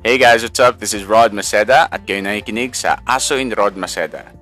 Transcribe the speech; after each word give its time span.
Hey 0.00 0.16
guys, 0.16 0.40
what's 0.40 0.56
up? 0.56 0.80
This 0.80 0.96
is 0.96 1.04
Rod 1.04 1.36
Maceda 1.36 1.84
at 1.92 2.08
kayo 2.08 2.24
nakikinig 2.24 2.72
sa 2.72 3.04
Asoy 3.04 3.44
ni 3.44 3.52
Rod 3.52 3.76
Maceda. 3.76 4.32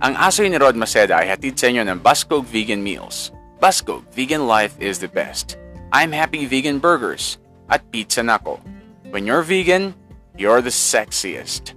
Ang 0.00 0.16
Asoy 0.16 0.48
ni 0.48 0.56
Rod 0.56 0.72
Maceda 0.72 1.20
ay 1.20 1.28
hatid 1.28 1.60
sa 1.60 1.68
inyo 1.68 1.84
ng 1.84 2.00
Bascog 2.00 2.48
Vegan 2.48 2.80
Meals. 2.80 3.28
Bascog, 3.60 4.08
vegan 4.16 4.48
life 4.48 4.72
is 4.80 4.96
the 5.04 5.12
best. 5.12 5.60
I'm 5.92 6.16
Happy 6.16 6.48
Vegan 6.48 6.80
Burgers 6.80 7.36
at 7.68 7.84
Pizza 7.92 8.24
Nako. 8.24 8.56
When 9.12 9.28
you're 9.28 9.44
vegan, 9.44 9.92
you're 10.40 10.64
the 10.64 10.72
sexiest. 10.72 11.76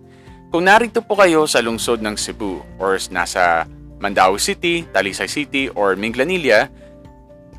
Kung 0.55 0.71
narito 0.71 1.03
po 1.03 1.19
kayo 1.19 1.43
sa 1.43 1.59
lungsod 1.59 1.99
ng 1.99 2.15
Cebu 2.15 2.63
or 2.79 2.95
nasa 3.11 3.67
Mandaue 3.99 4.39
City, 4.39 4.87
Talisay 4.95 5.27
City, 5.27 5.67
or 5.75 5.99
Minglanilla, 5.99 6.71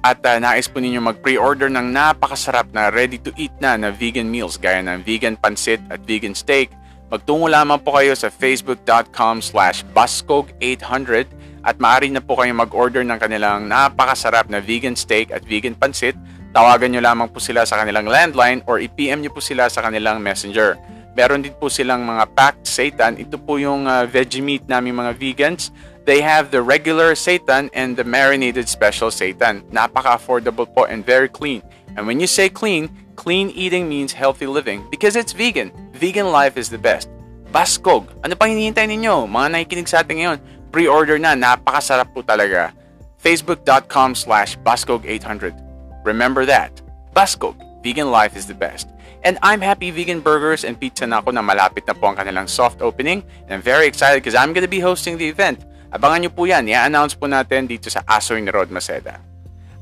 at 0.07 0.23
uh, 0.23 0.39
nais 0.39 0.71
po 0.71 0.79
ninyo 0.79 1.03
mag-pre-order 1.03 1.67
ng 1.67 1.91
napakasarap 1.91 2.71
na 2.71 2.95
ready-to-eat 2.95 3.51
na 3.59 3.75
na 3.75 3.91
vegan 3.91 4.31
meals 4.31 4.55
gaya 4.55 4.79
ng 4.79 5.03
vegan 5.03 5.35
pansit 5.35 5.83
at 5.91 5.99
vegan 6.07 6.31
steak, 6.31 6.71
magtungo 7.11 7.51
lamang 7.51 7.83
po 7.83 7.99
kayo 7.99 8.15
sa 8.15 8.31
facebook.com 8.31 9.43
slash 9.43 9.83
bascog800 9.91 11.27
at 11.67 11.83
maaari 11.83 12.15
na 12.15 12.23
po 12.23 12.39
kayong 12.39 12.63
mag-order 12.63 13.03
ng 13.03 13.19
kanilang 13.19 13.67
napakasarap 13.67 14.47
na 14.47 14.63
vegan 14.63 14.95
steak 14.95 15.35
at 15.35 15.43
vegan 15.43 15.75
pansit. 15.75 16.15
Tawagan 16.55 16.95
nyo 16.95 17.03
lamang 17.03 17.27
po 17.27 17.43
sila 17.43 17.67
sa 17.67 17.83
kanilang 17.83 18.07
landline 18.07 18.63
or 18.71 18.79
i-PM 18.79 19.27
nyo 19.27 19.35
po 19.35 19.43
sila 19.43 19.67
sa 19.67 19.83
kanilang 19.83 20.23
messenger. 20.23 20.79
Meron 21.17 21.41
din 21.41 21.57
po 21.57 21.73
silang 21.73 22.05
mga 22.05 22.29
packed 22.37 22.69
seitan. 22.69 23.17
Ito 23.17 23.41
po 23.41 23.57
yung 23.57 23.89
uh, 23.89 24.05
veggie 24.05 24.45
meat 24.45 24.69
namin 24.69 24.93
mga 24.93 25.17
vegans 25.17 25.73
They 26.07 26.23
have 26.23 26.55
the 26.55 26.63
regular 26.63 27.19
seitan 27.19 27.69
and 27.75 27.99
the 27.99 28.07
marinated 28.07 28.71
special 28.71 29.11
seitan. 29.11 29.67
Napaka-affordable 29.75 30.71
po 30.71 30.87
and 30.87 31.03
very 31.03 31.27
clean. 31.27 31.67
And 31.99 32.07
when 32.07 32.23
you 32.23 32.31
say 32.31 32.47
clean, 32.47 32.95
clean 33.19 33.51
eating 33.51 33.91
means 33.91 34.15
healthy 34.15 34.47
living 34.47 34.87
because 34.87 35.19
it's 35.19 35.35
vegan. 35.35 35.75
Vegan 35.99 36.31
life 36.31 36.55
is 36.55 36.71
the 36.71 36.79
best. 36.79 37.11
Baskog, 37.51 38.07
ano 38.23 38.39
pang 38.39 38.55
hinihintay 38.55 38.87
ninyo? 38.87 39.27
Mga 39.27 39.47
nakikinig 39.51 39.91
sa 39.91 40.07
atin 40.07 40.23
ngayon, 40.23 40.39
pre-order 40.71 41.19
na, 41.19 41.35
napakasarap 41.35 42.07
po 42.15 42.23
talaga. 42.23 42.71
Facebook.com 43.19 44.15
slash 44.15 44.55
Baskog800. 44.63 45.59
Remember 46.07 46.47
that. 46.47 46.71
Baskog, 47.19 47.59
vegan 47.83 48.15
life 48.15 48.39
is 48.39 48.47
the 48.47 48.55
best. 48.55 48.87
And 49.27 49.43
I'm 49.43 49.59
Happy 49.59 49.91
Vegan 49.91 50.23
Burgers 50.23 50.63
and 50.63 50.79
Pizza 50.79 51.03
Nako 51.03 51.35
na 51.35 51.43
malapit 51.43 51.83
na 51.91 51.99
po 51.99 52.07
ang 52.07 52.15
kanilang 52.15 52.47
soft 52.47 52.79
opening. 52.79 53.27
And 53.51 53.59
I'm 53.59 53.65
very 53.65 53.91
excited 53.91 54.23
because 54.23 54.39
I'm 54.39 54.55
gonna 54.55 54.71
be 54.71 54.79
hosting 54.79 55.19
the 55.19 55.27
event. 55.27 55.67
Abangan 55.91 56.23
nyo 56.23 56.31
po 56.31 56.47
yan. 56.47 56.71
I-announce 56.71 57.19
po 57.19 57.27
natin 57.27 57.67
dito 57.67 57.91
sa 57.91 58.07
Asoy 58.07 58.39
ni 58.39 58.55
Rod 58.55 58.71
Maceda. 58.71 59.19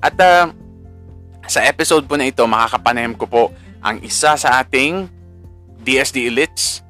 At 0.00 0.16
uh, 0.16 0.48
sa 1.44 1.60
episode 1.60 2.08
po 2.08 2.16
na 2.16 2.24
ito, 2.24 2.40
makakapanayam 2.48 3.20
ko 3.20 3.28
po 3.28 3.42
ang 3.84 4.00
isa 4.00 4.32
sa 4.40 4.64
ating 4.64 5.12
DSD 5.84 6.32
Elites. 6.32 6.80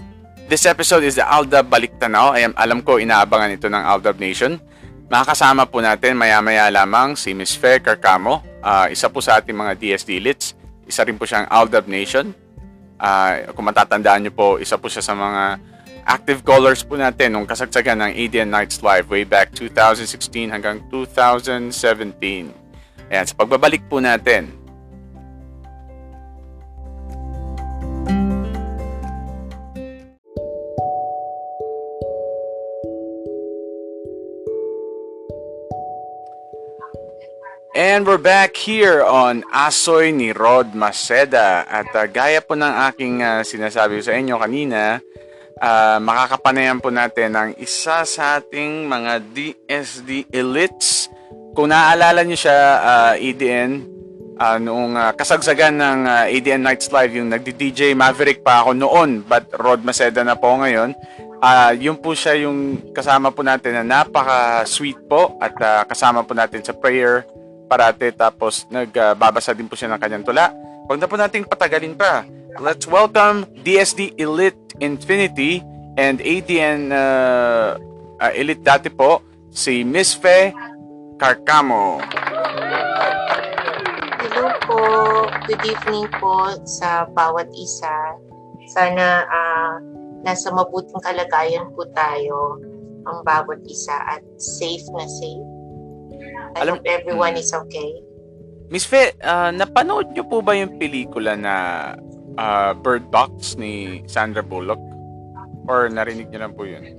This 0.47 0.63
episode 0.71 1.03
is 1.03 1.19
the 1.19 1.27
Aldab 1.27 1.67
Baliktanaw. 1.67 2.39
Ay, 2.39 2.47
alam 2.55 2.87
ko, 2.87 3.03
inaabangan 3.03 3.51
ito 3.51 3.67
ng 3.67 3.83
Aldab 3.83 4.23
Nation. 4.23 4.63
Makakasama 5.11 5.67
po 5.67 5.83
natin 5.83 6.15
maya-maya 6.15 6.71
lamang 6.71 7.19
si 7.19 7.35
Miss 7.35 7.59
Fair 7.59 7.83
Carcamo. 7.83 8.47
Uh, 8.63 8.87
isa 8.95 9.11
po 9.11 9.19
sa 9.19 9.43
ating 9.43 9.59
mga 9.59 9.75
DSD 9.75 10.23
Elites. 10.23 10.55
Isa 10.87 11.03
rin 11.03 11.19
po 11.19 11.27
siyang 11.27 11.51
Aldab 11.51 11.91
Nation. 11.91 12.44
Uh, 12.99 13.51
kung 13.53 13.67
matatandaan 13.67 14.25
nyo 14.25 14.33
po, 14.33 14.49
isa 14.63 14.79
po 14.79 14.87
siya 14.89 15.03
sa 15.03 15.15
mga 15.15 15.59
active 16.05 16.45
callers 16.45 16.85
po 16.85 17.01
natin 17.01 17.33
nung 17.33 17.49
kasagsagan 17.49 17.97
ng 18.01 18.13
ADN 18.13 18.53
Nights 18.53 18.85
Live 18.85 19.09
way 19.09 19.25
back 19.25 19.53
2016 19.57 20.53
hanggang 20.53 20.85
2017. 20.93 21.73
Ayan, 23.09 23.25
sa 23.25 23.35
pagbabalik 23.37 23.85
po 23.89 24.01
natin, 24.01 24.64
And 37.75 38.07
we're 38.07 38.23
back 38.23 38.55
here 38.55 39.03
on 39.03 39.43
Asoy 39.51 40.15
ni 40.15 40.31
Rod 40.31 40.79
Maceda. 40.79 41.67
At 41.67 41.91
uh, 41.91 42.07
gaya 42.07 42.39
po 42.39 42.55
ng 42.55 42.71
aking 42.87 43.19
uh, 43.19 43.43
sinasabi 43.43 43.99
sa 43.99 44.15
inyo 44.15 44.39
kanina, 44.39 45.03
uh, 45.59 45.99
makakapanayan 45.99 46.79
po 46.79 46.95
natin 46.95 47.35
ng 47.35 47.51
isa 47.59 48.07
sa 48.07 48.39
ating 48.39 48.87
mga 48.87 49.27
DSD 49.27 50.31
elites. 50.31 51.11
Kung 51.59 51.75
naaalala 51.75 52.23
niyo 52.23 52.47
siya, 52.47 52.59
uh, 52.79 53.15
EDN, 53.19 53.83
uh, 54.39 54.63
noong 54.63 54.95
uh, 54.95 55.11
kasagsagan 55.19 55.75
ng 55.75 55.99
uh, 56.07 56.31
ADN 56.31 56.63
Nights 56.63 56.95
Live, 56.95 57.11
yung 57.19 57.27
nagdi-DJ 57.27 57.99
Maverick 57.99 58.47
pa 58.47 58.63
ako 58.63 58.79
noon, 58.79 59.27
but 59.27 59.51
Rod 59.59 59.83
Maceda 59.83 60.23
na 60.23 60.39
po 60.39 60.55
ngayon. 60.63 60.95
Uh, 61.43 61.75
yun 61.75 61.99
po 61.99 62.15
siya 62.15 62.39
yung 62.39 62.79
kasama 62.95 63.35
po 63.35 63.43
natin 63.43 63.83
na 63.83 63.99
napaka-sweet 63.99 65.11
po 65.11 65.35
at 65.43 65.59
uh, 65.59 65.83
kasama 65.91 66.23
po 66.23 66.39
natin 66.39 66.63
sa 66.63 66.71
prayer 66.71 67.27
parate 67.75 68.15
tapos 68.15 68.71
nagbabasa 68.71 69.51
uh, 69.51 69.57
din 69.59 69.67
po 69.67 69.75
siya 69.75 69.91
ng 69.91 69.99
kanyang 69.99 70.23
tula. 70.23 70.55
Huwag 70.87 71.03
na 71.03 71.11
po 71.11 71.19
nating 71.19 71.43
patagalin 71.51 71.99
pa. 71.99 72.23
Let's 72.63 72.87
welcome 72.87 73.51
DSD 73.67 74.15
Elite 74.15 74.79
Infinity 74.79 75.59
and 75.99 76.23
ADN 76.23 76.95
uh, 76.95 77.75
uh, 78.23 78.33
Elite 78.39 78.63
dati 78.63 78.95
po, 78.95 79.27
si 79.51 79.83
Miss 79.83 80.15
Fe 80.15 80.55
Carcamo. 81.19 81.99
Hello 84.23 84.47
po. 84.71 84.79
Good 85.51 85.67
evening 85.67 86.07
po 86.23 86.55
sa 86.63 87.11
bawat 87.11 87.51
isa. 87.59 87.95
Sana 88.71 89.27
uh, 89.27 89.75
nasa 90.23 90.55
mabuting 90.55 91.03
kalagayan 91.03 91.75
po 91.75 91.91
tayo 91.91 92.55
ang 93.11 93.19
bawat 93.27 93.59
isa 93.67 93.99
at 94.07 94.23
safe 94.39 94.87
na 94.95 95.11
safe. 95.11 95.54
I 96.55 96.63
Alam, 96.63 96.79
hope 96.79 96.87
everyone 96.87 97.35
is 97.35 97.51
okay. 97.51 97.91
Miss 98.71 98.87
Fe, 98.87 99.11
uh, 99.27 99.51
napanood 99.51 100.15
niyo 100.15 100.25
po 100.31 100.39
ba 100.39 100.55
yung 100.55 100.79
pelikula 100.79 101.35
na 101.35 101.55
uh, 102.39 102.73
Bird 102.79 103.11
Box 103.11 103.59
ni 103.59 104.03
Sandra 104.07 104.41
Bullock? 104.41 104.81
Or 105.67 105.91
narinig 105.91 106.31
niyo 106.31 106.47
lang 106.47 106.55
po 106.55 106.63
yun? 106.63 106.95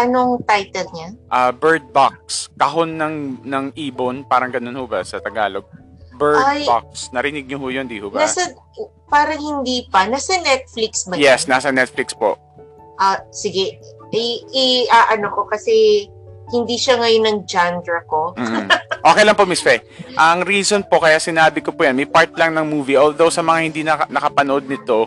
Anong 0.00 0.44
title 0.48 0.88
niya? 0.96 1.08
Uh, 1.28 1.52
Bird 1.52 1.84
Box. 1.92 2.48
Kahon 2.56 2.96
ng, 2.96 3.44
ng 3.44 3.66
ibon. 3.76 4.24
Parang 4.24 4.48
ganun 4.48 4.76
ho 4.76 4.84
ba 4.88 5.04
sa 5.04 5.20
Tagalog? 5.20 5.68
Bird 6.16 6.40
Ay, 6.40 6.64
Box. 6.64 7.12
Narinig 7.12 7.44
niyo 7.44 7.60
ho 7.60 7.68
yun, 7.68 7.84
di 7.84 8.00
ho 8.00 8.08
ba? 8.08 8.24
Nasa, 8.24 8.48
parang 9.12 9.40
hindi 9.40 9.84
pa. 9.92 10.08
Nasa 10.08 10.40
Netflix 10.40 11.04
ba 11.04 11.20
Yes, 11.20 11.44
nasa 11.44 11.68
Netflix 11.68 12.16
po. 12.16 12.40
Ah, 12.96 13.16
uh, 13.16 13.18
sige. 13.28 13.76
I, 14.16 14.40
i 14.56 14.64
uh, 14.88 15.12
ano 15.12 15.28
ko 15.34 15.44
kasi 15.44 16.08
hindi 16.52 16.76
siya 16.78 16.98
ngayon 17.00 17.24
ng 17.26 17.38
genre 17.46 18.00
ko. 18.06 18.32
Okay 19.06 19.22
lang 19.22 19.38
po, 19.38 19.46
Miss 19.46 19.62
Faye. 19.62 19.82
Ang 20.18 20.42
reason 20.42 20.82
po 20.82 20.98
kaya 20.98 21.22
sinabi 21.22 21.62
ko 21.62 21.70
po 21.70 21.86
yan, 21.86 21.94
may 21.94 22.10
part 22.10 22.34
lang 22.34 22.54
ng 22.54 22.66
movie. 22.66 22.98
Although 22.98 23.30
sa 23.30 23.42
mga 23.42 23.58
hindi 23.62 23.80
naka- 23.86 24.10
nakapanood 24.10 24.66
nito, 24.66 25.06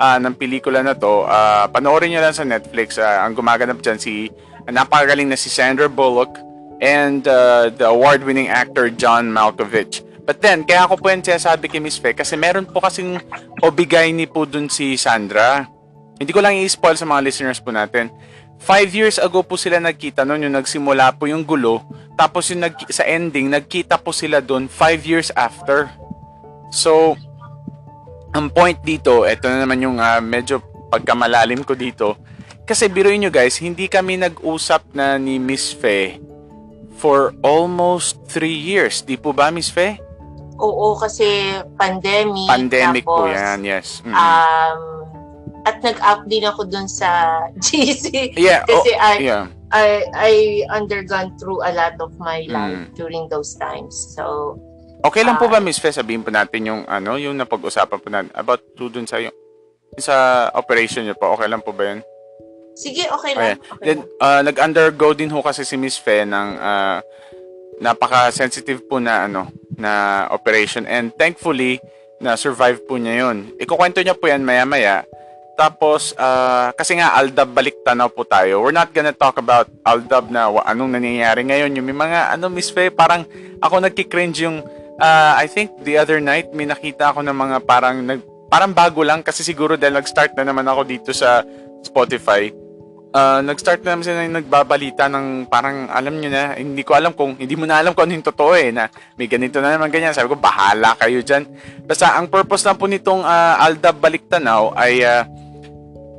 uh, 0.00 0.18
ng 0.20 0.34
pelikula 0.36 0.82
na 0.82 0.98
to, 0.98 1.24
uh, 1.24 1.64
panoorin 1.70 2.12
nyo 2.12 2.20
lang 2.22 2.34
sa 2.36 2.44
Netflix. 2.44 2.98
Uh, 3.00 3.22
ang 3.22 3.38
gumaganap 3.38 3.80
dyan 3.80 3.98
si, 3.98 4.28
uh, 4.66 4.72
napakagaling 4.72 5.30
na 5.30 5.38
si 5.38 5.48
Sandra 5.48 5.86
Bullock 5.86 6.36
and 6.82 7.24
uh, 7.24 7.72
the 7.72 7.86
award-winning 7.88 8.50
actor 8.50 8.92
John 8.92 9.32
Malkovich. 9.32 10.04
But 10.26 10.42
then, 10.42 10.66
kaya 10.66 10.90
ako 10.90 10.98
po 10.98 11.06
yan 11.08 11.22
sinasabi 11.22 11.70
kay 11.70 11.78
Miss 11.78 12.02
Faye 12.02 12.18
kasi 12.18 12.34
meron 12.34 12.66
po 12.66 12.82
kasing 12.82 13.22
obigay 13.62 14.10
ni 14.10 14.26
po 14.26 14.42
dun 14.42 14.66
si 14.66 14.98
Sandra. 14.98 15.70
Hindi 16.18 16.32
ko 16.34 16.42
lang 16.42 16.58
i-spoil 16.58 16.98
sa 16.98 17.06
mga 17.06 17.22
listeners 17.22 17.62
po 17.62 17.70
natin. 17.70 18.10
Five 18.56 18.90
years 18.96 19.16
ago 19.20 19.44
po 19.44 19.54
sila 19.60 19.78
nagkita 19.78 20.24
noon, 20.24 20.48
yung 20.48 20.56
nagsimula 20.56 21.14
po 21.16 21.28
yung 21.28 21.44
gulo. 21.44 21.84
Tapos 22.16 22.48
yung 22.50 22.64
nag, 22.64 22.74
sa 22.88 23.04
ending, 23.04 23.52
nagkita 23.52 24.00
po 24.00 24.10
sila 24.10 24.40
doon 24.40 24.66
five 24.66 25.04
years 25.04 25.28
after. 25.36 25.92
So, 26.72 27.14
ang 28.32 28.50
point 28.50 28.80
dito, 28.82 29.28
ito 29.28 29.46
na 29.46 29.64
naman 29.64 29.80
yung 29.80 29.96
uh, 30.00 30.20
medyo 30.20 30.60
pagkamalalim 30.90 31.62
ko 31.62 31.76
dito. 31.76 32.16
Kasi 32.66 32.90
biruin 32.90 33.22
nyo 33.22 33.30
guys, 33.30 33.62
hindi 33.62 33.86
kami 33.86 34.18
nag-usap 34.18 34.90
na 34.96 35.14
ni 35.20 35.38
Miss 35.38 35.70
Fe 35.70 36.18
for 36.98 37.36
almost 37.44 38.18
three 38.26 38.56
years. 38.56 39.04
Di 39.04 39.14
po 39.14 39.30
ba, 39.30 39.52
Miss 39.52 39.70
Fe? 39.70 40.00
Oo, 40.56 40.96
kasi 40.96 41.52
pandemic. 41.76 42.48
Pandemic 42.48 43.04
tapos, 43.04 43.22
po 43.22 43.28
yan, 43.28 43.60
yes. 43.62 44.00
Mm-hmm. 44.02 44.16
Um, 44.16 44.95
at 45.66 45.82
nag-up 45.82 46.30
din 46.30 46.46
ako 46.46 46.70
dun 46.70 46.86
sa 46.86 47.42
GC. 47.64 48.38
Yeah. 48.38 48.62
Kasi 48.64 48.90
oh, 48.94 49.02
I, 49.02 49.14
yeah. 49.18 49.44
I, 49.74 50.06
I 50.14 50.32
undergone 50.70 51.34
through 51.42 51.66
a 51.66 51.74
lot 51.74 51.98
of 51.98 52.14
my 52.22 52.46
life 52.46 52.86
mm. 52.86 52.94
during 52.94 53.26
those 53.26 53.58
times. 53.58 53.92
So, 54.14 54.56
Okay 55.06 55.22
lang 55.22 55.38
po 55.38 55.46
ba, 55.46 55.62
Miss 55.62 55.78
Fe, 55.78 55.94
sabihin 55.94 56.26
po 56.26 56.34
natin 56.34 56.66
yung 56.66 56.82
ano, 56.88 57.14
yung 57.14 57.38
napag-usapan 57.38 57.98
po 58.00 58.08
natin 58.10 58.32
about 58.34 58.58
to 58.74 58.90
dun 58.90 59.06
sa 59.06 59.22
yung 59.22 59.34
sa 60.00 60.48
operation 60.50 61.06
niyo 61.06 61.14
po. 61.14 61.30
Okay 61.36 61.46
lang 61.46 61.62
po 61.62 61.70
ba 61.70 61.94
'yun? 61.94 62.00
Sige, 62.74 63.06
okay 63.06 63.32
lang. 63.38 63.60
Okay. 63.60 63.84
Then 63.86 63.98
uh, 64.18 64.42
nag-undergo 64.42 65.14
din 65.14 65.30
ho 65.30 65.46
kasi 65.46 65.62
si 65.62 65.78
Miss 65.78 65.94
Fe 65.94 66.26
ng 66.26 66.48
uh, 66.58 66.98
napaka-sensitive 67.78 68.82
po 68.88 68.98
na 68.98 69.30
ano 69.30 69.46
na 69.78 70.26
operation 70.32 70.88
and 70.90 71.14
thankfully 71.14 71.78
na 72.18 72.34
survive 72.34 72.82
po 72.88 72.98
niya 72.98 73.28
'yon. 73.30 73.52
Ikukwento 73.62 74.02
niya 74.02 74.18
po 74.18 74.26
'yan 74.26 74.42
maya-maya 74.42 75.06
tapos, 75.56 76.12
ah, 76.20 76.70
kasi 76.76 77.00
nga, 77.00 77.16
Aldab 77.16 77.56
balik 77.56 77.80
tanaw 77.80 78.12
po 78.12 78.28
tayo. 78.28 78.60
We're 78.60 78.76
not 78.76 78.92
gonna 78.92 79.16
talk 79.16 79.40
about 79.40 79.72
Aldab 79.88 80.28
na 80.28 80.52
wa- 80.52 80.66
anong 80.68 81.00
nangyayari 81.00 81.48
ngayon. 81.48 81.72
Yung 81.80 81.88
may 81.88 81.96
mga, 81.96 82.36
ano, 82.36 82.52
Miss 82.52 82.68
Faye, 82.68 82.92
parang 82.92 83.24
ako 83.64 83.80
nagkikringe 83.80 84.36
yung, 84.44 84.60
ah, 85.00 85.32
I 85.40 85.48
think 85.48 85.72
the 85.80 85.96
other 85.96 86.20
night, 86.20 86.52
may 86.52 86.68
nakita 86.68 87.10
ako 87.10 87.24
ng 87.24 87.32
mga 87.32 87.56
parang, 87.64 88.04
nag, 88.04 88.20
parang 88.52 88.76
bago 88.76 89.00
lang 89.00 89.24
kasi 89.24 89.40
siguro 89.40 89.80
dahil 89.80 89.96
nag-start 89.96 90.36
na 90.36 90.44
naman 90.44 90.68
ako 90.68 90.84
dito 90.84 91.10
sa 91.16 91.40
Spotify. 91.80 92.52
Ah, 93.16 93.40
nag-start 93.40 93.80
na 93.80 93.96
naman 93.96 94.04
sila 94.04 94.28
yung 94.28 94.36
nagbabalita 94.36 95.08
ng 95.08 95.48
parang 95.48 95.88
alam 95.88 96.20
nyo 96.20 96.28
na, 96.28 96.52
hindi 96.60 96.84
ko 96.84 96.92
alam 96.92 97.16
kung, 97.16 97.32
hindi 97.40 97.56
mo 97.56 97.64
na 97.64 97.80
alam 97.80 97.96
kung 97.96 98.04
ano 98.04 98.20
yung 98.20 98.28
totoo 98.28 98.52
eh, 98.52 98.76
na 98.76 98.92
may 99.16 99.24
ganito 99.24 99.56
na 99.64 99.72
naman 99.72 99.88
ganyan. 99.88 100.12
Sabi 100.12 100.28
ko, 100.28 100.36
bahala 100.36 100.92
kayo 101.00 101.24
dyan. 101.24 101.48
Basta 101.88 102.12
ang 102.12 102.28
purpose 102.28 102.68
lang 102.68 102.76
po 102.76 102.84
nitong 102.84 103.24
ah, 103.24 103.56
Aldab 103.64 104.04
Baliktanaw 104.04 104.76
ay 104.76 105.00
ah, 105.00 105.24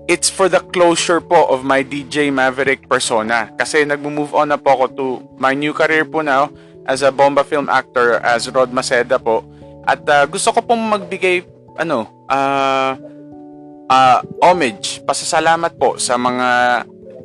it's 0.08 0.32
for 0.32 0.48
the 0.48 0.64
closure 0.72 1.20
po 1.20 1.52
of 1.52 1.68
my 1.68 1.84
DJ 1.84 2.32
Maverick 2.32 2.88
persona. 2.88 3.52
Kasi 3.60 3.84
nag-move 3.84 4.32
on 4.32 4.50
na 4.56 4.58
po 4.58 4.74
ako 4.74 4.86
to 4.96 5.06
my 5.36 5.52
new 5.52 5.76
career 5.76 6.08
po 6.08 6.24
now 6.24 6.50
as 6.88 7.04
a 7.04 7.12
bomba 7.12 7.44
film 7.44 7.68
actor 7.68 8.24
as 8.24 8.48
Rod 8.48 8.72
Maceda 8.72 9.20
po. 9.20 9.44
At 9.84 10.04
ah, 10.08 10.24
gusto 10.24 10.56
ko 10.56 10.64
pong 10.64 10.84
magbigay 10.88 11.44
ano, 11.78 12.08
ah 12.32 12.96
ah, 13.92 14.20
homage, 14.44 15.04
pasasalamat 15.04 15.76
po 15.76 16.00
sa 16.00 16.16
mga 16.16 16.48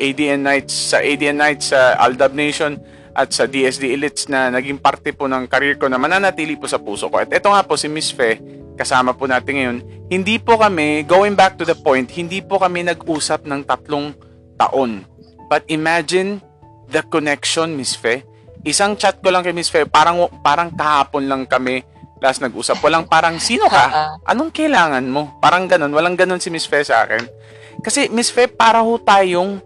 ADN 0.03 0.43
Nights, 0.43 0.75
sa 0.95 0.99
ADN 0.99 1.39
Nights, 1.39 1.71
sa 1.71 1.95
Aldab 2.03 2.35
Nation 2.35 2.79
at 3.13 3.31
sa 3.31 3.45
DSD 3.45 3.93
Elites 3.93 4.27
na 4.27 4.49
naging 4.49 4.81
parte 4.81 5.13
po 5.13 5.29
ng 5.29 5.45
career 5.47 5.77
ko 5.77 5.87
na 5.87 6.01
mananatili 6.01 6.57
po 6.57 6.65
sa 6.67 6.81
puso 6.81 7.13
ko. 7.13 7.21
At 7.21 7.31
ito 7.31 7.47
nga 7.47 7.63
po 7.63 7.77
si 7.77 7.87
Miss 7.87 8.09
Fe, 8.09 8.41
kasama 8.75 9.13
po 9.13 9.29
natin 9.29 9.53
ngayon. 9.55 9.77
Hindi 10.09 10.37
po 10.37 10.57
kami, 10.57 11.05
going 11.05 11.33
back 11.33 11.57
to 11.57 11.65
the 11.65 11.77
point, 11.77 12.09
hindi 12.13 12.41
po 12.41 12.57
kami 12.57 12.85
nag-usap 12.85 13.45
ng 13.45 13.65
tatlong 13.65 14.17
taon. 14.57 15.05
But 15.47 15.69
imagine 15.69 16.41
the 16.89 17.05
connection, 17.05 17.77
Miss 17.77 17.93
Fe. 17.93 18.25
Isang 18.63 18.95
chat 18.95 19.19
ko 19.21 19.29
lang 19.29 19.43
kay 19.43 19.53
Miss 19.53 19.69
Fe, 19.69 19.85
parang, 19.85 20.29
parang 20.41 20.73
kahapon 20.73 21.27
lang 21.27 21.43
kami 21.45 21.83
last 22.23 22.39
nag-usap. 22.39 22.79
Walang 22.81 23.11
parang, 23.11 23.37
sino 23.37 23.67
ka? 23.67 23.85
Ah, 23.93 24.15
Anong 24.31 24.55
kailangan 24.55 25.05
mo? 25.05 25.37
Parang 25.43 25.67
ganun. 25.67 25.91
Walang 25.91 26.15
ganun 26.15 26.39
si 26.39 26.49
Miss 26.49 26.65
Fe 26.65 26.87
sa 26.87 27.03
akin. 27.03 27.27
Kasi 27.83 28.07
Miss 28.09 28.31
Fe, 28.31 28.47
para 28.47 28.79
ho 28.81 28.97
tayong 28.97 29.59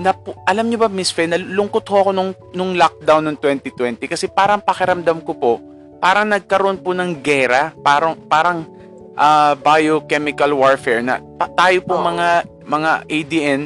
napu- 0.00 0.36
alam 0.48 0.66
niyo 0.66 0.80
ba 0.80 0.88
Miss 0.88 1.12
Fe, 1.12 1.28
nalungkot 1.28 1.84
ho 1.92 1.96
ako 2.00 2.10
nung, 2.16 2.32
nung 2.56 2.72
lockdown 2.72 3.28
ng 3.28 3.36
2020 3.36 4.08
kasi 4.08 4.26
parang 4.26 4.64
pakiramdam 4.64 5.20
ko 5.20 5.32
po, 5.36 5.52
parang 6.00 6.26
nagkaroon 6.26 6.80
po 6.80 6.96
ng 6.96 7.20
gera, 7.20 7.76
parang 7.84 8.16
parang 8.16 8.66
ah, 9.14 9.52
biochemical 9.54 10.56
warfare 10.56 11.04
na 11.04 11.20
tayo 11.54 11.84
po 11.84 12.00
Oo. 12.00 12.04
mga 12.08 12.28
mga 12.64 12.90
ADN 13.06 13.60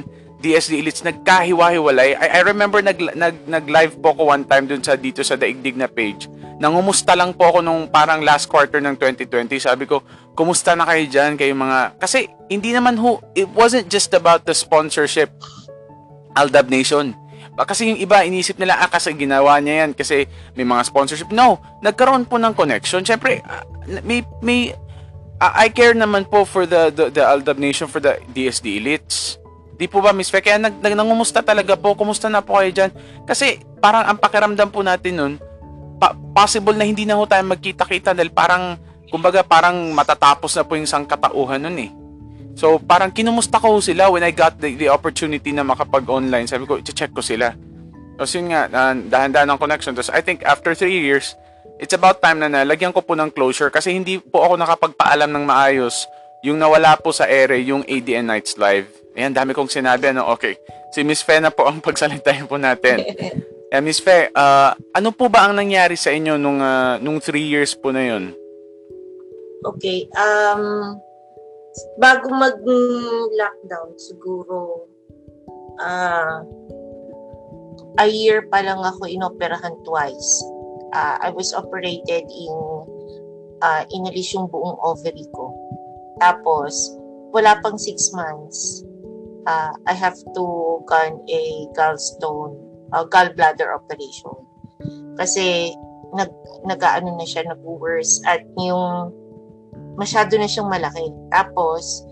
DSD 0.45 0.85
elites 0.85 1.01
nagkahiwa-hiwalay. 1.01 2.21
I, 2.21 2.27
I 2.37 2.41
remember 2.45 2.85
nag, 2.85 3.01
nag, 3.01 3.49
nag-live 3.49 3.97
po 3.97 4.13
ako 4.13 4.29
one 4.29 4.45
time 4.45 4.69
dun 4.69 4.85
sa 4.85 4.93
dito 4.93 5.25
sa 5.25 5.41
Daigdig 5.41 5.73
na 5.73 5.89
page. 5.89 6.29
Nangumusta 6.61 7.17
lang 7.17 7.33
po 7.33 7.49
ako 7.49 7.59
nung 7.65 7.89
parang 7.89 8.21
last 8.21 8.53
quarter 8.53 8.77
ng 8.85 8.93
2020. 9.01 9.57
Sabi 9.57 9.89
ko, 9.89 10.05
kumusta 10.37 10.77
na 10.77 10.85
kayo 10.85 11.09
dyan? 11.09 11.41
Kayo 11.41 11.57
mga... 11.57 11.97
Kasi 11.97 12.29
hindi 12.53 12.77
naman 12.77 13.01
ho, 13.01 13.25
it 13.33 13.49
wasn't 13.57 13.89
just 13.89 14.13
about 14.13 14.45
the 14.45 14.53
sponsorship 14.53 15.33
Aldab 16.37 16.69
Nation. 16.69 17.17
Kasi 17.63 17.95
yung 17.95 18.01
iba, 18.03 18.27
inisip 18.27 18.59
nila, 18.59 18.83
ah, 18.83 18.91
kasi 18.91 19.15
ginawa 19.15 19.63
niya 19.63 19.87
yan 19.87 19.91
kasi 19.95 20.27
may 20.59 20.67
mga 20.67 20.83
sponsorship. 20.91 21.31
No, 21.31 21.63
nagkaroon 21.87 22.27
po 22.27 22.35
ng 22.43 22.51
connection. 22.51 23.07
Siyempre, 23.07 23.47
ah, 23.47 23.63
may, 24.03 24.27
may, 24.43 24.75
ah, 25.39 25.55
I 25.63 25.71
care 25.71 25.95
naman 25.95 26.27
po 26.27 26.43
for 26.43 26.67
the, 26.67 26.91
the, 26.91 27.15
the 27.15 27.23
Aldab 27.23 27.63
Nation, 27.63 27.87
for 27.87 28.03
the 28.03 28.19
DSD 28.35 28.83
Elites. 28.83 29.39
Di 29.79 29.87
po 29.87 30.03
ba, 30.03 30.11
Miss 30.11 30.35
Fe? 30.35 30.43
Kaya 30.43 30.59
nag, 30.59 30.83
nag, 30.83 30.99
nangumusta 30.99 31.47
talaga 31.47 31.79
po. 31.79 31.95
Kumusta 31.95 32.27
na 32.27 32.43
po 32.43 32.59
kayo 32.59 32.75
dyan? 32.75 32.91
Kasi 33.23 33.63
parang 33.79 34.03
ang 34.07 34.19
pakiramdam 34.19 34.71
po 34.75 34.83
natin 34.83 35.15
nun, 35.15 35.33
pa- 36.03 36.19
possible 36.35 36.75
na 36.75 36.83
hindi 36.83 37.07
na 37.07 37.15
ho 37.15 37.23
tayo 37.27 37.47
magkita-kita 37.47 38.19
dahil 38.19 38.35
parang, 38.35 38.75
kumbaga 39.15 39.47
parang 39.47 39.95
matatapos 39.95 40.59
na 40.59 40.67
po 40.67 40.75
yung 40.75 40.91
sangkatauhan 40.91 41.63
nun 41.63 41.79
eh. 41.79 41.91
So, 42.55 42.79
parang 42.79 43.11
kinumusta 43.11 43.59
ko 43.59 43.83
sila 43.83 44.11
when 44.15 44.23
I 44.23 44.31
got 44.31 44.63
the, 44.63 44.79
the 44.79 44.89
opportunity 44.89 45.51
na 45.51 45.67
makapag-online. 45.67 46.47
Sabi 46.47 46.71
ko, 46.71 46.79
check 46.81 47.11
ko 47.11 47.19
sila. 47.19 47.51
Tapos 48.15 48.31
yun 48.31 48.55
nga, 48.55 48.71
uh, 48.71 48.95
dahan-dahan 48.95 49.51
ng 49.51 49.59
connection. 49.59 49.93
Tapos 49.95 50.11
I 50.15 50.23
think 50.23 50.47
after 50.47 50.71
three 50.73 51.03
years, 51.03 51.35
it's 51.83 51.95
about 51.95 52.23
time 52.23 52.39
na 52.39 52.47
nalagyan 52.47 52.95
ko 52.95 53.03
po 53.03 53.19
ng 53.19 53.35
closure 53.35 53.75
kasi 53.75 53.91
hindi 53.91 54.23
po 54.23 54.47
ako 54.47 54.55
nakapagpaalam 54.55 55.31
ng 55.35 55.45
maayos 55.45 56.07
yung 56.47 56.61
nawala 56.61 56.95
po 57.01 57.11
sa 57.11 57.27
ere, 57.27 57.59
yung 57.65 57.83
ADN 57.89 58.31
Nights 58.31 58.55
Live. 58.61 58.87
Ayan, 59.17 59.33
dami 59.33 59.57
kong 59.57 59.73
sinabi. 59.73 60.13
Ano, 60.13 60.29
okay. 60.31 60.61
Si 60.93 61.01
Miss 61.03 61.25
Fe 61.25 61.41
na 61.41 61.51
po 61.51 61.67
ang 61.67 61.83
pagsalitain 61.87 62.47
po 62.47 62.61
natin. 62.61 63.03
Eh, 63.75 63.83
Miss 63.83 63.99
Fe, 63.99 64.31
ah, 64.39 64.71
ano 64.95 65.11
po 65.11 65.27
ba 65.27 65.51
ang 65.51 65.59
nangyari 65.59 65.99
sa 65.99 66.15
inyo 66.15 66.39
nung, 66.39 66.63
ah, 66.63 66.95
nung 67.03 67.19
three 67.19 67.51
years 67.51 67.75
po 67.75 67.91
na 67.91 68.07
yun? 68.07 68.31
Okay. 69.67 70.07
Um, 70.15 70.95
bago 71.99 72.31
mag-lockdown, 72.31 73.91
siguro, 73.99 74.87
ah, 75.83 76.43
a 77.99 78.07
year 78.07 78.47
pa 78.51 78.63
lang 78.63 78.79
ako 78.83 79.07
inoperahan 79.07 79.75
twice. 79.87 80.43
Ah, 80.95 81.19
I 81.23 81.31
was 81.35 81.51
operated 81.55 82.27
in, 82.31 82.57
uh, 83.63 83.83
inalis 83.91 84.31
yung 84.35 84.47
buong 84.47 84.79
ovary 84.83 85.27
ko. 85.35 85.51
Tapos, 86.23 86.95
wala 87.35 87.59
pang 87.59 87.79
six 87.79 88.15
months, 88.15 88.87
ah, 89.51 89.75
I 89.91 89.95
have 89.95 90.19
to 90.39 90.45
gun 90.87 91.19
a 91.27 91.43
gallstone, 91.75 92.55
uh, 92.95 93.03
gallbladder 93.11 93.75
operation. 93.75 94.39
Kasi, 95.19 95.75
nag, 96.15 96.31
nag-ano 96.63 97.19
na 97.19 97.27
siya, 97.27 97.51
nag-worse. 97.51 98.23
At 98.27 98.47
yung 98.55 99.11
masyado 99.95 100.35
na 100.39 100.49
siyang 100.49 100.71
malaki. 100.71 101.11
Tapos, 101.31 102.05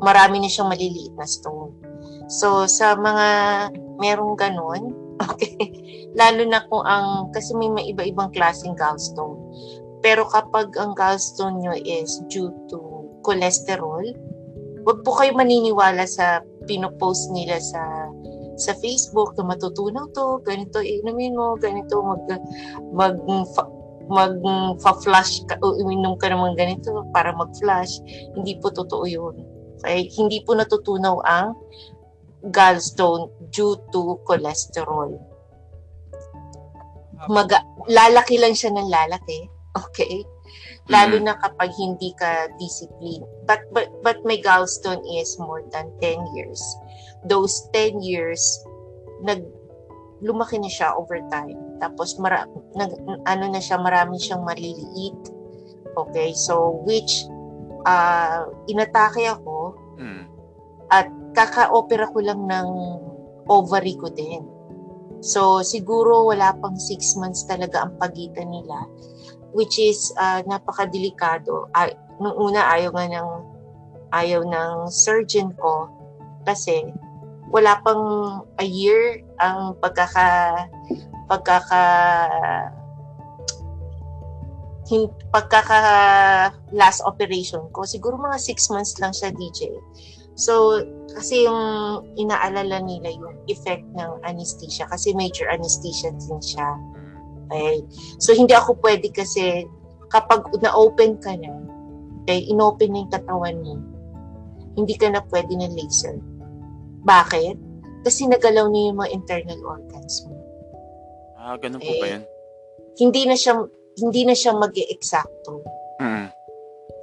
marami 0.00 0.42
na 0.42 0.48
siyang 0.50 0.70
maliliit 0.72 1.14
na 1.14 1.26
stone. 1.28 1.74
So, 2.30 2.64
sa 2.70 2.94
mga 2.96 3.28
merong 4.00 4.34
ganun, 4.38 4.94
okay, 5.24 5.68
lalo 6.16 6.46
na 6.48 6.64
kung 6.70 6.86
ang, 6.86 7.28
kasi 7.34 7.52
may 7.52 7.68
may 7.68 7.92
iba-ibang 7.92 8.32
klaseng 8.32 8.78
gallstone. 8.78 9.36
Pero 10.00 10.24
kapag 10.32 10.72
ang 10.80 10.96
gallstone 10.96 11.60
nyo 11.60 11.76
is 11.76 12.24
due 12.32 12.48
to 12.72 13.04
cholesterol, 13.20 14.00
wag 14.88 14.98
po 15.04 15.10
kayo 15.12 15.36
maniniwala 15.36 16.08
sa 16.08 16.40
pinopost 16.64 17.28
nila 17.36 17.60
sa 17.60 18.08
sa 18.60 18.76
Facebook 18.80 19.32
na 19.36 19.56
matutunaw 19.56 20.08
to, 20.12 20.40
ganito 20.44 20.84
inumin 20.84 21.36
mo, 21.36 21.56
ganito 21.56 22.00
mag 22.00 22.24
mag 22.92 23.16
mag-flash 24.10 25.46
ka 25.46 25.54
o 25.62 25.78
uminom 25.78 26.18
ka 26.18 26.26
naman 26.26 26.58
ganito 26.58 27.06
para 27.14 27.30
mag-flash. 27.30 28.02
Hindi 28.34 28.58
po 28.58 28.74
totoo 28.74 29.06
yun. 29.06 29.46
Okay? 29.80 30.10
Hindi 30.10 30.42
po 30.42 30.58
natutunaw 30.58 31.22
ang 31.24 31.54
gallstone 32.50 33.30
due 33.54 33.78
to 33.94 34.18
cholesterol. 34.26 35.14
Mag 37.30 37.52
lalaki 37.86 38.40
lang 38.40 38.56
siya 38.56 38.74
ng 38.74 38.88
lalaki. 38.90 39.46
Okay? 39.76 40.26
Lalo 40.90 41.22
na 41.22 41.38
kapag 41.38 41.70
hindi 41.78 42.10
ka 42.18 42.50
discipline. 42.58 43.22
But, 43.46 43.62
but, 43.70 43.86
but 44.02 44.18
my 44.26 44.42
gallstone 44.42 44.98
is 45.06 45.38
more 45.38 45.62
than 45.70 45.94
10 46.02 46.34
years. 46.34 46.58
Those 47.22 47.54
10 47.70 48.02
years, 48.02 48.42
nag, 49.22 49.46
lumaki 50.20 50.60
na 50.60 50.68
siya 50.68 50.96
over 50.96 51.20
time. 51.32 51.56
Tapos 51.80 52.16
mara, 52.20 52.44
nag, 52.76 52.92
ano 53.24 53.44
na 53.48 53.60
siya, 53.60 53.80
marami 53.80 54.20
siyang 54.20 54.44
maliliit. 54.44 55.18
Okay, 55.96 56.32
so 56.36 56.80
which 56.86 57.26
uh, 57.84 58.46
inatake 58.70 59.26
ako 59.26 59.74
Hmm. 60.00 60.24
at 60.88 61.12
kaka-opera 61.36 62.08
ko 62.08 62.24
lang 62.24 62.48
ng 62.48 62.68
ovary 63.52 63.92
ko 64.00 64.08
din. 64.08 64.48
So 65.20 65.60
siguro 65.60 66.24
wala 66.24 66.56
pang 66.56 66.80
six 66.80 67.20
months 67.20 67.44
talaga 67.44 67.84
ang 67.84 68.00
pagitan 68.00 68.48
nila 68.48 68.88
which 69.52 69.78
is 69.78 70.14
uh, 70.18 70.42
napakadelikado. 70.46 71.66
Ay, 71.74 71.94
nung 72.22 72.36
una 72.38 72.70
ayaw 72.70 72.94
nga 72.94 73.06
ng 73.10 73.30
ayaw 74.10 74.42
ng 74.42 74.90
surgeon 74.90 75.54
ko 75.58 75.86
kasi 76.46 76.90
wala 77.50 77.82
pang 77.82 78.04
a 78.62 78.66
year 78.66 79.22
ang 79.42 79.74
pagkaka 79.82 80.54
pagkaka 81.26 81.82
hin, 84.86 85.06
pagkaka 85.30 85.78
last 86.74 87.02
operation 87.06 87.62
ko. 87.70 87.86
Siguro 87.86 88.18
mga 88.18 88.38
six 88.38 88.70
months 88.70 88.98
lang 89.02 89.14
siya 89.14 89.34
DJ 89.34 89.74
so 90.38 90.80
kasi 91.12 91.44
yung 91.44 91.60
inaalala 92.16 92.80
nila 92.80 93.12
yung 93.12 93.36
effect 93.50 93.84
ng 93.92 94.22
anesthesia 94.24 94.88
kasi 94.88 95.12
major 95.12 95.50
anesthesia 95.50 96.14
din 96.16 96.40
siya. 96.40 96.70
Okay 97.50 97.82
so 98.22 98.32
hindi 98.32 98.54
ako 98.54 98.78
pwede 98.80 99.10
kasi 99.10 99.66
kapag 100.08 100.46
na-open 100.62 101.18
ka 101.20 101.34
na 101.34 101.60
okay, 102.24 102.46
inopen 102.46 102.94
na 102.94 103.04
yung 103.04 103.12
katawan 103.12 103.58
mo 103.60 103.74
hindi 104.78 104.94
ka 104.94 105.10
na 105.10 105.20
pwede 105.28 105.50
ng 105.50 105.74
laser. 105.74 106.16
Bakit? 107.04 107.56
Kasi 108.04 108.28
nagalaw 108.28 108.68
niya 108.68 108.92
yung 108.92 108.98
mga 109.00 109.12
internal 109.12 109.60
organs 109.64 110.24
mo. 110.28 110.36
Ah, 111.36 111.56
ganun 111.56 111.80
po 111.80 111.92
ba 112.00 112.06
Eh, 112.06 112.12
yan? 112.16 112.24
Hindi 113.00 113.22
na 113.28 113.36
siya 113.36 113.54
hindi 114.00 114.22
na 114.24 114.32
siya 114.32 114.56
mag-eksakto. 114.56 115.60
Mm. 116.00 116.32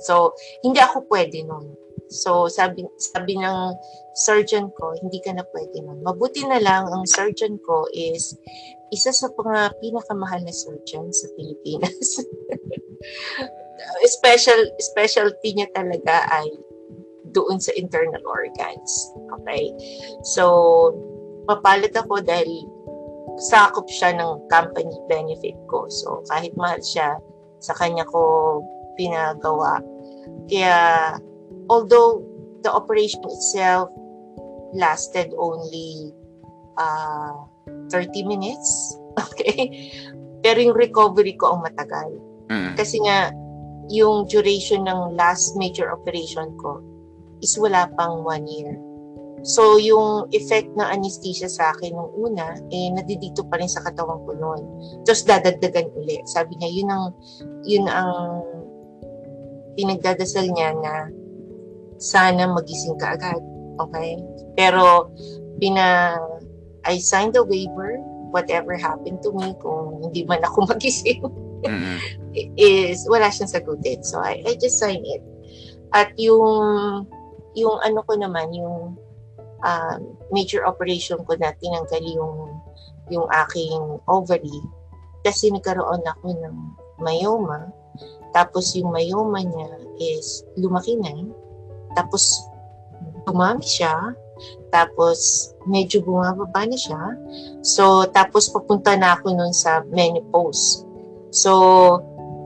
So, 0.01 0.33
hindi 0.65 0.81
ako 0.81 1.05
pwede 1.09 1.45
nun. 1.45 1.73
So, 2.07 2.47
sabi, 2.47 2.85
sabi 2.97 3.37
ng 3.37 3.75
surgeon 4.15 4.71
ko, 4.77 4.95
hindi 4.97 5.19
ka 5.21 5.35
na 5.35 5.43
pwede 5.51 5.83
nun. 5.83 6.01
Mabuti 6.01 6.45
na 6.47 6.57
lang, 6.61 6.87
ang 6.89 7.03
surgeon 7.05 7.59
ko 7.61 7.85
is 7.93 8.37
isa 8.93 9.11
sa 9.11 9.27
mga 9.35 9.75
pinakamahal 9.83 10.41
na 10.41 10.53
surgeon 10.53 11.11
sa 11.11 11.27
Pilipinas. 11.35 12.21
Special, 14.17 14.73
specialty 14.81 15.53
niya 15.53 15.69
talaga 15.75 16.25
ay 16.33 16.49
doon 17.31 17.59
sa 17.59 17.71
internal 17.75 18.21
organs. 18.27 18.91
Okay? 19.39 19.71
So, 20.23 20.93
mapalit 21.47 21.95
ako 21.95 22.21
dahil 22.21 22.67
sakop 23.37 23.85
siya 23.87 24.17
ng 24.17 24.49
company 24.49 24.93
benefit 25.07 25.55
ko. 25.69 25.85
So, 25.87 26.25
kahit 26.27 26.53
mahal 26.57 26.81
siya, 26.81 27.17
sa 27.61 27.73
kanya 27.77 28.05
ko 28.09 28.61
pinagawa. 28.97 29.81
Kaya, 30.49 31.15
although 31.69 32.21
the 32.61 32.71
operation 32.73 33.21
itself 33.29 33.89
lasted 34.73 35.33
only 35.37 36.13
uh, 36.77 37.33
30 37.89 38.25
minutes, 38.25 38.67
okay? 39.23 39.69
Pero 40.41 40.61
yung 40.61 40.77
recovery 40.77 41.33
ko 41.37 41.57
ang 41.57 41.65
matagal. 41.65 42.13
Mm. 42.49 42.73
Kasi 42.77 43.01
nga, 43.01 43.33
yung 43.87 44.27
duration 44.27 44.83
ng 44.83 45.15
last 45.15 45.55
major 45.55 45.87
operation 45.91 46.51
ko 46.59 46.83
is 47.41 47.57
wala 47.57 47.89
pang 47.95 48.23
one 48.25 48.45
year. 48.47 48.75
So, 49.45 49.77
yung 49.77 50.33
effect 50.33 50.73
ng 50.73 50.83
anesthesia 50.83 51.47
sa 51.47 51.71
akin 51.71 51.93
nung 51.93 52.11
una, 52.17 52.57
eh, 52.73 52.89
nadidito 52.91 53.45
pa 53.47 53.61
rin 53.61 53.69
sa 53.69 53.85
katawan 53.85 54.19
ko 54.25 54.33
noon. 54.33 54.61
Tapos, 55.05 55.23
dadagdagan 55.23 55.93
ulit. 55.93 56.25
Sabi 56.25 56.57
niya, 56.57 56.69
yun 56.73 56.89
ang, 56.89 57.05
yun 57.63 57.85
ang 57.85 58.43
pinagdadasal 59.77 60.49
niya 60.51 60.73
na 60.81 61.07
sana 62.01 62.49
magising 62.49 62.97
ka 62.97 63.13
agad. 63.13 63.39
Okay? 63.77 64.17
Pero, 64.57 65.13
pina, 65.61 66.17
I 66.83 66.97
signed 66.97 67.37
the 67.37 67.45
waiver, 67.45 68.01
whatever 68.33 68.73
happened 68.73 69.21
to 69.21 69.31
me, 69.37 69.53
kung 69.61 70.01
hindi 70.01 70.25
man 70.25 70.43
ako 70.43 70.65
magising, 70.73 71.23
Mm. 71.65 71.97
is 72.57 73.07
wala 73.09 73.33
siyang 73.33 73.49
sagutin. 73.49 74.05
So 74.05 74.21
I, 74.21 74.45
I 74.45 74.53
just 74.61 74.77
sign 74.77 75.01
it. 75.01 75.23
At 75.95 76.13
yung 76.19 77.07
yung 77.57 77.81
ano 77.81 78.05
ko 78.05 78.13
naman, 78.13 78.53
yung 78.53 78.93
um, 79.65 79.99
major 80.29 80.63
operation 80.69 81.17
ko 81.25 81.33
na 81.41 81.51
tinanggal 81.57 82.03
yung 82.05 82.61
yung 83.09 83.25
aking 83.33 83.97
ovary 84.05 84.61
kasi 85.25 85.49
nagkaroon 85.49 86.05
ako 86.05 86.37
ng 86.37 86.55
myoma. 87.01 87.73
Tapos 88.31 88.77
yung 88.77 88.93
myoma 88.93 89.41
niya 89.41 89.69
is 89.97 90.45
lumaki 90.55 90.93
na. 91.01 91.25
Tapos 91.97 92.37
dumami 93.25 93.65
siya. 93.65 94.13
Tapos 94.69 95.49
medyo 95.65 96.05
bumababa 96.05 96.69
na 96.69 96.77
siya. 96.77 97.17
So 97.65 98.05
tapos 98.13 98.53
papunta 98.53 98.93
na 98.93 99.17
ako 99.17 99.33
nun 99.33 99.51
sa 99.51 99.81
menopause. 99.89 100.87
So, 101.31 101.51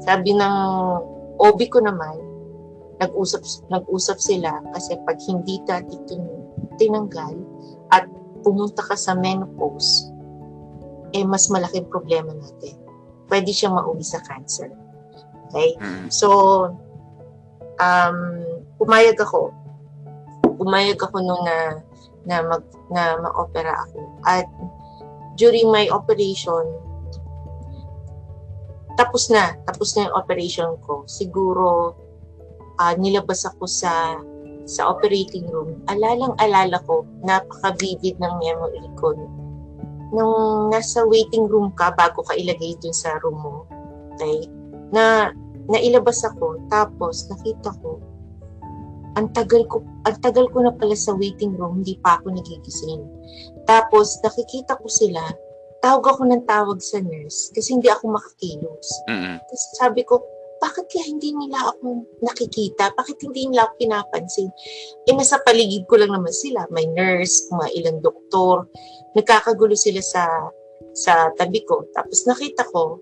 sabi 0.02 0.34
ng 0.34 0.56
OB 1.38 1.60
ko 1.70 1.80
naman, 1.82 2.18
nag-usap, 3.02 3.42
nag-usap 3.74 4.18
sila 4.22 4.62
kasi 4.78 4.94
pag 5.10 5.18
hindi 5.26 5.58
ka 5.66 5.82
tin- 5.90 6.46
tinanggal 6.78 7.34
at 7.90 8.06
pumunta 8.46 8.86
ka 8.86 8.94
sa 8.94 9.18
menopause, 9.18 10.14
eh 11.18 11.26
mas 11.26 11.50
malaking 11.50 11.90
problema 11.90 12.32
natin. 12.32 12.78
Pwede 13.26 13.50
siya 13.50 13.74
mauwi 13.74 14.06
sa 14.06 14.22
cancer. 14.22 14.70
Okay? 15.50 15.76
Mm. 15.82 16.08
So, 16.14 16.30
um, 17.82 18.18
pumayag 18.78 19.18
ako. 19.18 19.50
Pumayag 20.62 21.02
ako 21.02 21.18
nung 21.20 21.42
na 21.42 21.82
na 22.22 22.46
mag 22.46 22.64
na 22.94 23.18
ma-opera 23.18 23.82
ako. 23.90 24.00
At 24.30 24.46
during 25.42 25.74
my 25.74 25.90
operation, 25.90 26.70
tapos 28.94 29.32
na, 29.34 29.58
tapos 29.66 29.98
na 29.98 30.06
yung 30.06 30.16
operation 30.16 30.78
ko. 30.86 31.08
Siguro 31.10 31.98
ah, 32.82 32.94
nilabas 32.98 33.46
ako 33.46 33.70
sa 33.70 34.18
sa 34.66 34.90
operating 34.90 35.46
room. 35.50 35.82
Alalang-alala 35.90 36.80
ko, 36.86 37.04
napaka-vivid 37.26 38.18
ng 38.18 38.34
memory 38.40 38.88
ko. 38.98 39.14
Nung 40.12 40.70
nasa 40.70 41.04
waiting 41.08 41.48
room 41.48 41.72
ka 41.76 41.92
bago 41.96 42.24
ka 42.24 42.36
ilagay 42.36 42.76
dun 42.80 42.96
sa 42.96 43.20
room 43.24 43.38
mo, 43.42 43.56
okay, 44.16 44.48
na 44.92 45.32
nailabas 45.72 46.24
ako, 46.28 46.60
tapos 46.68 47.28
nakita 47.32 47.72
ko, 47.80 48.00
ang 49.20 49.28
tagal 49.36 49.68
ko, 49.68 49.84
ang 50.08 50.18
tagal 50.24 50.48
ko 50.52 50.64
na 50.64 50.72
pala 50.72 50.96
sa 50.96 51.12
waiting 51.16 51.56
room, 51.60 51.84
hindi 51.84 52.00
pa 52.00 52.20
ako 52.20 52.32
nagigising. 52.32 53.04
Tapos 53.68 54.20
nakikita 54.24 54.80
ko 54.80 54.88
sila, 54.88 55.20
tawag 55.84 56.16
ako 56.16 56.22
ng 56.32 56.44
tawag 56.48 56.80
sa 56.80 57.04
nurse 57.04 57.52
kasi 57.52 57.76
hindi 57.76 57.92
ako 57.92 58.16
makakilos. 58.16 58.88
Mm. 59.12 59.40
Tapos 59.44 59.64
sabi 59.80 60.02
ko, 60.08 60.24
bakit 60.62 60.86
kaya 60.94 61.10
hindi 61.10 61.34
nila 61.34 61.74
ako 61.74 62.06
nakikita? 62.22 62.94
Bakit 62.94 63.18
hindi 63.26 63.50
nila 63.50 63.66
ako 63.66 63.74
pinapansin? 63.82 64.50
Eh, 65.10 65.14
nasa 65.18 65.42
paligid 65.42 65.90
ko 65.90 65.98
lang 65.98 66.14
naman 66.14 66.30
sila. 66.30 66.70
May 66.70 66.86
nurse, 66.86 67.50
mga 67.50 67.68
ilang 67.82 67.98
doktor. 68.06 68.70
Nagkakagulo 69.18 69.74
sila 69.74 70.06
sa 70.06 70.30
sa 70.94 71.34
tabi 71.34 71.66
ko. 71.66 71.90
Tapos 71.98 72.30
nakita 72.30 72.70
ko 72.70 73.02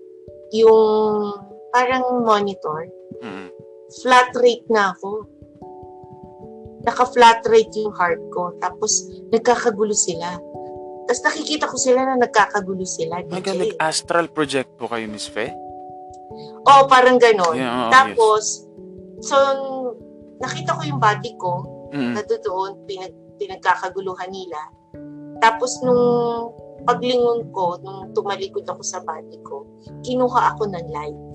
yung 0.56 1.36
parang 1.68 2.24
monitor. 2.24 2.88
Mm. 3.20 3.52
Flat 4.00 4.32
rate 4.40 4.66
na 4.72 4.96
ako. 4.96 5.28
Naka-flat 6.80 7.44
rate 7.44 7.76
yung 7.76 7.92
heart 7.92 8.24
ko. 8.32 8.56
Tapos 8.56 9.04
nagkakagulo 9.28 9.92
sila. 9.92 10.40
Tapos 11.04 11.22
nakikita 11.28 11.68
ko 11.68 11.76
sila 11.76 12.08
na 12.08 12.16
nagkakagulo 12.24 12.88
sila. 12.88 13.20
Magaling 13.28 13.76
astral 13.76 14.32
project 14.32 14.72
po 14.80 14.88
kayo, 14.88 15.04
Miss 15.12 15.28
Fe? 15.28 15.52
Oo, 16.66 16.82
parang 16.86 17.18
ganon. 17.18 17.56
Yeah, 17.58 17.88
oo, 17.88 17.90
Tapos, 17.90 18.64
so, 19.24 19.36
nakita 20.40 20.76
ko 20.78 20.82
yung 20.86 21.00
body 21.02 21.32
ko 21.36 21.66
Mm. 21.90 22.14
na 22.14 22.22
doon, 22.22 22.78
pinag, 22.86 23.14
pinagkakaguluhan 23.36 24.30
nila. 24.30 24.60
Tapos, 25.42 25.74
nung 25.82 26.54
paglingon 26.86 27.50
ko, 27.50 27.76
nung 27.82 28.14
tumalikod 28.14 28.64
ako 28.64 28.82
sa 28.84 29.02
body 29.02 29.36
ko, 29.42 29.66
kinuha 30.06 30.54
ako 30.54 30.70
ng 30.70 30.86
light. 30.94 31.32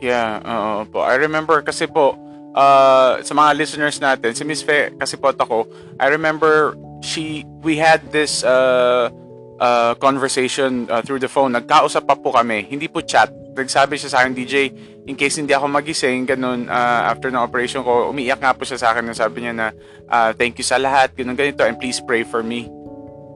Yeah, 0.00 0.40
oo 0.44 0.88
po. 0.88 1.04
I 1.04 1.20
remember 1.20 1.60
kasi 1.60 1.84
po, 1.84 2.16
uh, 2.56 3.20
sa 3.20 3.32
mga 3.36 3.50
listeners 3.56 4.00
natin, 4.00 4.32
si 4.32 4.42
Miss 4.48 4.64
Fe, 4.64 4.92
kasi 4.96 5.16
po 5.20 5.28
ako, 5.28 5.68
I 6.00 6.08
remember 6.08 6.74
she, 7.04 7.44
we 7.60 7.76
had 7.76 8.00
this 8.08 8.40
uh, 8.40 9.12
uh, 9.60 9.92
conversation 10.00 10.88
uh, 10.88 11.04
through 11.04 11.20
the 11.20 11.28
phone. 11.28 11.52
Nagkausap 11.52 12.08
pa 12.08 12.16
po 12.16 12.32
kami, 12.32 12.66
hindi 12.66 12.88
po 12.88 13.04
chat. 13.04 13.28
Nagsabi 13.52 14.00
siya 14.00 14.10
sa 14.10 14.18
akin, 14.24 14.32
DJ, 14.32 14.72
in 15.04 15.14
case 15.14 15.36
hindi 15.36 15.52
ako 15.52 15.68
magising, 15.68 16.24
ganun, 16.24 16.66
uh, 16.66 17.12
after 17.12 17.28
ng 17.28 17.38
operation 17.38 17.84
ko, 17.84 18.08
umiiyak 18.08 18.40
nga 18.40 18.56
po 18.56 18.64
siya 18.64 18.80
sa 18.80 18.96
akin, 18.96 19.12
sabi 19.12 19.44
niya 19.44 19.52
na, 19.52 19.66
uh, 20.08 20.32
thank 20.32 20.56
you 20.56 20.64
sa 20.64 20.80
lahat, 20.80 21.12
ganun 21.12 21.36
ganito, 21.36 21.60
and 21.62 21.76
please 21.76 22.00
pray 22.00 22.24
for 22.24 22.40
me. 22.40 22.72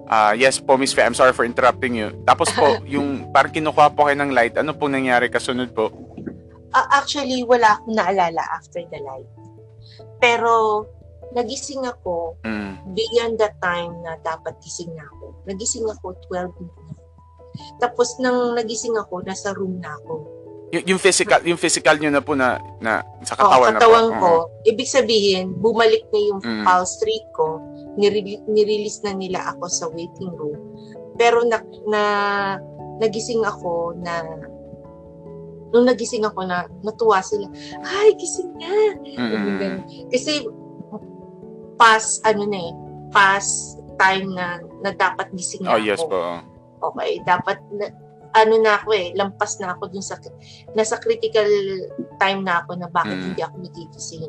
Ah, 0.04 0.37
yes 0.37 0.61
po, 0.61 0.76
Miss 0.76 0.93
Fe, 0.93 1.00
I'm 1.00 1.16
sorry 1.16 1.33
for 1.33 1.49
interrupting 1.49 1.97
you. 1.97 2.12
Tapos 2.28 2.52
po, 2.52 2.76
yung 2.95 3.33
parang 3.33 3.52
kinukuha 3.52 3.97
po 3.97 4.04
kayo 4.09 4.21
ng 4.21 4.37
light, 4.37 4.54
ano 4.61 4.76
pong 4.76 4.93
nangyari 5.00 5.33
kasunod 5.33 5.73
po? 5.73 5.88
Ah, 6.76 7.00
actually, 7.00 7.40
wala 7.47 7.81
akong 7.81 7.97
naalala 7.97 8.43
after 8.52 8.85
the 8.85 9.00
light. 9.00 9.28
Pero, 10.21 10.85
nagising 11.35 11.83
ako 11.83 12.38
Mm. 12.43 12.95
beyond 12.95 13.35
the 13.37 13.50
time 13.59 13.93
na 14.00 14.17
dapat 14.21 14.55
gising 14.59 14.95
na 14.95 15.05
ako. 15.05 15.35
Nagising 15.45 15.87
ako 15.87 16.14
12 16.25 16.55
midnight. 16.57 16.99
Tapos, 17.79 18.19
nang 18.19 18.55
nagising 18.55 18.95
ako, 18.95 19.23
nasa 19.23 19.50
room 19.53 19.79
na 19.79 19.95
ako. 19.97 20.26
Y- 20.71 20.91
yung 20.91 20.99
physical, 20.99 21.38
yung 21.43 21.59
physical 21.59 21.95
nyo 21.95 22.11
na 22.11 22.19
po 22.19 22.35
na, 22.35 22.59
na 22.79 23.03
sa 23.23 23.35
Oo, 23.35 23.47
katawan, 23.47 23.79
katawan 23.79 24.07
na 24.09 24.19
po. 24.19 24.19
ko. 24.19 24.33
Ibig 24.64 24.88
sabihin, 24.88 25.55
bumalik 25.55 26.03
na 26.11 26.19
yung 26.21 26.41
Mm. 26.41 26.64
pulse 26.64 26.99
rate 27.03 27.31
ko. 27.31 27.62
Nirele- 27.95 28.43
nirelease 28.49 29.07
na 29.07 29.14
nila 29.14 29.55
ako 29.55 29.71
sa 29.71 29.87
waiting 29.87 30.35
room. 30.35 30.59
Pero 31.14 31.47
na, 31.47 31.62
na 31.87 32.03
nagising 32.99 33.47
ako 33.47 33.95
na 33.99 34.23
nung 35.71 35.87
nagising 35.87 36.23
ako 36.23 36.47
na 36.47 36.67
natuwa 36.83 37.19
sila. 37.19 37.50
Ay, 37.83 38.14
gising 38.14 38.50
na! 38.55 38.75
Mm. 39.03 39.83
Kasi 40.07 40.47
past 41.75 42.23
ano 42.23 42.45
na 42.45 42.59
eh, 42.61 42.73
past 43.11 43.78
time 43.97 44.35
na, 44.35 44.59
na 44.83 44.90
dapat 44.90 45.31
gising 45.33 45.62
na 45.62 45.75
Oh, 45.75 45.81
yes 45.81 45.99
ako. 45.99 46.11
po. 46.11 46.21
Okay, 46.93 47.23
dapat 47.23 47.59
na, 47.73 47.88
ano 48.35 48.59
na 48.59 48.75
ako 48.76 48.90
eh, 48.93 49.14
lampas 49.14 49.62
na 49.62 49.73
ako 49.73 49.88
dun 49.88 50.02
sa 50.02 50.19
nasa 50.75 50.99
critical 50.99 51.47
time 52.19 52.43
na 52.43 52.61
ako 52.61 52.75
na 52.75 52.90
bakit 52.90 53.14
Mm. 53.14 53.25
hindi 53.31 53.40
ako 53.40 53.57
nagigising. 53.62 54.26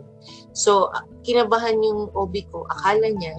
So, 0.53 0.93
ah, 0.93 1.01
kinabahan 1.25 1.81
yung 1.81 2.13
OB 2.13 2.33
ko. 2.53 2.69
Akala 2.69 3.09
niya, 3.09 3.33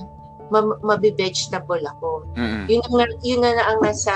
ma- 0.50 0.78
mabe-vegetable 0.82 1.86
ako. 1.86 2.26
Mm-mm. 2.34 2.66
Yun 2.66 2.82
ang, 2.82 2.94
na- 2.98 3.18
yun 3.22 3.40
na, 3.40 3.50
ang 3.54 3.78
nasa, 3.80 4.14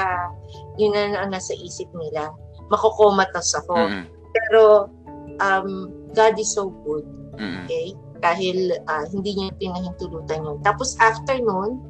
yun 0.74 0.90
na 0.90 1.22
ang 1.22 1.30
nasa 1.30 1.54
isip 1.54 1.86
nila. 1.94 2.34
Makokomatos 2.66 3.54
ako. 3.54 3.86
Mm-mm. 3.86 4.04
Pero, 4.34 4.90
um, 5.38 5.70
God 6.10 6.34
is 6.34 6.50
so 6.50 6.74
good. 6.82 7.06
Mm-mm. 7.38 7.62
Okay? 7.64 7.94
Dahil 8.20 8.76
ah, 8.86 9.08
hindi 9.08 9.36
niya 9.36 9.56
pinahintulutan 9.56 10.44
yun. 10.44 10.58
Tapos 10.60 10.94
after 11.00 11.40
nun, 11.40 11.80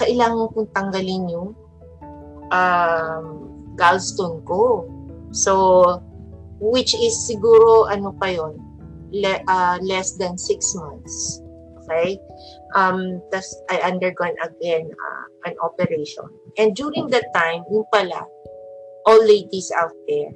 kailangan 0.00 0.48
kong 0.54 0.70
tanggalin 0.72 1.24
yung 1.28 1.50
um, 2.54 3.26
gallstone 3.74 4.40
ko. 4.46 4.86
So, 5.34 5.52
which 6.58 6.94
is 6.96 7.14
siguro, 7.28 7.90
ano 7.90 8.14
pa 8.16 8.32
yon 8.32 8.56
le, 9.12 9.42
ah, 9.48 9.76
less 9.82 10.16
than 10.16 10.38
six 10.38 10.72
months. 10.74 11.42
Okay? 11.84 12.20
Um, 12.76 13.24
tas 13.32 13.48
I 13.72 13.80
undergone 13.80 14.36
again 14.44 14.92
ah, 14.92 15.24
an 15.48 15.54
operation. 15.64 16.28
And 16.60 16.76
during 16.76 17.08
that 17.12 17.32
time, 17.32 17.64
yung 17.72 17.88
pala, 17.92 18.24
all 19.08 19.20
ladies 19.24 19.72
out 19.72 19.94
there, 20.04 20.32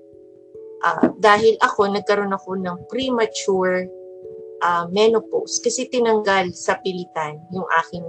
ah, 0.84 1.12
dahil 1.20 1.56
ako, 1.60 1.92
nagkaroon 1.92 2.32
ako 2.32 2.56
ng 2.56 2.76
premature 2.88 3.86
ah, 4.62 4.86
menopause 4.88 5.58
kasi 5.60 5.90
tinanggal 5.90 6.54
sa 6.54 6.78
pilitan 6.80 7.42
yung 7.50 7.66
aking 7.82 8.06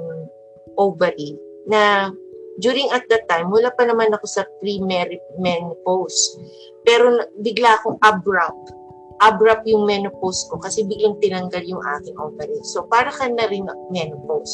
ovary 0.77 1.35
na 1.67 2.13
during 2.61 2.89
at 2.93 3.07
that 3.09 3.25
time, 3.25 3.49
wala 3.49 3.73
pa 3.73 3.87
naman 3.87 4.13
ako 4.13 4.25
sa 4.29 4.43
pre-menopause. 4.61 6.37
Pero 6.85 7.25
bigla 7.41 7.81
akong 7.81 7.97
abrupt. 8.05 8.75
Abrupt 9.23 9.63
yung 9.65 9.87
menopause 9.87 10.45
ko 10.51 10.59
kasi 10.59 10.83
biglang 10.85 11.17
tinanggal 11.23 11.63
yung 11.65 11.81
aking 11.97 12.17
ovary. 12.19 12.59
So, 12.67 12.85
para 12.91 13.09
ka 13.09 13.25
na 13.31 13.47
rin 13.49 13.65
menopause. 13.89 14.53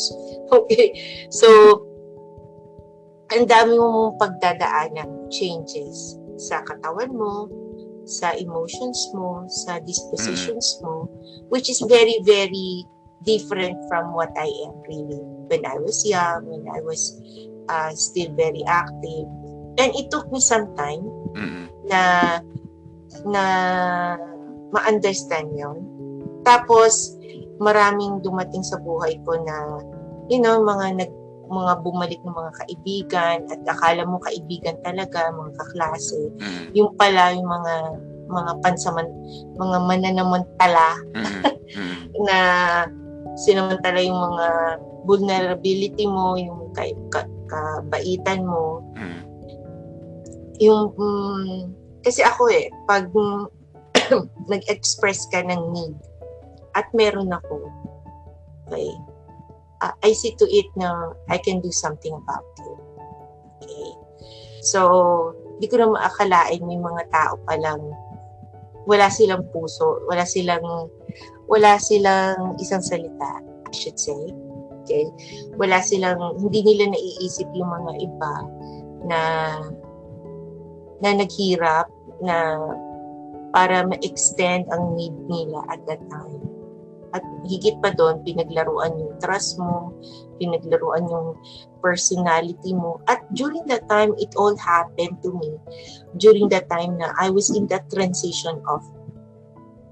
Okay? 0.55 0.95
So, 1.33 1.49
ang 3.29 3.45
dami 3.45 3.77
mong 3.77 4.17
pagdadaan 4.17 4.97
ng 4.97 5.11
changes 5.29 6.17
sa 6.39 6.63
katawan 6.65 7.13
mo, 7.13 7.51
sa 8.09 8.33
emotions 8.33 8.97
mo, 9.13 9.45
sa 9.45 9.77
dispositions 9.85 10.81
mo, 10.81 11.05
which 11.53 11.69
is 11.69 11.77
very, 11.85 12.17
very 12.25 12.83
different 13.21 13.77
from 13.85 14.17
what 14.17 14.33
I 14.33 14.49
am 14.65 14.73
really 14.89 15.21
when 15.49 15.61
I 15.65 15.77
was 15.77 16.01
young, 16.01 16.49
when 16.49 16.65
I 16.73 16.81
was 16.81 17.13
uh, 17.69 17.93
still 17.93 18.33
very 18.33 18.65
active. 18.65 19.27
And 19.77 19.93
it 19.95 20.09
took 20.09 20.27
me 20.33 20.41
some 20.41 20.73
time 20.75 21.05
na 21.87 22.01
na 23.25 23.43
ma-understand 24.73 25.53
yon. 25.55 25.77
Tapos 26.43 27.15
maraming 27.59 28.23
dumating 28.23 28.63
sa 28.63 28.79
buhay 28.79 29.19
ko 29.27 29.35
na 29.43 29.83
you 30.31 30.39
know 30.39 30.61
mga 30.63 31.03
nag 31.03 31.11
mga 31.49 31.73
bumalik 31.81 32.21
ng 32.21 32.35
mga 32.35 32.51
kaibigan 32.63 33.37
at 33.49 33.61
akala 33.65 34.05
mo 34.05 34.21
kaibigan 34.21 34.77
talaga 34.85 35.33
mga 35.33 35.53
kaklase 35.57 36.21
Mm-mm. 36.37 36.65
yung 36.77 36.93
pala 36.95 37.33
yung 37.33 37.49
mga 37.49 37.73
mga 38.29 38.51
pansaman 38.61 39.09
mga 39.57 39.77
mananamantala. 39.89 40.89
Mm-mm. 41.17 41.41
na 42.29 42.37
sinamantala 43.39 43.99
yung 44.01 44.19
mga 44.19 44.47
vulnerability 45.09 46.05
mo 46.05 46.37
yung 46.37 46.69
ka, 46.77 46.85
ka, 47.09 47.21
kabaitan 47.49 48.45
mo 48.45 48.85
Mm-mm. 48.93 49.21
yung 50.61 50.93
mm, 50.93 51.73
kasi 52.05 52.21
ako 52.21 52.47
eh 52.53 52.69
pag 52.85 53.09
nag-express 54.51 55.29
ka 55.33 55.41
ng 55.45 55.61
need 55.73 55.95
at 56.77 56.85
meron 56.93 57.33
ako 57.33 57.69
okay 58.69 58.93
uh, 59.81 59.95
I 60.03 60.11
see 60.13 60.35
to 60.37 60.45
it 60.47 60.67
na 60.75 61.13
I 61.27 61.37
can 61.39 61.59
do 61.61 61.71
something 61.71 62.13
about 62.13 62.45
it. 62.59 62.79
Okay. 63.63 63.89
So 64.63 64.79
di 65.59 65.67
ko 65.67 65.79
na 65.79 65.91
maakalain 65.91 66.63
may 66.63 66.79
mga 66.79 67.11
tao 67.11 67.35
palang 67.47 67.83
wala 68.87 69.11
silang 69.11 69.43
puso 69.51 70.03
wala 70.07 70.23
silang 70.23 70.63
wala 71.51 71.75
silang 71.79 72.55
isang 72.59 72.83
salita 72.83 73.43
I 73.67 73.73
should 73.75 73.99
say. 73.99 74.33
Okay. 74.83 75.05
Wala 75.59 75.83
silang 75.83 76.17
hindi 76.39 76.65
nila 76.65 76.89
naiisip 76.91 77.47
yung 77.53 77.69
mga 77.69 77.91
iba 78.01 78.33
na 79.05 79.21
na 80.99 81.09
naghirap 81.15 81.87
na 82.19 82.59
para 83.49 83.81
ma-extend 83.85 84.67
ang 84.69 84.93
need 84.93 85.15
nila 85.25 85.63
at 85.71 85.81
that 85.89 86.01
time. 86.09 86.48
At 87.15 87.23
higit 87.47 87.81
pa 87.81 87.93
doon, 87.95 88.21
pinaglaruan 88.21 88.97
yung 88.97 89.17
trust 89.17 89.57
mo, 89.57 89.93
pinaglaruan 90.37 91.09
yung 91.09 91.33
personality 91.81 92.75
mo. 92.75 93.01
At 93.09 93.23
during 93.33 93.65
that 93.71 93.89
time, 93.89 94.13
it 94.21 94.33
all 94.37 94.53
happened 94.57 95.17
to 95.25 95.33
me. 95.33 95.57
During 96.21 96.49
that 96.53 96.69
time 96.69 96.99
na 97.01 97.13
I 97.17 97.33
was 97.33 97.49
in 97.49 97.65
that 97.73 97.89
transition 97.89 98.61
of 98.69 98.85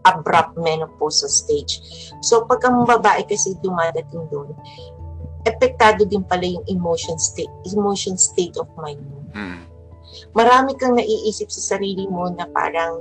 abrupt 0.08 0.56
menopausal 0.56 1.27
stage. 1.27 1.84
So, 2.23 2.47
pag 2.47 2.63
ang 2.63 2.88
babae 2.88 3.27
kasi 3.27 3.60
dumadating 3.60 4.30
doon, 4.32 4.56
epektado 5.47 6.03
din 6.03 6.23
pala 6.27 6.43
yung 6.43 6.63
emotion 6.67 7.15
state, 7.15 7.51
emotion 7.71 8.19
state 8.19 8.60
of 8.60 8.67
mind 8.75 8.99
mo 9.08 9.23
Mm-mm. 9.32 9.63
marami 10.36 10.75
kang 10.75 10.99
naiisip 10.99 11.47
sa 11.47 11.75
sarili 11.75 12.03
mo 12.12 12.27
na 12.36 12.43
parang 12.51 12.99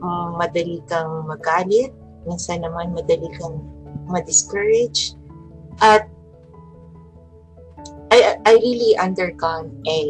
mm, 0.00 0.28
madali 0.36 0.84
kang 0.84 1.24
magalit, 1.24 1.92
minsan 2.28 2.64
naman 2.64 2.92
madali 2.92 3.28
kang 3.36 3.60
ma-discourage. 4.10 5.14
At 5.80 6.08
I, 8.10 8.36
I 8.42 8.52
really 8.58 8.98
undergone 8.98 9.70
a 9.86 10.00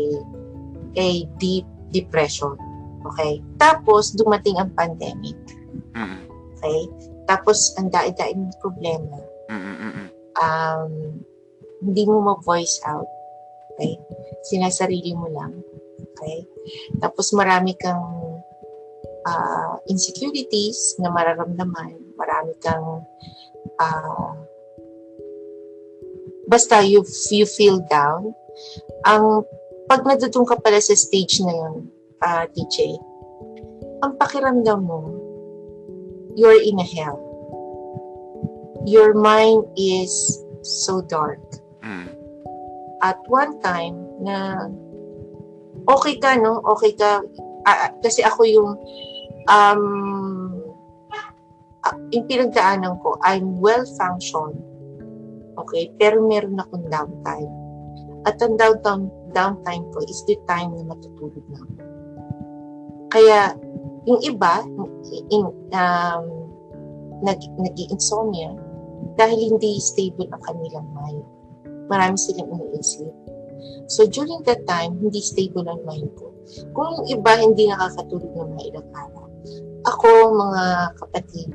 a 0.96 1.28
deep 1.38 1.68
depression. 1.92 2.56
Okay? 3.06 3.40
Tapos, 3.60 4.12
dumating 4.16 4.58
ang 4.58 4.72
pandemic. 4.74 5.36
Okay? 6.58 6.80
Tapos, 7.28 7.72
ang 7.78 7.92
daing-daing 7.92 8.50
problema. 8.58 9.20
Mm-mm. 9.48 9.76
Mm-mm. 9.78 10.06
Um, 10.40 10.92
hindi 11.80 12.02
mo 12.08 12.20
ma-voice 12.24 12.80
out. 12.88 13.08
Okay? 13.76 13.96
Sinasarili 14.48 15.12
mo 15.16 15.28
lang. 15.32 15.60
Okay? 16.20 16.44
Tapos 17.00 17.32
marami 17.32 17.72
kang 17.80 18.29
ah, 19.26 19.76
insecurities 19.88 20.96
na 21.00 21.12
mararamdaman. 21.12 21.96
Marami 22.16 22.52
kang 22.60 23.04
ah, 23.80 24.36
basta 26.48 26.82
you, 26.82 27.04
you 27.30 27.46
feel 27.46 27.80
down. 27.88 28.34
Ang 29.06 29.44
pag 29.90 30.06
nadudong 30.06 30.46
ka 30.46 30.58
pala 30.58 30.78
sa 30.78 30.94
stage 30.94 31.42
na 31.42 31.52
yun, 31.52 31.74
ah, 32.22 32.44
DJ, 32.50 32.98
ang 34.00 34.16
pakiramdam 34.16 34.80
mo, 34.80 35.12
you're 36.36 36.60
in 36.62 36.78
a 36.78 36.86
hell. 36.86 37.18
Your 38.88 39.12
mind 39.12 39.64
is 39.76 40.12
so 40.64 41.00
dark 41.04 41.40
Mm. 41.80 42.12
at 43.00 43.16
one 43.32 43.56
time 43.64 43.96
na 44.20 44.68
okay 45.88 46.20
ka, 46.20 46.36
no? 46.36 46.60
Okay 46.76 46.92
ka. 46.92 47.24
Ah, 47.64 47.92
kasi 48.04 48.20
ako 48.20 48.44
yung 48.44 48.76
um, 49.50 49.82
ah, 51.82 51.96
yung 52.14 52.24
pinagdaanan 52.30 52.94
ko, 53.02 53.18
I'm 53.26 53.58
well-functioned. 53.58 54.56
Okay? 55.58 55.90
Pero 55.98 56.22
meron 56.24 56.62
akong 56.62 56.86
downtime. 56.86 57.50
At 58.24 58.38
ang 58.40 58.56
downtime, 58.56 59.10
downtime 59.34 59.84
ko 59.90 59.98
is 60.06 60.22
the 60.30 60.38
time 60.46 60.72
na 60.78 60.86
matutulog 60.86 61.44
na 61.50 61.58
ako. 61.58 61.74
Kaya, 63.10 63.40
yung 64.06 64.20
iba, 64.22 64.62
in, 65.34 65.44
um, 65.74 66.24
nag, 67.26 67.40
nag-insomnia 67.58 68.54
dahil 69.18 69.56
hindi 69.56 69.82
stable 69.82 70.30
ang 70.30 70.42
kanilang 70.46 70.86
mind. 70.94 71.26
Marami 71.90 72.14
silang 72.14 72.54
iniisip. 72.54 73.10
So, 73.90 74.06
during 74.06 74.46
that 74.46 74.64
time, 74.64 74.96
hindi 75.02 75.20
stable 75.20 75.66
ang 75.66 75.82
mind 75.84 76.08
ko. 76.16 76.30
Kung 76.72 77.02
yung 77.02 77.20
iba 77.20 77.32
hindi 77.36 77.68
nakakatulog 77.68 78.30
ng 78.32 78.48
mga 78.56 78.62
ilang 78.72 78.88
araw, 78.94 79.19
ako, 79.84 80.36
mga 80.36 80.64
kapatid, 81.00 81.48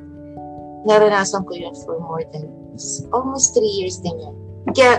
naranasan 0.86 1.42
ko 1.46 1.52
yun 1.54 1.74
for 1.82 1.98
more 1.98 2.22
than 2.30 2.46
almost 3.10 3.54
three 3.54 3.70
years 3.70 3.98
din 4.02 4.16
yan. 4.18 4.36
Kaya, 4.74 4.92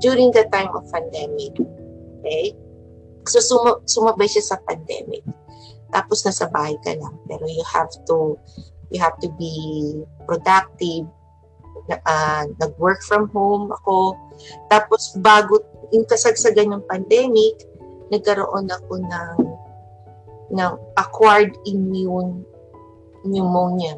during 0.00 0.30
the 0.32 0.46
time 0.54 0.70
of 0.72 0.86
pandemic, 0.92 1.56
okay, 2.20 2.54
so 3.28 3.40
sum- 3.40 3.82
sumabay 3.84 4.28
siya 4.28 4.54
sa 4.54 4.56
pandemic. 4.64 5.24
Tapos 5.92 6.24
nasa 6.24 6.48
bahay 6.52 6.76
ka 6.84 6.92
lang. 6.96 7.16
Pero 7.28 7.44
you 7.48 7.64
have 7.64 7.92
to, 8.08 8.36
you 8.92 9.00
have 9.00 9.16
to 9.20 9.28
be 9.40 9.52
productive. 10.28 11.08
Ah, 12.04 12.44
nag-work 12.60 13.00
from 13.08 13.32
home 13.32 13.72
ako. 13.72 14.12
Tapos 14.68 15.16
bago 15.24 15.64
yung 15.88 16.04
kasagsagan 16.04 16.76
ng 16.76 16.84
pandemic, 16.84 17.64
nagkaroon 18.12 18.68
ako 18.68 19.00
ng 19.00 19.36
ng 20.52 20.72
acquired 20.96 21.52
immune 21.68 22.44
pneumonia. 23.26 23.96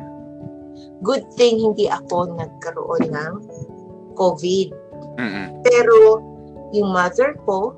Good 1.01 1.33
thing 1.37 1.61
hindi 1.61 1.89
ako 1.89 2.37
nagkaroon 2.37 3.09
ng 3.09 3.35
COVID. 4.17 4.69
Mm-mm. 5.17 5.47
Pero 5.65 6.21
yung 6.73 6.93
mother 6.93 7.37
ko, 7.45 7.75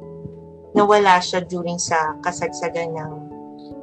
nawala 0.74 1.20
siya 1.22 1.44
during 1.46 1.78
sa 1.78 2.16
kasagsagan 2.24 2.96
ng 2.96 3.12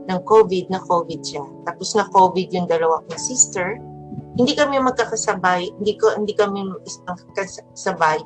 ng 0.10 0.20
COVID, 0.26 0.74
na 0.74 0.82
COVID 0.82 1.22
siya. 1.22 1.46
Tapos 1.70 1.94
na 1.94 2.10
COVID 2.10 2.50
yung 2.50 2.66
dalawa 2.66 3.06
kong 3.06 3.22
sister. 3.22 3.78
Hindi 4.34 4.58
kami 4.58 4.82
magkakasabay, 4.82 5.70
hindi 5.78 5.94
ko 6.00 6.18
hindi 6.18 6.34
kami 6.34 6.66
magkakasabay. 6.66 8.18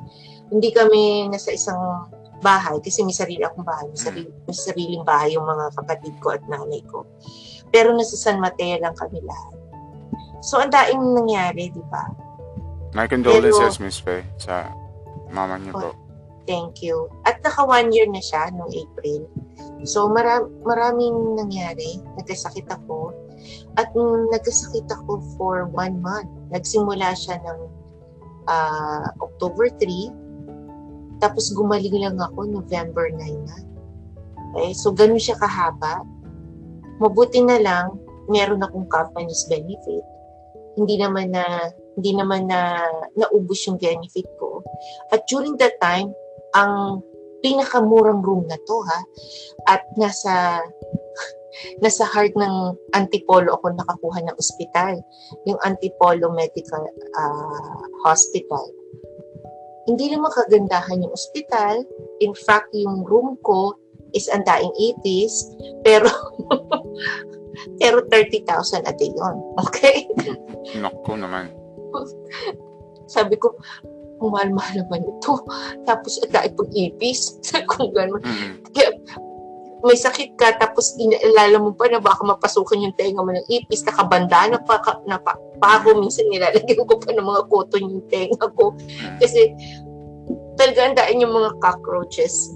Hindi 0.48 0.68
kami 0.72 1.28
nasa 1.28 1.52
isang 1.52 2.08
bahay 2.40 2.76
kasi 2.84 3.00
may 3.04 3.16
sarili 3.16 3.40
akong 3.40 3.64
bahay, 3.64 3.88
may, 3.88 4.00
sarili, 4.00 4.28
may 4.44 4.56
sariling 4.56 5.04
bahay 5.04 5.32
yung 5.32 5.48
mga 5.48 5.72
kapatid 5.80 6.14
ko 6.20 6.36
at 6.36 6.44
nanay 6.44 6.84
ko. 6.84 7.08
Pero 7.74 7.90
nasa 7.90 8.14
San 8.14 8.38
Mateo 8.38 8.78
lang 8.78 8.94
kami 8.94 9.18
lahat. 9.26 9.58
So, 10.46 10.62
ang 10.62 10.70
daing 10.70 11.02
nangyari, 11.02 11.74
di 11.74 11.82
ba? 11.90 12.06
My 12.94 13.10
condolences, 13.10 13.82
Miss 13.82 13.98
Faye, 13.98 14.22
sa 14.38 14.70
mama 15.34 15.58
niyo 15.58 15.74
po. 15.74 15.90
Thank 16.46 16.84
you. 16.84 17.10
At 17.26 17.42
naka 17.42 17.66
one 17.66 17.90
year 17.90 18.06
na 18.06 18.22
siya 18.22 18.52
noong 18.54 18.70
April. 18.70 19.26
So 19.88 20.08
mara- 20.08 20.48
maraming 20.62 21.40
nangyari. 21.40 22.00
Nagkasakit 22.20 22.68
ako. 22.68 23.10
At 23.80 23.90
nung 23.96 24.28
nagkasakit 24.30 24.86
ako 24.88 25.20
for 25.36 25.68
one 25.72 25.98
month, 26.04 26.28
nagsimula 26.52 27.16
siya 27.16 27.40
ng 27.40 27.58
ah, 28.46 29.08
October 29.24 29.72
3. 29.80 31.18
Tapos 31.18 31.48
gumaling 31.56 31.96
lang 31.96 32.20
ako 32.20 32.44
November 32.44 33.08
9 33.08 33.48
na. 33.48 33.58
Okay? 34.52 34.70
So 34.76 34.92
ganun 34.92 35.20
siya 35.20 35.40
kahaba. 35.40 36.04
Mabuti 37.02 37.42
na 37.42 37.58
lang, 37.58 37.98
meron 38.30 38.62
akong 38.62 38.88
company's 38.88 39.44
benefit. 39.50 40.04
Hindi 40.74 40.98
naman 40.98 41.34
na 41.34 41.70
hindi 41.94 42.10
naman 42.14 42.50
na 42.50 42.82
naubos 43.14 43.62
yung 43.70 43.78
benefit 43.78 44.26
ko. 44.42 44.62
At 45.14 45.22
during 45.30 45.54
that 45.62 45.78
time, 45.78 46.10
ang 46.54 47.02
pinakamurang 47.44 48.24
room 48.24 48.48
na 48.48 48.56
to 48.64 48.76
ha 48.88 49.00
at 49.68 49.84
nasa 50.00 50.64
nasa 51.84 52.08
heart 52.08 52.32
ng 52.40 52.72
Antipolo 52.96 53.52
ako 53.52 53.76
nakakuha 53.76 54.24
ng 54.24 54.36
ospital 54.40 54.96
yung 55.44 55.60
Antipolo 55.60 56.32
Medical 56.32 56.88
ah, 57.20 57.84
Hospital 58.08 58.64
hindi 59.84 60.08
naman 60.08 60.32
kagandahan 60.32 61.04
yung 61.04 61.12
ospital 61.12 61.84
in 62.24 62.32
fact 62.32 62.72
yung 62.72 63.04
room 63.04 63.36
ko 63.44 63.76
is 64.14 64.30
ang 64.30 64.46
daing 64.46 64.72
80s 65.02 65.34
pero 65.82 66.08
pero 67.80 68.02
30,000 68.08 68.86
a 68.86 68.92
day 68.94 69.10
yun 69.10 69.36
okay 69.58 70.06
Naku 70.78 71.18
naman. 71.18 71.50
sabi 73.06 73.36
ko 73.36 73.52
ang 74.22 74.30
mahal-mahal 74.32 74.86
naman 74.86 75.04
ito 75.04 75.42
tapos 75.84 76.22
at 76.22 76.30
dahil 76.32 76.50
pag-ipis 76.54 77.38
kung 77.70 77.92
gano'n 77.92 78.22
Mm-mm. 78.22 78.52
may 79.84 80.00
sakit 80.00 80.40
ka 80.40 80.56
tapos 80.56 80.96
inaalala 80.96 81.60
mo 81.60 81.70
pa 81.76 81.92
na 81.92 82.00
baka 82.00 82.24
mapasukan 82.24 82.80
yung 82.80 82.96
tenga 82.96 83.20
mo 83.20 83.28
ng 83.28 83.44
ipis, 83.52 83.84
nakabanda 83.84 84.48
na 84.48 84.56
pa, 84.64 84.80
ka- 84.80 85.04
na 85.04 85.20
pa, 85.20 85.36
pa 85.60 85.76
ako, 85.76 86.00
minsan 86.00 86.24
nilalagyan 86.32 86.88
ko 86.88 86.96
pa 86.96 87.12
ng 87.12 87.20
mga 87.20 87.42
cotton 87.52 87.92
yung 87.92 88.06
tenga 88.08 88.48
ko. 88.56 88.72
Kasi 89.20 89.52
talaga 90.56 90.80
ang 90.88 90.96
daan 90.96 91.20
yung 91.20 91.36
mga 91.36 91.60
cockroaches. 91.60 92.48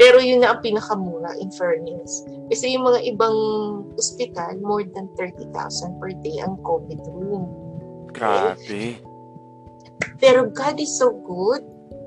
Pero 0.00 0.16
yun 0.16 0.40
na 0.40 0.56
ang 0.56 0.64
pinakamura 0.64 1.36
in 1.36 1.52
fairness. 1.52 2.24
Kasi 2.48 2.72
yung 2.72 2.88
mga 2.88 3.04
ibang 3.04 3.36
ospital, 4.00 4.56
more 4.64 4.80
than 4.96 5.12
30,000 5.12 5.52
per 6.00 6.16
day 6.24 6.40
ang 6.40 6.56
COVID 6.64 7.00
room. 7.04 7.44
Grabe. 8.16 8.96
Pero 10.16 10.48
God 10.48 10.80
is 10.80 10.88
so 10.96 11.12
good. 11.12 11.60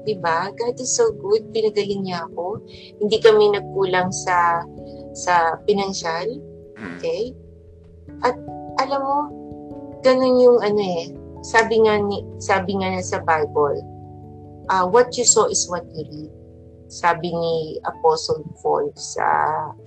Diba? 0.10 0.50
God 0.58 0.76
is 0.82 0.90
so 0.90 1.14
good. 1.22 1.54
Pinagaling 1.54 2.10
niya 2.10 2.26
ako. 2.34 2.66
Hindi 2.98 3.22
kami 3.22 3.54
nagkulang 3.54 4.10
sa 4.10 4.66
sa 5.14 5.62
pinansyal. 5.70 6.28
Mm. 6.76 6.98
Okay? 6.98 7.24
At 8.26 8.36
alam 8.82 9.02
mo, 9.06 9.20
ganun 10.02 10.42
yung 10.42 10.60
ano 10.66 10.82
eh, 10.82 11.14
sabi 11.46 11.86
nga 11.86 12.02
ni 12.02 12.26
sabi 12.42 12.74
nga 12.82 12.90
na 12.90 13.06
sa 13.06 13.22
Bible, 13.22 13.80
uh, 14.74 14.84
what 14.84 15.14
you 15.14 15.24
sow 15.24 15.46
is 15.46 15.70
what 15.70 15.86
you 15.94 16.04
reap. 16.10 16.34
Sabi 16.94 17.34
ni 17.34 17.82
Apostle 17.90 18.46
Paul 18.62 18.94
sa 18.94 19.26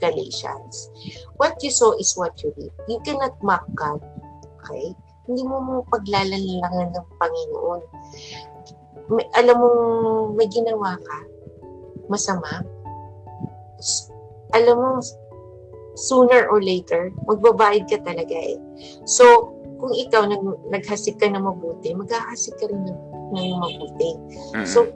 Galatians. 0.03 0.91
What 1.39 1.63
you 1.63 1.71
sow 1.71 1.95
is 2.03 2.19
what 2.19 2.35
you 2.43 2.51
reap. 2.59 2.75
You 2.91 2.99
cannot 3.07 3.39
mock 3.47 3.63
God. 3.79 4.03
Okay? 4.59 4.91
Hindi 5.31 5.47
mo 5.47 5.63
mo 5.63 5.75
paglalalangan 5.87 6.99
ng 6.99 7.07
Panginoon. 7.23 7.83
May, 9.07 9.27
alam 9.39 9.57
mo, 9.63 9.71
may 10.35 10.51
ginawa 10.51 10.99
ka, 10.99 11.19
masama. 12.11 12.67
Alam 14.51 14.75
mo, 14.75 14.91
sooner 15.95 16.51
or 16.51 16.59
later, 16.59 17.15
magbabayad 17.31 17.87
ka 17.87 18.03
talaga 18.03 18.35
eh. 18.35 18.59
So, 19.07 19.55
kung 19.79 19.95
ikaw 19.95 20.27
nag, 20.27 20.43
naghasik 20.75 21.23
ka 21.23 21.31
na 21.31 21.39
mabuti, 21.39 21.95
maghahasik 21.95 22.59
ka 22.59 22.67
rin 22.67 22.83
ng, 22.83 23.01
ng 23.35 23.51
mabuti. 23.63 24.11
Mm-mm. 24.55 24.67
So, 24.67 24.91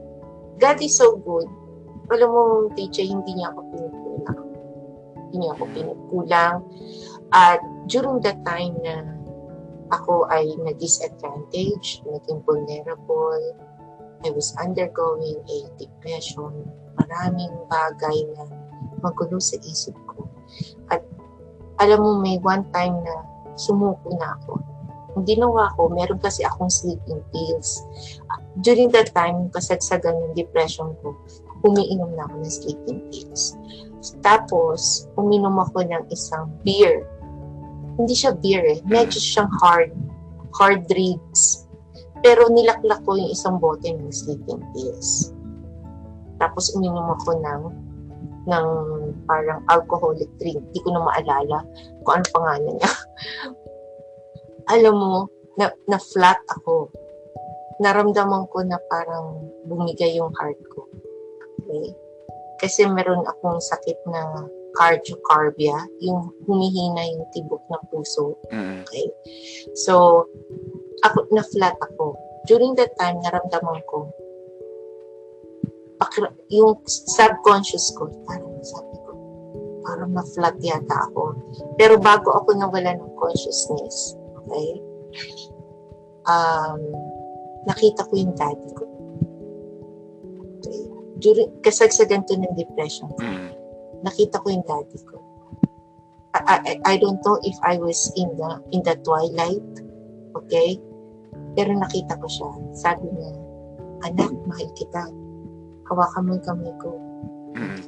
God 0.61 0.79
is 0.83 0.99
so 0.99 1.17
good. 1.17 1.49
Alam 2.11 2.29
mo, 2.35 2.43
teacher, 2.75 3.07
hindi 3.07 3.39
niya 3.39 3.55
ako 3.55 3.61
pinukulang. 3.71 4.41
Hindi 5.15 5.37
niya 5.39 5.51
ako 5.55 5.65
pinukulang. 5.71 6.57
At 7.31 7.61
during 7.87 8.19
that 8.27 8.43
time 8.43 8.75
na 8.83 9.07
ako 9.95 10.27
ay 10.31 10.51
na-disadvantage, 10.67 12.03
naging 12.07 12.43
vulnerable, 12.43 13.43
I 14.27 14.31
was 14.35 14.53
undergoing 14.59 15.39
a 15.49 15.59
depression, 15.79 16.67
maraming 16.99 17.55
bagay 17.71 18.19
na 18.37 18.45
magulo 19.01 19.41
sa 19.41 19.57
isip 19.63 19.97
ko. 20.11 20.29
At 20.93 21.07
alam 21.81 22.03
mo, 22.03 22.11
may 22.21 22.37
one 22.43 22.67
time 22.75 23.01
na 23.01 23.15
sumuko 23.57 24.13
na 24.19 24.37
ako. 24.37 24.61
Ang 25.19 25.27
ginawa 25.27 25.73
ko, 25.75 25.91
meron 25.91 26.23
kasi 26.23 26.47
akong 26.47 26.71
sleeping 26.71 27.19
pills. 27.35 27.83
During 28.63 28.95
that 28.95 29.11
time, 29.17 29.51
kasagsagan 29.51 30.15
ng 30.15 30.35
depression 30.39 30.95
ko, 31.03 31.17
umiinom 31.67 32.11
na 32.17 32.25
ako 32.29 32.35
ng 32.41 32.53
sleeping 32.53 33.01
pills. 33.13 33.57
Tapos, 34.25 35.09
uminom 35.21 35.61
ako 35.61 35.85
ng 35.85 36.05
isang 36.09 36.49
beer. 36.65 37.05
Hindi 38.01 38.15
siya 38.17 38.33
beer 38.33 38.65
eh. 38.65 38.81
Medyo 38.89 39.19
siyang 39.21 39.51
hard. 39.61 39.93
Hard 40.57 40.89
drinks. 40.89 41.69
Pero 42.21 42.49
nilaklak 42.49 43.01
ko 43.05 43.17
yung 43.17 43.33
isang 43.33 43.61
bote 43.61 43.89
ng 43.89 44.13
sleeping 44.13 44.61
pills. 44.73 45.33
Tapos 46.41 46.73
uminom 46.73 47.13
ako 47.21 47.37
ng 47.41 47.63
ng 48.49 48.67
parang 49.29 49.61
alcoholic 49.69 50.29
drink. 50.41 50.61
Hindi 50.73 50.81
ko 50.81 50.97
na 50.97 51.05
maalala 51.05 51.61
kung 52.05 52.21
ano 52.21 52.25
pangalan 52.33 52.75
niya. 52.81 52.93
Alam 54.75 54.95
mo, 54.97 55.15
na, 55.61 55.69
na 55.89 55.99
flat 56.01 56.41
ako. 56.57 56.89
Naramdaman 57.81 58.49
ko 58.49 58.65
na 58.65 58.81
parang 58.89 59.49
bumigay 59.69 60.17
yung 60.17 60.33
heart 60.37 60.61
ko. 60.73 60.90
Okay? 61.71 61.95
Kasi 62.59 62.85
meron 62.91 63.23
akong 63.25 63.63
sakit 63.63 63.99
na 64.11 64.51
cardiocarbia, 64.75 65.79
yung 66.03 66.31
humihina 66.47 67.03
yung 67.07 67.27
tibok 67.31 67.63
ng 67.71 67.83
puso. 67.91 68.35
Okay? 68.51 69.07
So, 69.79 70.27
ako, 71.07 71.31
na-flat 71.31 71.79
ako. 71.79 72.19
During 72.51 72.75
that 72.77 72.93
time, 72.99 73.23
naramdaman 73.23 73.81
ko, 73.87 74.11
pakra- 76.01 76.37
yung 76.51 76.81
subconscious 76.87 77.93
ko, 77.95 78.09
parang 78.27 78.59
sabi 78.65 78.97
ko, 79.05 79.11
parang 79.85 80.11
na-flat 80.17 80.57
yata 80.61 80.97
ako. 81.13 81.37
Pero 81.77 82.01
bago 82.01 82.33
ako 82.35 82.57
nawala 82.57 82.97
ng 82.97 83.13
consciousness, 83.17 84.17
okay, 84.45 84.81
um, 86.27 86.81
nakita 87.69 88.05
ko 88.09 88.13
yung 88.17 88.35
daddy 88.37 88.71
ko. 88.77 88.90
During, 91.21 91.53
kasagsagan 91.61 92.25
to 92.27 92.35
ng 92.41 92.57
depression 92.57 93.13
Mm-mm. 93.21 93.53
nakita 94.01 94.41
ko 94.41 94.47
yung 94.49 94.65
daddy 94.65 95.01
ko. 95.05 95.21
I, 96.33 96.41
I, 96.63 96.75
I 96.87 96.97
don't 96.97 97.19
know 97.27 97.39
if 97.43 97.57
I 97.67 97.77
was 97.77 97.99
in 98.15 98.31
the 98.39 98.51
in 98.71 98.87
the 98.87 98.95
twilight, 99.03 99.67
okay? 100.39 100.79
Pero 101.59 101.75
nakita 101.75 102.15
ko 102.17 102.27
siya. 102.31 102.51
Sabi 102.73 103.11
niya, 103.11 103.31
anak, 104.07 104.31
mahal 104.47 104.71
kita. 104.79 105.11
Hawakan 105.91 106.23
mo 106.23 106.31
yung 106.39 106.47
kamay 106.47 106.75
ko. 106.79 106.91
Mm-mm. 107.59 107.83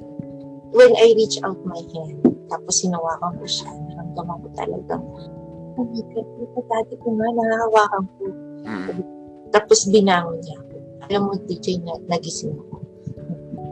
When 0.74 0.92
I 0.98 1.14
reach 1.14 1.38
out 1.46 1.60
my 1.62 1.78
hand, 1.94 2.18
tapos 2.50 2.82
hinawakan 2.82 3.38
ko 3.38 3.46
siya, 3.46 3.70
naramdaman 3.70 4.36
ko 4.42 4.48
talagang, 4.58 5.04
oh 5.78 5.86
my 5.86 6.02
God, 6.10 6.26
ito 6.42 6.60
daddy 6.66 6.96
ko 6.98 7.08
nga, 7.14 7.28
nahahawakan 7.30 8.04
ko. 8.18 8.24
Mm-mm. 8.66 9.00
Tapos 9.54 9.86
binangon 9.86 10.40
niya. 10.42 10.58
Alam 11.06 11.20
mo, 11.28 11.32
DJ, 11.46 11.78
na, 11.84 11.94
nagising 12.08 12.56
ako. 12.56 12.71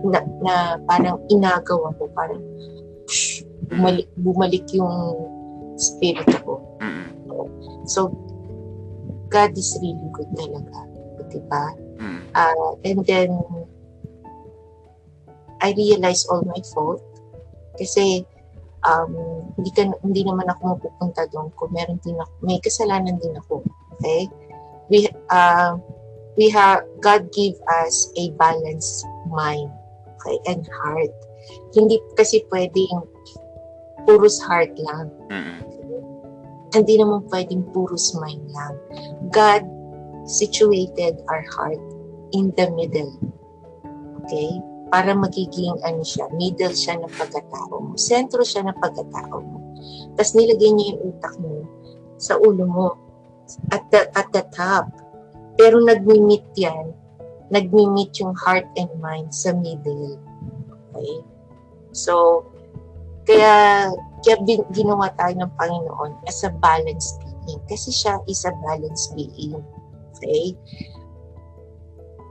Na, 0.01 0.21
na 0.41 0.55
parang 0.89 1.21
inagaw 1.29 1.93
ako, 1.93 2.09
parang 2.17 2.41
psh, 3.05 3.45
bumalik, 3.69 4.09
bumalik 4.17 4.65
yung 4.73 4.93
spirit 5.77 6.27
ko. 6.43 6.61
So, 7.87 8.13
God 9.31 9.55
is 9.57 9.77
really 9.81 10.09
good 10.13 10.31
talaga. 10.37 10.77
Diba? 11.31 11.65
Uh, 12.35 12.75
and 12.83 13.07
then, 13.07 13.31
I 15.61 15.77
realized 15.77 16.27
all 16.27 16.43
my 16.43 16.59
fault. 16.75 17.05
Kasi, 17.79 18.27
um, 18.83 19.15
hindi, 19.57 19.71
ka, 19.71 19.87
hindi 20.03 20.27
naman 20.27 20.49
ako 20.51 20.77
mapupunta 20.77 21.29
doon 21.31 21.53
kung 21.55 21.71
meron 21.71 22.01
din 22.03 22.19
ako, 22.19 22.33
may 22.43 22.59
kasalanan 22.59 23.17
din 23.21 23.37
ako. 23.39 23.63
Okay? 23.97 24.27
We, 24.91 25.07
uh, 25.31 25.79
we 26.35 26.51
have, 26.51 26.83
God 26.99 27.31
give 27.31 27.55
us 27.87 28.11
a 28.19 28.35
balanced 28.35 29.07
mind 29.31 29.71
and 30.49 30.65
heart. 30.69 31.13
Hindi 31.73 31.99
kasi 32.15 32.45
pwedeng 32.53 33.07
puros 34.05 34.41
heart 34.43 34.73
lang. 34.81 35.09
Mm-mm. 35.29 35.59
Hindi 36.71 36.95
naman 37.03 37.27
pwedeng 37.31 37.67
puros 37.75 38.15
mind 38.15 38.47
lang. 38.55 38.75
God 39.35 39.65
situated 40.29 41.19
our 41.27 41.43
heart 41.57 41.83
in 42.31 42.55
the 42.55 42.71
middle. 42.71 43.11
Okay? 44.23 44.51
Para 44.91 45.15
magiging 45.15 45.75
ano 45.87 46.03
siya, 46.03 46.27
middle 46.35 46.75
siya 46.75 46.99
ng 46.99 47.13
pagkatao 47.15 47.75
mo. 47.79 47.95
Sentro 47.95 48.43
siya 48.43 48.67
ng 48.67 48.79
pagkatao 48.79 49.39
mo. 49.39 49.59
Tapos 50.19 50.35
nilagay 50.35 50.71
niya 50.75 50.87
yung 50.95 51.03
utak 51.15 51.35
mo 51.39 51.67
sa 52.19 52.39
ulo 52.39 52.65
mo. 52.67 52.89
At 53.75 53.83
the, 53.91 54.07
at 54.15 54.31
the 54.31 54.47
top. 54.55 54.87
Pero 55.59 55.83
nagmi-meet 55.83 56.55
yan. 56.55 56.95
Nagmi-meet 57.51 58.15
yung 58.23 58.35
heart 58.39 58.67
and 58.79 58.91
mind 59.03 59.35
sa 59.35 59.51
middle. 59.55 60.19
Okay? 60.95 61.15
So, 61.91 62.47
kaya, 63.27 63.91
kaya 64.23 64.37
bin, 64.47 64.63
ginawa 64.71 65.11
tayo 65.19 65.35
ng 65.35 65.53
Panginoon 65.59 66.13
as 66.31 66.43
a 66.47 66.51
balanced 66.63 67.19
being. 67.23 67.61
Kasi 67.67 67.91
siya 67.91 68.23
is 68.31 68.47
a 68.47 68.55
balanced 68.63 69.15
being. 69.19 69.59
Okay? 70.19 70.55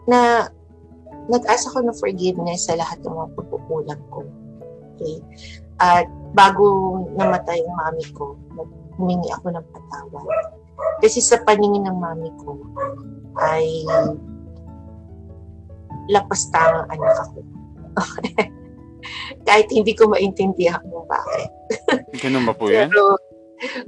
Na 0.07 0.47
nag-asa 1.29 1.69
ko 1.69 1.83
ng 1.83 1.99
forgiveness 1.99 2.67
sa 2.67 2.79
lahat 2.79 2.99
ng 3.03 3.11
mga 3.11 3.29
pagkukulang 3.35 4.03
ko. 4.09 4.23
Okay? 4.95 5.19
At 5.79 6.07
bago 6.35 6.99
namatay 7.15 7.63
yung 7.63 7.75
mami 7.75 8.03
ko, 8.11 8.35
humingi 8.99 9.31
ako 9.31 9.55
ng 9.55 9.65
patawad. 9.71 10.27
Kasi 10.99 11.23
sa 11.23 11.39
paningin 11.43 11.87
ng 11.87 11.97
mami 11.99 12.31
ko, 12.43 12.59
ay 13.39 13.87
lapastangang 16.09 16.89
anak 16.89 17.15
ako. 17.29 17.39
Kahit 19.47 19.69
hindi 19.69 19.93
ko 19.93 20.09
maintindihan 20.09 20.81
kung 20.89 21.05
bakit. 21.05 21.49
Ganun 22.19 22.49
ba 22.49 22.53
po 22.57 22.67
yan? 22.73 22.89
Pero, 22.89 23.03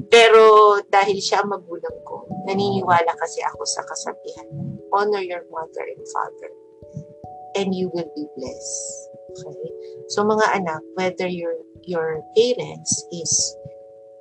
pero 0.07 0.43
dahil 0.87 1.17
siya 1.17 1.43
magulang 1.43 1.97
ko, 2.05 2.27
naniniwala 2.45 3.11
kasi 3.17 3.41
ako 3.43 3.65
sa 3.65 3.81
kasabihan, 3.85 4.47
honor 4.93 5.23
your 5.23 5.43
mother 5.49 5.83
and 5.83 6.03
father 6.11 6.51
and 7.55 7.75
you 7.75 7.89
will 7.91 8.07
be 8.15 8.25
blessed. 8.37 9.11
Okay? 9.47 9.71
So 10.11 10.23
mga 10.27 10.63
anak, 10.63 10.81
whether 10.95 11.27
your 11.27 11.55
your 11.87 12.21
parents 12.35 12.91
is 13.11 13.31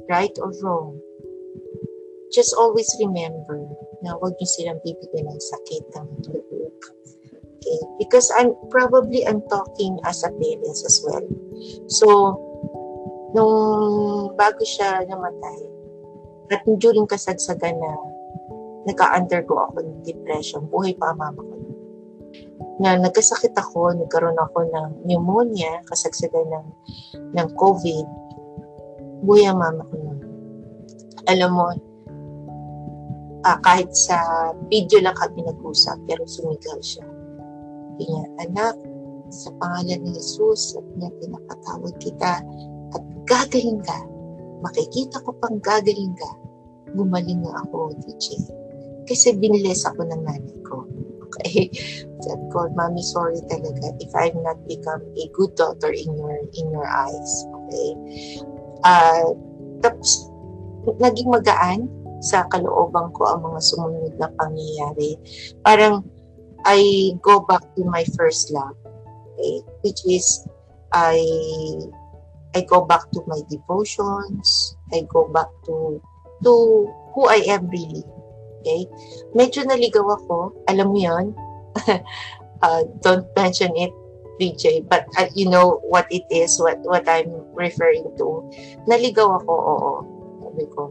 right 0.09 0.33
or 0.39 0.55
wrong, 0.63 0.99
just 2.33 2.55
always 2.55 2.89
remember 3.03 3.59
na 4.01 4.17
huwag 4.17 4.35
niyo 4.39 4.49
silang 4.49 4.81
bibigyan 4.87 5.29
ng 5.29 5.41
sakit 5.41 5.85
ng 5.99 6.07
loob. 6.31 6.50
Okay? 7.61 7.81
Because 8.01 8.33
I'm 8.41 8.57
probably 8.73 9.29
I'm 9.29 9.45
talking 9.53 10.01
as 10.09 10.25
a 10.25 10.33
parents 10.33 10.81
as 10.89 11.05
well. 11.05 11.25
So, 11.93 12.09
nung 13.37 14.33
bago 14.35 14.65
siya 14.65 15.05
namatay, 15.05 15.61
at 16.51 16.67
during 16.67 17.07
kasagsagan 17.07 17.79
na 17.79 17.93
nagka-undergo 18.89 19.71
ako 19.71 19.87
ng 19.87 20.03
depression, 20.03 20.67
buhay 20.67 20.97
pa 20.97 21.13
mama 21.15 21.39
ko. 21.39 21.57
Na 22.81 22.97
nagkasakit 22.97 23.53
ako, 23.55 23.93
nagkaroon 23.93 24.41
ako 24.41 24.67
ng 24.67 24.89
pneumonia, 25.05 25.85
kasagsagan 25.87 26.49
ng, 26.49 26.67
ng 27.37 27.49
COVID, 27.55 28.07
buhay 29.23 29.53
ang 29.53 29.61
mama 29.61 29.85
ko 29.85 29.95
nun. 30.01 30.19
Alam 31.29 31.51
mo, 31.55 31.67
ah, 33.45 33.59
kahit 33.61 33.93
sa 33.93 34.51
video 34.73 35.05
lang 35.05 35.15
kami 35.15 35.45
nag-usap, 35.45 36.01
pero 36.09 36.25
sumigaw 36.25 36.81
siya. 36.81 37.05
Sabi 38.01 38.17
niya, 38.17 38.25
anak, 38.49 38.75
sa 39.29 39.53
pangalan 39.61 40.01
ni 40.09 40.17
Jesus, 40.17 40.73
sabi 40.73 40.89
niya, 40.97 41.13
pinapatawag 41.21 41.93
kita 42.01 42.41
at 42.97 43.05
gagaling 43.29 43.77
ka. 43.85 43.99
Makikita 44.65 45.21
ko 45.21 45.37
pang 45.37 45.61
gagaling 45.61 46.17
ka. 46.17 46.33
Gumaling 46.97 47.45
na 47.45 47.61
ako, 47.61 47.93
DJ. 48.01 48.41
Kasi 49.05 49.37
biniles 49.37 49.85
ako 49.85 50.01
ng 50.09 50.17
nanay 50.25 50.59
ko. 50.65 50.89
Okay? 51.29 51.69
Sabi 52.25 52.45
ko, 52.49 52.73
Mommy, 52.73 53.05
sorry 53.05 53.37
talaga 53.53 53.93
if 54.01 54.09
I've 54.17 54.33
not 54.41 54.57
become 54.65 55.05
a 55.05 55.25
good 55.37 55.53
daughter 55.61 55.93
in 55.93 56.17
your 56.17 56.41
in 56.57 56.73
your 56.73 56.89
eyes. 56.89 57.33
Okay? 57.53 57.89
Uh, 58.81 59.37
tapos, 59.85 60.25
naging 61.05 61.29
magaan 61.29 61.85
sa 62.25 62.49
kalooban 62.49 63.13
ko 63.13 63.29
ang 63.29 63.45
mga 63.45 63.61
sumunod 63.61 64.17
na 64.17 64.33
pangyayari. 64.41 65.21
Parang, 65.61 66.01
I 66.65 67.13
go 67.23 67.41
back 67.41 67.63
to 67.77 67.85
my 67.85 68.05
first 68.17 68.51
love. 68.51 68.77
Okay? 69.35 69.63
Which 69.83 70.01
is, 70.07 70.49
I 70.93 71.17
I 72.55 72.67
go 72.67 72.85
back 72.85 73.11
to 73.15 73.23
my 73.27 73.41
devotions. 73.49 74.77
I 74.93 75.07
go 75.07 75.31
back 75.31 75.49
to 75.67 76.03
to 76.43 76.53
who 77.15 77.29
I 77.29 77.47
am 77.47 77.69
really. 77.71 78.03
Okay? 78.61 78.85
Medyo 79.33 79.65
naligaw 79.65 80.05
ako. 80.21 80.53
Alam 80.69 80.93
mo 80.93 80.99
yon 80.99 81.27
uh, 82.65 82.83
Don't 83.01 83.27
mention 83.37 83.73
it, 83.79 83.93
DJ. 84.37 84.85
But 84.85 85.07
uh, 85.17 85.31
you 85.33 85.49
know 85.49 85.81
what 85.89 86.11
it 86.11 86.25
is, 86.29 86.59
what, 86.59 86.81
what 86.83 87.09
I'm 87.09 87.31
referring 87.55 88.05
to. 88.19 88.29
Naligaw 88.91 89.41
ako, 89.41 89.55
oo. 89.55 89.93
Sabi 90.45 90.65
ko. 90.75 90.83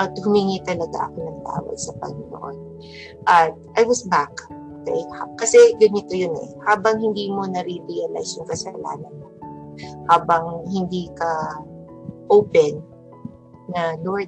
At 0.00 0.16
humingi 0.24 0.64
talaga 0.64 1.12
ako 1.12 1.16
ng 1.20 1.40
tawad 1.44 1.78
sa 1.78 1.92
Panginoon. 2.00 2.56
At 3.28 3.52
I 3.76 3.84
was 3.84 4.02
back. 4.08 4.32
Okay? 4.82 5.02
Kasi 5.38 5.58
ganito 5.78 6.12
yun 6.12 6.34
eh. 6.34 6.50
Habang 6.66 6.98
hindi 6.98 7.30
mo 7.30 7.46
na-realize 7.46 8.34
yung 8.38 8.50
kasalanan 8.50 9.14
mo, 9.14 9.30
habang 10.10 10.66
hindi 10.68 11.06
ka 11.14 11.62
open 12.28 12.82
na, 13.70 13.94
Lord, 14.02 14.26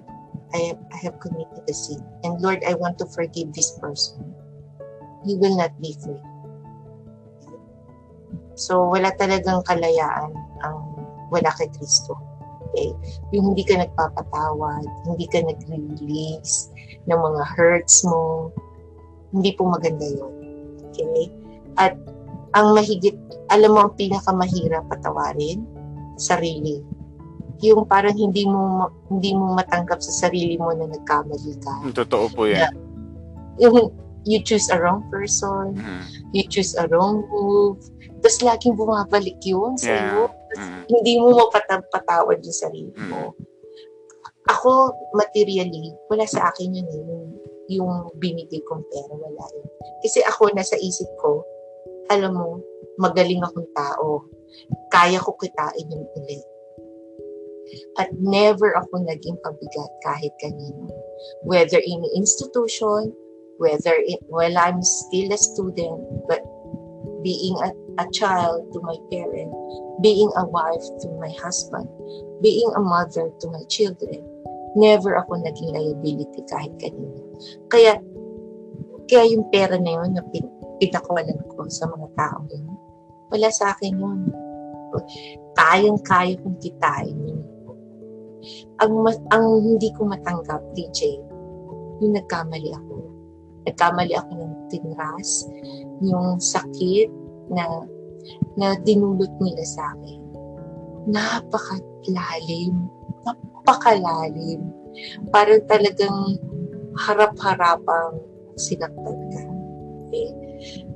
I 0.55 0.71
have, 0.71 0.81
I 0.95 0.99
have 1.03 1.19
committed 1.19 1.67
a 1.67 1.75
sin. 1.75 1.99
And 2.23 2.39
Lord, 2.39 2.63
I 2.63 2.79
want 2.79 3.03
to 3.03 3.07
forgive 3.11 3.51
this 3.53 3.75
person. 3.83 4.23
You 5.27 5.43
will 5.43 5.59
not 5.59 5.75
be 5.83 5.99
free. 5.99 6.23
So, 8.55 8.87
wala 8.87 9.11
talagang 9.19 9.67
kalayaan 9.67 10.31
ang 10.63 10.77
wala 11.35 11.51
kay 11.59 11.67
Kristo. 11.75 12.15
Okay? 12.71 12.95
Yung 13.35 13.51
hindi 13.51 13.67
ka 13.67 13.83
nagpapatawad, 13.83 14.87
hindi 15.11 15.27
ka 15.27 15.43
nag-release 15.43 16.71
ng 17.11 17.19
mga 17.19 17.43
hurts 17.59 18.07
mo, 18.07 18.55
hindi 19.35 19.51
po 19.59 19.67
maganda 19.67 20.07
yun. 20.07 20.44
Okay? 20.95 21.27
At 21.75 21.99
ang 22.55 22.75
mahigit, 22.79 23.19
alam 23.51 23.75
mo 23.75 23.91
ang 23.91 23.93
pinakamahirap 23.99 24.87
patawarin? 24.87 25.67
Sarili 26.15 26.79
yung 27.63 27.87
parang 27.87 28.17
hindi 28.17 28.45
mo 28.45 28.91
hindi 29.09 29.31
mo 29.33 29.55
matanggap 29.55 30.03
sa 30.03 30.29
sarili 30.29 30.59
mo 30.59 30.75
na 30.75 30.91
nagkamali 30.91 31.55
ka. 31.63 31.75
Totoo 31.95 32.27
po 32.35 32.45
yan. 32.51 32.75
Yung 33.63 33.95
you 34.25 34.41
choose 34.41 34.67
a 34.73 34.81
wrong 34.81 35.05
person, 35.13 35.77
Mm. 35.77 36.03
you 36.33 36.43
choose 36.49 36.73
a 36.81 36.89
wrong 36.89 37.29
move, 37.29 37.77
tapos 38.25 38.41
laging 38.41 38.75
bumabalik 38.75 39.37
yun 39.45 39.77
sa 39.77 39.93
Yeah. 39.93 40.05
iyo. 40.09 40.23
Mm. 40.57 40.83
Hindi 40.89 41.13
mo 41.21 41.29
mapatawad 41.45 42.41
yung 42.41 42.57
sarili 42.57 42.97
mo. 43.05 43.37
Ako, 44.49 44.93
materially, 45.17 45.93
wala 46.09 46.25
sa 46.29 46.53
akin 46.53 46.73
yun 46.73 46.89
eh, 46.89 47.01
yung, 47.05 47.25
yung 47.69 48.13
binigay 48.21 48.61
kong 48.69 48.85
pera, 48.93 49.15
wala 49.15 49.45
yun. 49.57 49.67
Kasi 50.05 50.21
ako, 50.25 50.53
nasa 50.53 50.77
isip 50.77 51.09
ko, 51.21 51.45
alam 52.13 52.37
mo, 52.37 52.61
magaling 53.01 53.41
akong 53.41 53.69
tao. 53.73 54.25
Kaya 54.93 55.19
ko 55.19 55.35
kitain 55.41 55.89
yung 55.91 56.07
ulit. 56.15 56.45
At 57.99 58.13
never 58.21 58.77
ako 58.77 59.03
naging 59.03 59.41
pabigat 59.41 59.91
kahit 60.05 60.33
kanino. 60.39 60.93
Whether 61.49 61.81
in 61.81 62.05
institution, 62.15 63.11
whether 63.57 63.97
in, 64.05 64.21
while 64.29 64.55
I'm 64.59 64.85
still 64.85 65.33
a 65.33 65.41
student, 65.41 66.05
but 66.29 66.45
being 67.25 67.57
a, 67.65 67.73
a 67.99 68.07
child 68.13 68.69
to 68.77 68.79
my 68.85 68.95
parent, 69.09 69.51
being 70.05 70.31
a 70.37 70.45
wife 70.45 70.85
to 71.03 71.09
my 71.17 71.33
husband, 71.41 71.89
being 72.45 72.71
a 72.77 72.83
mother 72.85 73.33
to 73.41 73.47
my 73.49 73.65
children, 73.73 74.21
never 74.75 75.19
ako 75.19 75.39
naging 75.39 75.71
liability 75.75 76.41
kahit 76.51 76.75
kanino. 76.79 77.23
Kaya, 77.71 77.99
kaya 79.07 79.25
yung 79.31 79.47
pera 79.51 79.79
na 79.79 80.03
yun 80.03 80.15
na 80.15 80.23
pin, 80.31 80.47
pinakawalan 80.83 81.39
ko 81.55 81.67
sa 81.71 81.87
mga 81.91 82.09
tao 82.19 82.39
yun, 82.51 82.67
wala 83.31 83.49
sa 83.51 83.75
akin 83.75 83.95
yun. 83.99 84.21
Kayang-kaya 85.59 86.39
kong 86.39 86.59
kitain 86.63 87.19
yun 87.19 87.55
ang, 88.83 88.93
ang 89.33 89.47
hindi 89.63 89.89
ko 89.95 90.09
matanggap, 90.09 90.61
DJ, 90.77 91.21
yung 92.03 92.15
nagkamali 92.17 92.71
ako. 92.75 92.95
Nagkamali 93.65 94.13
ako 94.13 94.31
ng 94.37 94.55
tinras, 94.69 95.49
yung 96.05 96.37
sakit 96.37 97.09
na 97.49 97.65
na 98.57 98.77
dinulot 98.85 99.31
nila 99.41 99.65
sa 99.65 99.93
akin. 99.97 100.21
Napakalalim. 101.09 102.89
Napakalalim. 103.25 103.54
Parang 105.35 105.61
talagang 105.67 106.39
harap-harapang 106.95 108.23
sinaktan 108.55 109.19
ka. 109.35 109.43
Okay? 110.09 110.29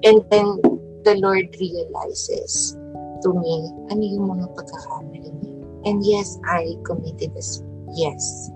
And 0.06 0.22
then, 0.30 0.62
the 1.02 1.18
Lord 1.18 1.50
realizes 1.58 2.76
to 3.22 3.34
me, 3.34 3.72
ano 3.90 4.02
yung 4.02 4.26
mga 4.30 4.46
pagkakamali 4.54 5.30
niya. 5.42 5.52
And 5.86 6.04
yes, 6.04 6.38
I 6.46 6.76
committed 6.86 7.34
this. 7.34 7.62
Yes. 7.94 8.50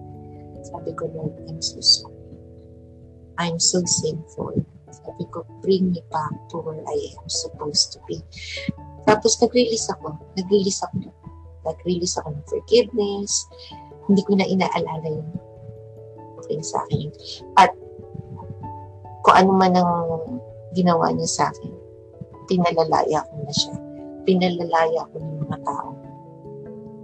Sabi 0.63 0.95
ko, 0.95 1.11
Lord, 1.11 1.35
I'm 1.49 1.59
so 1.59 1.81
sorry. 1.83 2.39
I'm 3.39 3.59
so 3.59 3.83
sinful. 3.83 4.63
Sabi 4.93 5.25
ko, 5.35 5.43
bring 5.65 5.91
me 5.91 6.03
back 6.13 6.31
to 6.53 6.63
where 6.63 6.85
I 6.85 6.99
am 7.17 7.27
supposed 7.27 7.97
to 7.97 7.99
be. 8.07 8.23
Tapos 9.09 9.41
nag-release 9.43 9.91
ako. 9.91 10.15
Nag-release 10.39 10.85
ako. 10.85 11.11
Nag-release 11.67 12.15
ako 12.23 12.29
ng 12.37 12.47
forgiveness. 12.47 13.33
Hindi 14.13 14.23
ko 14.29 14.37
na 14.37 14.45
inaalala 14.45 15.09
yung 15.09 15.31
okay 16.37 16.61
sa 16.61 16.85
akin. 16.85 17.09
At 17.57 17.73
kung 19.25 19.37
ano 19.41 19.51
man 19.57 19.73
ang 19.73 20.21
ginawa 20.77 21.09
niya 21.15 21.29
sa 21.31 21.45
akin, 21.49 21.73
pinalalaya 22.51 23.25
ko 23.25 23.35
na 23.41 23.53
siya. 23.55 23.75
Pinalalaya 24.29 25.03
ko 25.09 25.17
ng 25.17 25.37
mga 25.49 25.59
tao. 25.65 25.91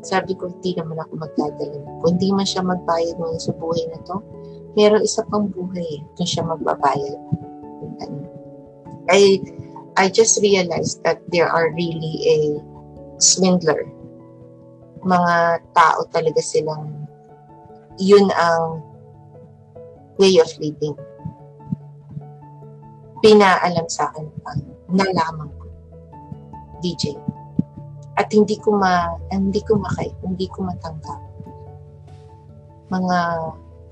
Sabi 0.05 0.37
ko, 0.37 0.53
hindi 0.53 0.77
naman 0.79 1.01
ako 1.01 1.13
magdadala. 1.17 1.79
Kung 2.03 2.19
hindi 2.19 2.29
man 2.31 2.47
siya 2.47 2.63
magbayad 2.63 3.17
ngayon 3.19 3.43
sa 3.43 3.55
buhay 3.57 3.83
na 3.91 3.99
to, 4.07 4.17
meron 4.79 5.03
isa 5.03 5.27
pang 5.27 5.51
buhay 5.51 6.03
kung 6.15 6.29
siya 6.29 6.47
magbabayad. 6.47 7.19
I, 9.09 9.41
I 9.97 10.13
just 10.13 10.39
realized 10.45 11.03
that 11.03 11.25
there 11.33 11.49
are 11.49 11.73
really 11.75 12.15
a 12.29 12.39
swindler. 13.19 13.89
Mga 15.03 15.65
tao 15.75 16.07
talaga 16.11 16.43
silang 16.43 16.98
yun 17.99 18.31
ang 18.35 18.83
way 20.19 20.39
of 20.39 20.51
living. 20.59 20.95
Pinaalam 23.23 23.87
sa 23.91 24.11
akin 24.11 24.27
ang 24.47 24.61
nalaman 24.95 25.51
ko. 25.59 25.67
DJ. 26.83 27.19
At 28.19 28.31
hindi 28.35 28.59
ko 28.59 28.75
ma 28.79 29.15
hindi 29.31 29.63
ko 29.63 29.79
makay, 29.79 30.11
hindi 30.23 30.47
ko 30.51 30.67
matanggap. 30.67 31.21
Mga 32.91 33.19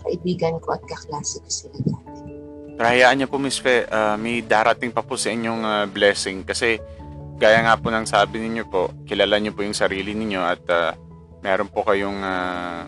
kaibigan 0.06 0.54
ko 0.62 0.78
at 0.78 0.82
kaklase 0.86 1.42
ko 1.42 1.50
sila 1.50 1.78
dati. 1.82 2.22
Pero 2.76 2.86
hayaan 2.86 3.16
niyo 3.18 3.28
po, 3.32 3.40
Miss 3.40 3.58
Fe, 3.58 3.88
uh, 3.88 4.14
may 4.20 4.44
darating 4.44 4.92
pa 4.92 5.02
po 5.02 5.16
sa 5.18 5.32
inyong 5.32 5.62
uh, 5.64 5.84
blessing 5.88 6.44
kasi 6.44 6.78
gaya 7.40 7.64
nga 7.64 7.74
po 7.80 7.88
ng 7.88 8.04
sabi 8.04 8.40
ninyo 8.40 8.64
po, 8.68 8.92
kilala 9.08 9.40
niyo 9.40 9.56
po 9.56 9.64
yung 9.64 9.76
sarili 9.76 10.12
ninyo 10.12 10.40
at 10.44 10.62
uh, 10.68 10.92
meron 11.40 11.72
po 11.72 11.82
kayong, 11.82 12.20
uh, 12.20 12.84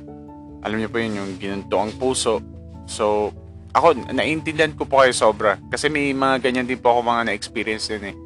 alam 0.62 0.76
niyo 0.78 0.90
po 0.90 0.98
yun, 0.98 1.18
yung 1.18 1.30
ginunto 1.38 1.76
ang 1.78 1.94
puso. 1.94 2.42
So, 2.88 3.30
ako, 3.76 4.10
naiintindihan 4.10 4.74
ko 4.74 4.88
po 4.88 5.04
kayo 5.04 5.12
sobra 5.12 5.60
kasi 5.68 5.92
may 5.92 6.10
mga 6.16 6.40
ganyan 6.42 6.66
din 6.66 6.80
po 6.80 6.96
ako 6.96 7.04
mga 7.04 7.30
na-experience 7.30 7.92
din 7.92 8.10
eh. 8.10 8.16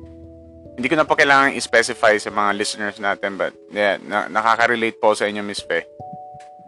Hindi 0.73 0.89
ko 0.89 0.97
na 0.97 1.05
po 1.05 1.13
kailangan 1.13 1.53
i-specify 1.59 2.17
sa 2.17 2.33
mga 2.33 2.51
listeners 2.57 2.97
natin 2.97 3.37
but 3.37 3.53
yeah, 3.69 4.01
na- 4.01 4.33
nakaka-relate 4.33 4.97
po 4.97 5.13
sa 5.13 5.29
inyo, 5.29 5.45
Miss 5.45 5.61
Fe. 5.61 5.85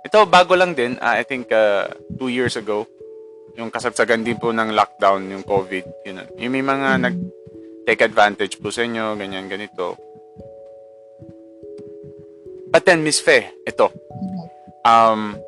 Ito, 0.05 0.29
bago 0.29 0.53
lang 0.53 0.77
din. 0.77 1.01
Uh, 1.01 1.17
I 1.17 1.25
think 1.25 1.49
uh, 1.49 1.89
two 2.21 2.29
years 2.29 2.61
ago, 2.61 2.85
yung 3.57 3.73
kasagsagan 3.73 4.27
din 4.27 4.37
po 4.37 4.53
ng 4.53 4.77
lockdown, 4.77 5.33
yung 5.33 5.47
COVID. 5.47 6.05
Yun, 6.05 6.21
yung 6.37 6.53
may 6.53 6.61
mga 6.61 7.01
nag-take 7.01 8.05
advantage 8.05 8.61
po 8.61 8.69
sa 8.69 8.85
inyo, 8.85 9.17
ganyan, 9.17 9.49
ganito. 9.49 9.97
But 12.69 12.85
then, 12.85 13.07
Miss 13.07 13.23
Fe, 13.23 13.55
ito. 13.65 13.89
Um, 14.85 15.39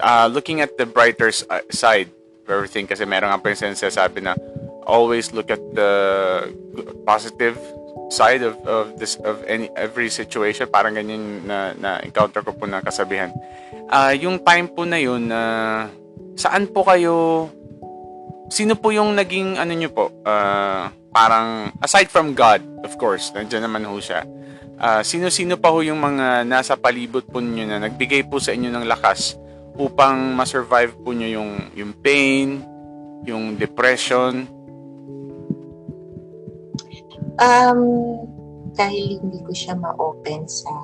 uh, 0.00 0.26
looking 0.30 0.60
at 0.64 0.78
the 0.78 0.86
brighter 0.86 1.30
uh, 1.50 1.62
side 1.70 2.10
of 2.44 2.48
everything, 2.50 2.86
kasi 2.86 3.04
meron 3.04 3.30
nga 3.30 3.40
po 3.40 3.50
yung 3.50 3.60
sinasabi 3.60 4.22
na 4.24 4.34
always 4.84 5.32
look 5.32 5.48
at 5.48 5.60
the 5.72 5.92
positive 7.08 7.56
side 8.12 8.44
of, 8.44 8.54
of 8.68 9.00
this 9.00 9.16
of 9.24 9.40
any 9.48 9.72
every 9.74 10.12
situation. 10.12 10.68
Parang 10.68 10.94
ganyan 10.94 11.44
na 11.48 11.72
na 11.74 11.98
encounter 12.04 12.44
ko 12.44 12.52
po 12.52 12.68
na 12.68 12.84
kasabihan. 12.84 13.32
Uh, 13.88 14.12
yung 14.16 14.40
time 14.40 14.68
po 14.68 14.84
na 14.84 15.00
yun, 15.00 15.28
uh, 15.28 15.88
saan 16.34 16.68
po 16.70 16.84
kayo, 16.84 17.46
sino 18.48 18.74
po 18.74 18.90
yung 18.90 19.12
naging, 19.12 19.60
ano 19.60 19.72
nyo 19.76 19.90
po, 19.92 20.10
uh, 20.24 20.88
parang, 21.12 21.70
aside 21.84 22.08
from 22.08 22.32
God, 22.32 22.64
of 22.82 22.96
course, 22.96 23.30
nandiyan 23.36 23.68
naman 23.68 23.84
ho 23.84 23.94
siya, 24.00 24.24
uh, 24.80 25.04
sino-sino 25.04 25.60
pa 25.60 25.70
ho 25.70 25.84
yung 25.84 26.00
mga 26.00 26.48
nasa 26.48 26.74
palibot 26.74 27.22
po 27.28 27.44
nyo 27.44 27.68
na 27.68 27.86
nagbigay 27.86 28.24
po 28.26 28.40
sa 28.40 28.56
inyo 28.56 28.72
ng 28.72 28.88
lakas 28.88 29.36
upang 29.74 30.34
ma-survive 30.38 30.94
po 31.02 31.10
nyo 31.10 31.26
yung, 31.26 31.52
yung 31.74 31.92
pain, 31.98 32.62
yung 33.26 33.58
depression? 33.58 34.46
Um, 37.42 37.82
dahil 38.78 39.18
hindi 39.22 39.42
ko 39.42 39.52
siya 39.54 39.74
ma-open 39.74 40.46
sa 40.46 40.74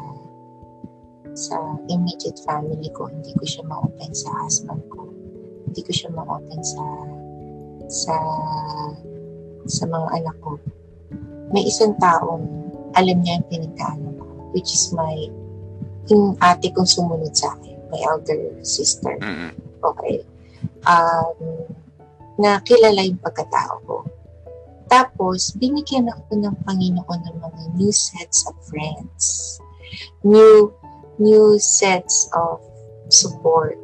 sa 1.31 1.57
immediate 1.87 2.43
family 2.43 2.91
ko, 2.91 3.07
hindi 3.07 3.31
ko 3.39 3.45
siya 3.47 3.63
ma-open 3.71 4.11
sa 4.11 4.31
husband 4.43 4.83
ko. 4.91 5.07
Hindi 5.71 5.81
ko 5.87 5.93
siya 5.95 6.11
ma-open 6.11 6.61
sa 6.63 6.85
sa 7.87 8.17
sa 9.71 9.85
mga 9.87 10.09
anak 10.23 10.37
ko. 10.43 10.59
May 11.55 11.71
isang 11.71 11.95
taong 12.03 12.47
alam 12.99 13.23
niya 13.23 13.39
yung 13.39 13.49
pinagdaanan 13.51 14.15
ko, 14.19 14.27
which 14.51 14.75
is 14.75 14.91
my 14.91 15.15
yung 16.11 16.35
ate 16.43 16.75
kong 16.75 16.91
sumunod 16.91 17.31
sa 17.31 17.55
akin, 17.55 17.70
my 17.91 18.01
elder 18.07 18.55
sister. 18.63 19.19
Okay. 19.85 20.25
Um, 20.87 21.67
na 22.41 22.57
kilala 22.65 23.05
yung 23.05 23.21
pagkatao 23.21 23.75
ko. 23.85 23.97
Tapos, 24.91 25.55
binigyan 25.55 26.11
ako 26.11 26.41
ng 26.41 26.57
Panginoon 26.67 27.21
ng 27.23 27.37
mga 27.39 27.63
new 27.79 27.93
sets 27.95 28.43
of 28.49 28.57
friends. 28.67 29.59
New 30.27 30.75
new 31.21 31.61
sets 31.61 32.27
of 32.33 32.59
support. 33.13 33.79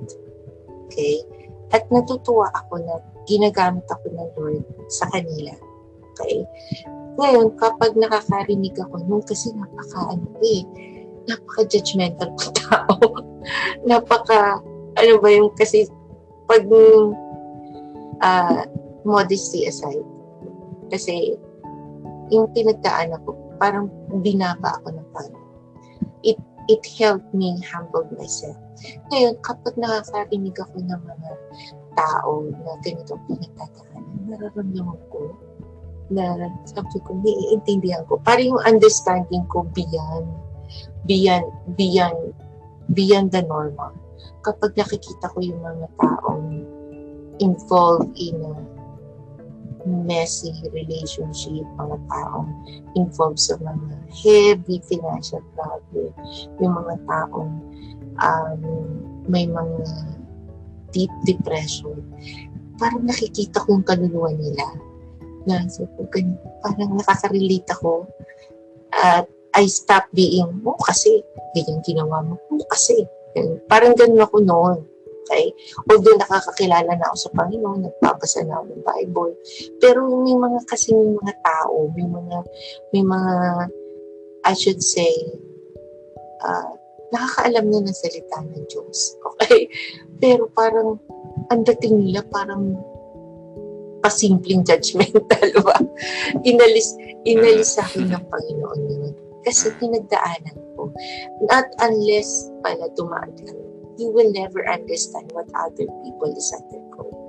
Okay? 0.89 1.23
At 1.71 1.87
natutuwa 1.93 2.51
ako 2.57 2.81
na 2.83 2.99
ginagamit 3.29 3.85
ako 3.87 4.07
ng 4.11 4.29
Lord 4.35 4.65
sa 4.89 5.07
kanila. 5.13 5.53
Okay? 6.17 6.43
Ngayon, 7.17 7.55
kapag 7.61 7.93
nakakarinig 7.95 8.75
ako, 8.81 9.05
nung 9.05 9.23
kasi 9.23 9.53
napaka, 9.53 10.17
ano 10.17 10.27
eh, 10.43 10.65
napaka-judgmental 11.27 12.31
ko 12.39 12.47
tao. 12.55 12.95
napaka, 13.89 14.63
ano 14.97 15.13
ba 15.21 15.29
yung, 15.31 15.51
kasi, 15.55 15.87
pag, 16.47 16.67
uh, 18.23 18.63
modesty 19.07 19.67
aside, 19.67 20.07
kasi, 20.91 21.35
yung 22.31 22.51
pinagdaan 22.51 23.15
ako, 23.15 23.35
parang 23.59 23.91
binaba 24.23 24.79
ako 24.83 24.95
ng 24.95 25.09
parang, 25.15 25.45
it 26.27 26.39
it 26.67 26.83
helped 26.99 27.31
me 27.31 27.55
humble 27.63 28.07
myself. 28.19 28.59
Ngayon, 29.11 29.39
kapag 29.41 29.79
nakakarinig 29.79 30.59
ako 30.59 30.83
ng 30.83 31.01
mga 31.01 31.31
tao 31.95 32.43
na 32.51 32.73
ganitong 32.83 33.23
pinagtatakanan, 33.31 34.19
nararamdaman 34.27 35.01
ko 35.09 35.31
na 36.11 36.51
sabi 36.67 36.99
ko, 37.03 37.19
naiintindihan 37.19 38.07
ko. 38.07 38.19
Parang 38.23 38.55
yung 38.55 38.63
understanding 38.67 39.43
ko 39.51 39.67
beyond, 39.75 40.27
beyond, 41.05 41.47
beyond, 41.75 42.35
beyond 42.93 43.31
the 43.33 43.43
normal. 43.45 43.93
Kapag 44.43 44.79
nakikita 44.79 45.31
ko 45.31 45.39
yung 45.43 45.61
mga 45.63 45.87
taong 45.99 46.47
involved 47.43 48.15
in 48.17 48.39
a 48.43 48.55
messy 49.87 50.51
relationship, 50.75 51.63
mga 51.79 51.99
taong 52.11 52.51
involved 52.99 53.39
sa 53.39 53.55
mga 53.63 53.95
heavy 54.11 54.83
financial 54.83 55.43
problem, 55.55 56.11
yung 56.59 56.75
mga 56.75 56.95
taong 57.07 57.53
um, 58.19 58.61
may 59.31 59.47
mga 59.47 59.87
deep 60.91 61.13
depression, 61.27 62.03
parang 62.79 63.07
nakikita 63.07 63.63
ko 63.63 63.79
yung 63.79 63.87
kaluluwa 63.87 64.31
nila. 64.35 64.67
Na, 65.47 65.63
so, 65.71 65.87
parang 66.67 66.99
nakaka-relate 66.99 67.71
ako 67.71 68.11
at 68.91 69.31
I 69.57 69.65
stop 69.67 70.07
being, 70.13 70.61
oh 70.69 70.79
kasi, 70.85 71.25
ganyan 71.57 71.81
ginawa 71.81 72.21
mo, 72.21 72.37
oh 72.53 72.69
kasi. 72.69 73.09
Parang 73.69 73.97
ganun 73.97 74.25
ako 74.25 74.37
noon 74.45 74.79
Okay? 75.27 75.51
Although 75.91 76.23
nakakakilala 76.23 76.95
na 76.95 77.07
ako 77.11 77.17
sa 77.19 77.35
Panginoon, 77.35 77.83
nagbabasa 77.83 78.47
na 78.47 78.63
ako 78.63 78.65
ng 78.71 78.85
Bible. 78.87 79.33
Pero 79.83 80.07
may 80.23 80.39
mga 80.39 80.61
kasi 80.71 80.95
may 80.95 81.19
mga 81.19 81.35
tao, 81.43 81.91
may 81.99 82.07
mga, 82.07 82.37
may 82.95 83.03
mga, 83.03 83.35
I 84.47 84.55
should 84.55 84.79
say, 84.79 85.11
uh, 86.47 86.71
nakakaalam 87.11 87.67
na 87.67 87.91
ng 87.91 87.99
salita 87.99 88.39
ng 88.39 88.65
Diyos. 88.71 89.19
Okay? 89.35 89.67
Pero 90.23 90.47
parang, 90.55 91.03
ang 91.51 91.67
dating 91.67 92.07
nila 92.07 92.23
parang 92.31 92.79
pasimpleng 94.07 94.63
judgmental 94.63 95.51
ba? 95.67 95.75
Inalis, 96.47 96.95
inalis 97.27 97.75
sa 97.75 97.83
akin 97.83 98.15
ng 98.15 98.25
Panginoon 98.31 98.81
yun. 98.95 99.15
Kasi 99.47 99.71
pinagdaanan 99.79 100.59
ko. 100.75 100.91
Not 101.47 101.71
unless 101.79 102.51
pala 102.67 102.91
dumaan 102.99 103.31
ka, 103.47 103.55
you 103.95 104.11
will 104.11 104.29
never 104.35 104.67
understand 104.67 105.31
what 105.31 105.47
other 105.55 105.87
people 106.03 106.31
is 106.35 106.51
undergoing. 106.51 107.23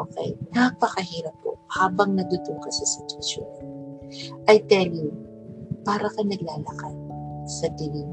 Okay? 0.00 0.32
Napakahirap 0.56 1.36
po 1.44 1.60
habang 1.76 2.16
nadudong 2.16 2.60
ka 2.64 2.70
sa 2.72 2.84
sitwasyon. 2.96 3.50
I 4.48 4.64
tell 4.72 4.88
you, 4.88 5.12
para 5.84 6.08
ka 6.08 6.22
naglalakad 6.24 6.96
sa 7.46 7.68
dilim. 7.76 8.08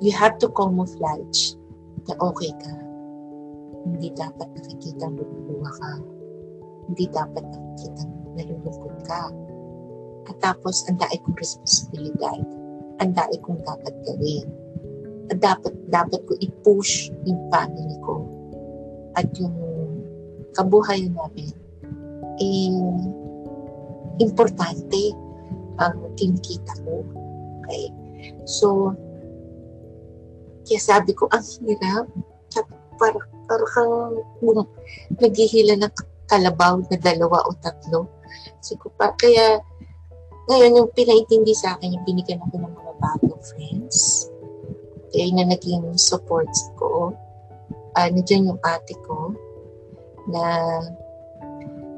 You 0.00 0.14
have 0.14 0.38
to 0.40 0.48
camouflage 0.54 1.58
na 2.08 2.14
okay 2.22 2.52
ka. 2.56 2.74
Hindi 3.84 4.14
dapat 4.16 4.48
nakikita 4.56 5.12
luluwa 5.12 5.70
ka. 5.76 5.92
Hindi 6.88 7.04
dapat 7.12 7.44
nakikita 7.44 8.02
nalulungkot 8.38 8.96
ka. 9.04 9.28
At 10.28 10.36
tapos, 10.44 10.84
ang 10.86 11.00
daig 11.00 11.20
kong 11.24 11.40
responsibilidad. 11.40 12.38
Ang 13.00 13.10
daig 13.16 13.40
kong 13.40 13.64
dapat 13.64 13.94
gawin. 14.04 14.46
At 15.32 15.40
dapat, 15.40 15.72
dapat 15.88 16.20
ko 16.28 16.36
i-push 16.40 17.12
yung 17.24 17.40
family 17.48 17.96
ko. 18.04 18.24
At 19.16 19.28
yung 19.40 19.56
kabuhayan 20.52 21.16
namin. 21.16 21.52
Eh, 22.38 22.76
importante 24.20 25.16
ang 25.78 25.96
kinikita 26.18 26.74
ko. 26.84 27.02
Okay? 27.64 27.90
So, 28.44 28.92
kaya 30.68 30.80
sabi 30.80 31.16
ko, 31.16 31.30
ang 31.32 31.44
hirap. 31.64 32.06
Para, 32.98 33.14
para 33.46 33.64
kang 33.78 34.26
um, 34.42 34.66
naghihila 35.22 35.78
ng 35.78 35.94
kalabaw 36.26 36.82
na 36.90 36.98
dalawa 36.98 37.46
o 37.46 37.54
tatlo. 37.62 38.10
So, 38.58 38.74
pa, 38.98 39.14
kaya, 39.14 39.62
ngayon, 40.48 40.76
yung 40.80 40.90
pinaintindi 40.96 41.52
sa 41.52 41.76
akin, 41.76 41.92
yung 41.92 42.04
binigyan 42.08 42.40
ako 42.40 42.56
ng 42.56 42.72
mga 42.72 42.92
bagong 42.98 43.42
friends. 43.44 44.28
Kaya 45.12 45.28
na 45.36 45.52
naging 45.52 45.84
support 46.00 46.48
ko. 46.76 47.12
Uh, 47.96 48.08
nandiyan 48.12 48.54
yung 48.54 48.60
ate 48.62 48.94
ko 49.08 49.34
na 50.30 50.44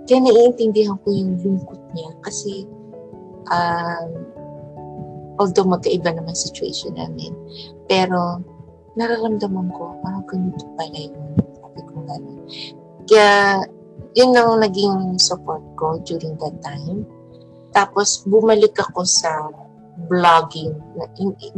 kaya 0.09 0.19
naiintindihan 0.27 0.97
ko 1.05 1.09
yung 1.13 1.37
lungkot 1.39 1.79
niya 1.93 2.11
kasi 2.25 2.65
um, 3.53 4.11
although 5.37 5.69
magkaiba 5.69 6.15
naman 6.15 6.35
situation 6.35 6.97
namin, 6.97 7.31
pero 7.87 8.43
nararamdaman 8.99 9.71
ko, 9.73 9.95
parang 10.03 10.25
ganito 10.27 10.67
pala 10.75 10.99
yun. 10.99 11.33
Sabi 11.57 11.81
ko 11.87 11.95
gano'n. 12.05 12.39
Kaya, 13.07 13.65
yun 14.19 14.35
ang 14.35 14.61
naging 14.61 15.17
support 15.17 15.63
ko 15.79 16.03
during 16.03 16.35
that 16.43 16.55
time. 16.61 17.07
Tapos, 17.71 18.27
bumalik 18.27 18.75
ako 18.79 19.07
sa 19.07 19.51
vlogging. 20.11 20.75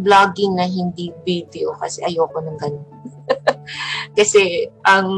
Vlogging 0.01 0.53
na 0.59 0.67
hindi 0.67 1.15
video 1.25 1.73
kasi 1.79 2.03
ayoko 2.05 2.43
ng 2.43 2.59
ganun. 2.59 2.87
kasi, 4.19 4.69
ang 4.85 5.09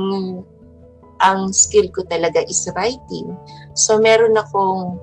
ang 1.25 1.55
skill 1.57 1.89
ko 1.89 2.05
talaga 2.05 2.43
is 2.45 2.69
writing. 2.77 3.33
So, 3.73 3.97
meron 3.97 4.37
akong 4.37 4.99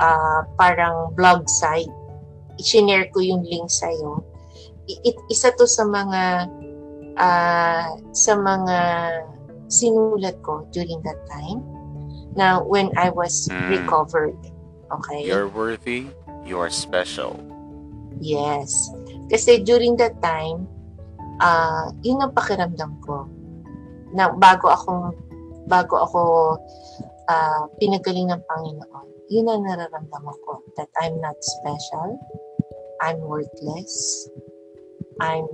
uh, 0.00 0.40
parang 0.56 1.12
blog 1.12 1.44
site. 1.50 1.92
I-share 2.56 3.10
ko 3.12 3.20
yung 3.20 3.44
link 3.44 3.68
sa'yo. 3.68 4.22
I- 4.88 5.24
isa 5.28 5.52
to 5.54 5.66
sa 5.68 5.84
mga 5.86 6.48
uh, 7.16 7.86
sa 8.12 8.32
mga 8.36 8.78
sinulat 9.72 10.36
ko 10.44 10.68
during 10.72 11.00
that 11.04 11.18
time 11.28 11.64
na 12.36 12.60
when 12.60 12.92
I 12.96 13.08
was 13.12 13.48
mm. 13.48 13.56
recovered. 13.72 14.36
Okay? 15.00 15.24
You're 15.24 15.48
worthy. 15.48 16.12
You 16.44 16.58
are 16.60 16.70
special. 16.70 17.38
Yes. 18.20 18.90
Kasi 19.30 19.64
during 19.64 19.96
that 19.96 20.20
time, 20.20 20.68
uh, 21.40 21.90
yun 22.04 22.20
ang 22.20 22.34
pakiramdam 22.36 23.00
ko. 23.00 23.26
Na 24.12 24.28
bago 24.28 24.68
ako 24.68 25.16
bago 25.66 25.96
ako 26.02 26.22
uh, 27.30 27.64
pinagaling 27.78 28.30
ng 28.30 28.42
Panginoon, 28.50 29.08
yun 29.30 29.48
ang 29.48 29.64
nararamdaman 29.66 30.36
ko, 30.44 30.62
that 30.76 30.90
I'm 30.98 31.20
not 31.20 31.38
special, 31.40 32.18
I'm 33.00 33.18
worthless, 33.22 34.28
I'm 35.20 35.46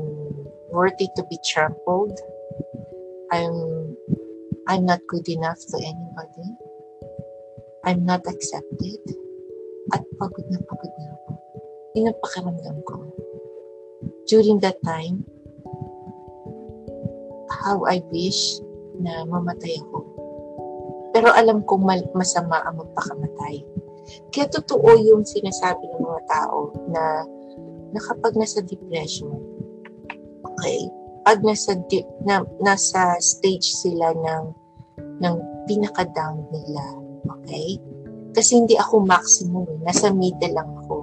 worthy 0.73 1.09
to 1.17 1.23
be 1.29 1.39
trampled, 1.45 2.17
I'm 3.33 3.95
I'm 4.69 4.85
not 4.85 5.01
good 5.09 5.29
enough 5.29 5.61
to 5.73 5.77
anybody, 5.81 6.49
I'm 7.85 8.05
not 8.05 8.25
accepted, 8.27 9.01
at 9.93 10.03
pagod 10.21 10.47
na 10.53 10.61
pagod 10.65 10.93
na 11.01 11.07
ako. 11.17 11.31
Yun 11.97 12.09
ang 12.11 12.19
pakiramdam 12.21 12.79
ko. 12.85 12.97
During 14.29 14.61
that 14.61 14.77
time, 14.85 15.25
how 17.65 17.83
I 17.89 18.05
wish 18.13 18.61
na 19.01 19.25
mamatay 19.25 19.81
ako. 19.89 19.99
Pero 21.17 21.33
alam 21.33 21.65
kong 21.65 21.83
mal- 21.83 22.13
masama 22.13 22.61
ang 22.63 22.79
magpakamatay. 22.79 23.65
Kaya 24.33 24.47
totoo 24.49 24.89
yung 25.01 25.25
sinasabi 25.25 25.85
ng 25.89 26.03
mga 26.05 26.23
tao 26.29 26.73
na, 26.93 27.25
na 27.93 28.01
kapag 28.01 28.37
nasa 28.37 28.61
depression, 28.65 29.33
okay, 30.45 30.89
pag 31.25 31.41
nasa, 31.45 31.77
di- 31.89 32.09
na, 32.25 32.45
nasa 32.61 33.17
stage 33.21 33.69
sila 33.69 34.13
ng, 34.17 34.45
ng 35.21 35.35
pinaka-down 35.69 36.45
nila, 36.53 36.85
okay, 37.29 37.77
kasi 38.37 38.61
hindi 38.61 38.75
ako 38.77 39.05
maximum, 39.05 39.65
eh. 39.67 39.79
nasa 39.85 40.13
middle 40.13 40.55
lang 40.55 40.71
ako. 40.85 40.97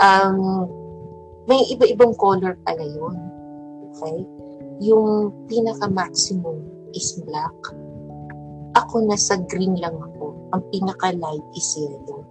Um, 0.00 0.38
may 1.48 1.66
iba-ibang 1.72 2.14
color 2.16 2.56
pala 2.64 2.84
yun. 2.84 3.16
Okay? 3.90 4.18
Yung 4.80 5.34
pinaka-maximum 5.50 6.62
is 6.94 7.20
black. 7.26 7.56
Ako 8.78 9.02
nasa 9.04 9.40
green 9.50 9.76
lang 9.80 9.98
ako. 9.98 10.36
Ang 10.54 10.62
pinaka-light 10.70 11.46
is 11.58 11.68
yellow. 11.76 12.22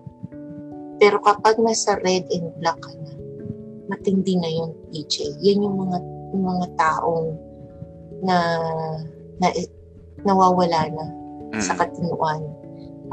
Pero 1.00 1.20
kapag 1.24 1.60
nasa 1.60 2.00
red 2.04 2.28
and 2.32 2.52
black 2.60 2.80
ka 2.80 2.92
na, 2.92 3.14
matindi 3.90 4.36
na 4.40 4.50
yun, 4.50 4.72
PJ. 4.92 5.40
Yan 5.44 5.64
yung 5.64 5.78
mga, 5.88 5.98
yung 6.36 6.44
mga 6.46 6.68
taong 6.78 7.30
na, 8.24 8.38
na 9.40 9.48
nawawala 10.24 10.92
na 10.92 11.06
mm. 11.56 11.64
sa 11.64 11.74
katinuan. 11.80 12.44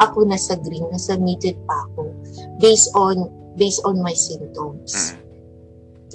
Ako 0.02 0.28
nasa 0.28 0.60
green, 0.60 0.84
nasa 0.92 1.16
middle 1.16 1.56
pa 1.64 1.76
ako 1.90 2.12
based 2.60 2.92
on 2.92 3.32
based 3.56 3.80
on 3.88 4.00
my 4.04 4.12
symptoms. 4.12 4.92
Mm. 4.92 5.16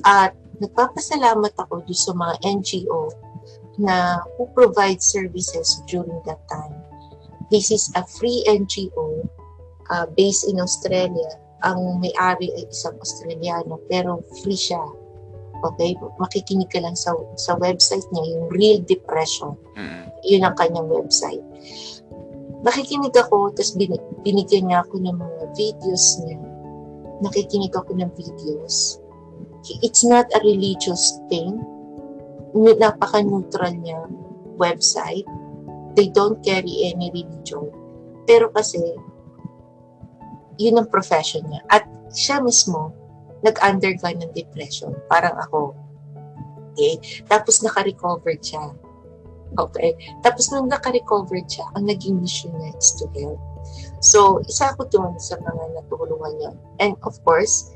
At 0.06 0.32
nagpapasalamat 0.62 1.58
ako 1.58 1.82
doon 1.86 1.98
sa 1.98 2.14
mga 2.14 2.36
NGO 2.46 3.10
na 3.82 4.22
who 4.38 4.46
provide 4.54 5.02
services 5.02 5.82
during 5.90 6.22
that 6.30 6.42
time. 6.46 6.78
This 7.50 7.74
is 7.74 7.90
a 7.98 8.06
free 8.06 8.46
NGO 8.48 9.28
uh, 9.90 10.06
based 10.16 10.48
in 10.48 10.62
Australia. 10.62 11.36
Ang 11.66 12.02
may-ari 12.02 12.50
ay 12.58 12.70
isang 12.70 12.96
Australiano 13.02 13.82
pero 13.90 14.22
free 14.42 14.58
siya. 14.58 14.82
Okay? 15.62 15.94
Makikinig 16.18 16.70
ka 16.74 16.82
lang 16.82 16.98
sa, 16.98 17.14
sa 17.38 17.54
website 17.60 18.06
niya, 18.14 18.38
yung 18.38 18.46
Real 18.50 18.80
Depression. 18.86 19.58
Mm. 19.78 20.04
Yun 20.26 20.42
ang 20.46 20.56
kanyang 20.58 20.90
website. 20.90 21.44
Nakikinig 22.62 23.14
ako, 23.18 23.49
tapos 23.57 23.74
binigyan 24.22 24.70
niya 24.70 24.86
ako 24.86 25.01
ng 25.01 25.18
mga 25.18 25.43
videos 25.57 26.22
niya. 26.22 26.38
Nakikinig 27.22 27.74
ako 27.74 27.97
ng 27.97 28.12
videos. 28.14 29.01
It's 29.86 30.01
not 30.05 30.26
a 30.34 30.39
religious 30.41 31.22
thing 31.30 31.62
napaka-neutral 32.55 33.72
niya 33.80 33.99
website. 34.59 35.28
They 35.95 36.12
don't 36.12 36.39
carry 36.43 36.91
any 36.91 37.12
religion. 37.12 37.72
Pero 38.28 38.51
kasi, 38.51 38.80
yun 40.59 40.80
ang 40.80 40.88
profession 40.88 41.43
niya. 41.47 41.64
At 41.68 41.84
siya 42.12 42.39
mismo, 42.39 42.95
nag-undergo 43.43 44.07
ng 44.07 44.32
depression. 44.36 44.93
Parang 45.09 45.36
ako. 45.39 45.76
Okay? 46.72 47.01
Tapos 47.28 47.59
naka-recover 47.66 48.38
siya. 48.39 48.72
Okay? 49.60 49.95
Tapos 50.24 50.52
nung 50.52 50.72
naka-recover 50.72 51.41
siya, 51.47 51.68
ang 51.76 51.88
naging 51.88 52.22
mission 52.22 52.52
niya 52.56 52.72
is 52.78 52.95
to 52.99 53.08
help. 53.18 53.39
So, 54.02 54.41
isa 54.49 54.74
ako 54.74 54.89
doon 54.89 55.14
sa 55.22 55.38
mga 55.38 55.64
natulungan 55.78 56.34
niya. 56.39 56.52
And 56.82 56.93
of 57.04 57.20
course, 57.24 57.70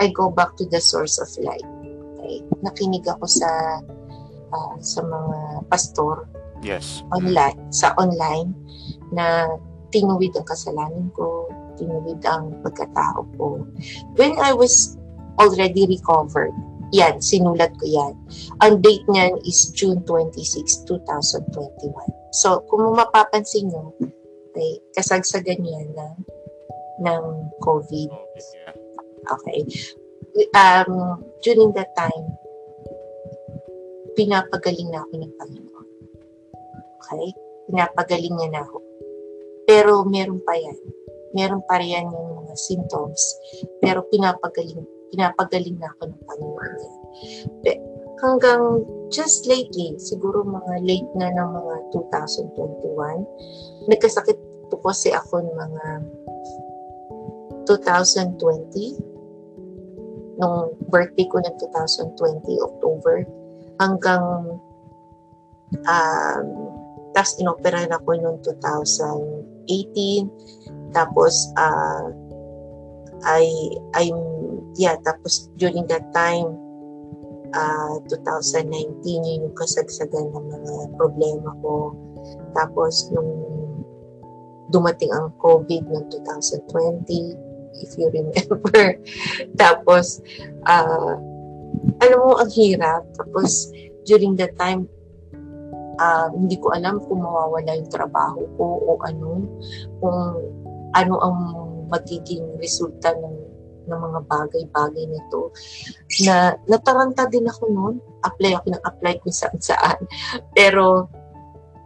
I 0.00 0.08
go 0.10 0.32
back 0.32 0.56
to 0.58 0.64
the 0.66 0.80
source 0.80 1.20
of 1.20 1.28
light. 1.44 1.66
Okay? 2.16 2.42
Nakinig 2.64 3.04
ako 3.06 3.28
sa 3.28 3.50
uh, 4.52 4.74
sa 4.80 5.00
mga 5.04 5.66
pastor 5.70 6.26
yes 6.60 7.00
online 7.16 7.56
sa 7.72 7.96
online 7.96 8.52
na 9.16 9.48
tinuwid 9.90 10.36
ang 10.36 10.46
kasalanan 10.46 11.08
ko 11.16 11.48
tinuwid 11.80 12.20
ang 12.28 12.52
pagkatao 12.60 13.24
ko 13.40 13.64
when 14.20 14.36
I 14.36 14.52
was 14.52 15.00
already 15.40 15.88
recovered 15.88 16.52
yan, 16.90 17.22
sinulat 17.22 17.70
ko 17.78 17.86
yan. 17.86 18.14
Ang 18.62 18.82
date 18.82 19.06
niyan 19.06 19.38
is 19.46 19.70
June 19.74 20.02
26, 20.06 20.86
2021. 20.86 21.94
So, 22.34 22.62
kung 22.66 22.94
mapapansin 22.94 23.70
nyo, 23.70 23.94
okay, 24.50 24.82
kasagsagan 24.98 25.62
yan 25.62 25.88
ng, 25.94 26.14
ng 27.06 27.22
COVID. 27.62 28.10
Okay. 29.30 29.60
Um, 30.54 31.22
during 31.42 31.70
that 31.78 31.94
time, 31.94 32.26
pinapagaling 34.14 34.90
na 34.90 35.02
ako 35.06 35.12
ng 35.16 35.34
Panginoon. 35.38 35.88
Okay? 36.98 37.26
Pinapagaling 37.70 38.34
niya 38.34 38.50
na 38.50 38.62
ako. 38.66 38.78
Pero 39.66 40.02
meron 40.06 40.42
pa 40.42 40.58
yan. 40.58 40.78
Meron 41.30 41.62
pa 41.64 41.78
yan 41.78 42.10
yung 42.10 42.42
mga 42.42 42.54
symptoms. 42.58 43.22
Pero 43.78 44.02
pinapagaling, 44.10 44.82
pinapagaling 45.10 45.78
na 45.78 45.88
ako 45.94 46.02
ng 46.10 46.20
Panginoon 46.26 46.72
niya. 46.78 46.92
Hanggang 48.20 48.84
just 49.08 49.48
lately, 49.48 49.96
siguro 49.96 50.44
mga 50.44 50.84
late 50.84 51.10
na 51.16 51.32
ng 51.32 51.48
mga 51.56 51.74
2021, 51.96 53.24
nagkasakit 53.88 54.36
po 54.70 54.76
kasi 54.84 55.10
ako 55.10 55.40
ng 55.40 55.56
mga 55.56 55.86
2020, 57.64 59.00
nung 60.40 60.72
birthday 60.88 61.26
ko 61.28 61.36
ng 61.40 61.54
2020, 61.58 62.60
October, 62.60 63.24
hanggang 63.80 64.60
um, 65.88 66.46
tapos 67.10 67.34
inoperahan 67.42 67.90
ako 67.90 68.14
noong 68.20 68.38
2018 68.44 70.94
tapos 70.94 71.50
uh, 71.58 72.06
I 73.26 73.74
I'm 73.96 74.20
yeah 74.78 74.94
tapos 75.02 75.50
during 75.58 75.86
that 75.90 76.04
time 76.14 76.58
uh, 77.54 77.98
2019 78.06 79.02
yun 79.04 79.46
yung 79.50 79.56
kasagsagan 79.58 80.30
ng 80.30 80.46
mga 80.50 80.74
problema 80.98 81.50
ko. 81.62 81.94
Tapos 82.54 83.10
nung 83.14 83.32
dumating 84.70 85.10
ang 85.10 85.34
COVID 85.42 85.82
noong 85.90 86.08
2020 86.14 87.34
if 87.80 87.90
you 87.98 88.06
remember. 88.10 88.98
Tapos 89.62 90.22
uh, 90.66 91.14
alam 92.02 92.18
mo 92.22 92.38
ang 92.38 92.50
hirap. 92.54 93.02
Tapos 93.18 93.70
during 94.06 94.38
that 94.38 94.54
time 94.58 94.86
uh, 95.98 96.28
hindi 96.30 96.58
ko 96.58 96.70
alam 96.74 97.02
kung 97.06 97.22
mawawala 97.22 97.78
yung 97.78 97.90
trabaho 97.90 98.46
ko 98.58 98.66
o 98.78 98.90
ano, 99.06 99.42
kung 99.98 100.18
ano 100.94 101.14
ang 101.22 101.38
magiging 101.90 102.46
resulta 102.58 103.14
ng 103.14 103.36
ng 103.86 104.00
mga 104.00 104.20
bagay-bagay 104.28 105.04
nito 105.08 105.54
na 106.26 106.56
nataranta 106.68 107.28
din 107.28 107.46
ako 107.48 107.62
noon. 107.70 107.96
Apply 108.26 108.58
ako 108.58 108.66
ng 108.76 108.82
apply 108.84 109.14
kung 109.24 109.34
saan 109.34 109.60
saan. 109.60 110.00
Pero 110.52 111.08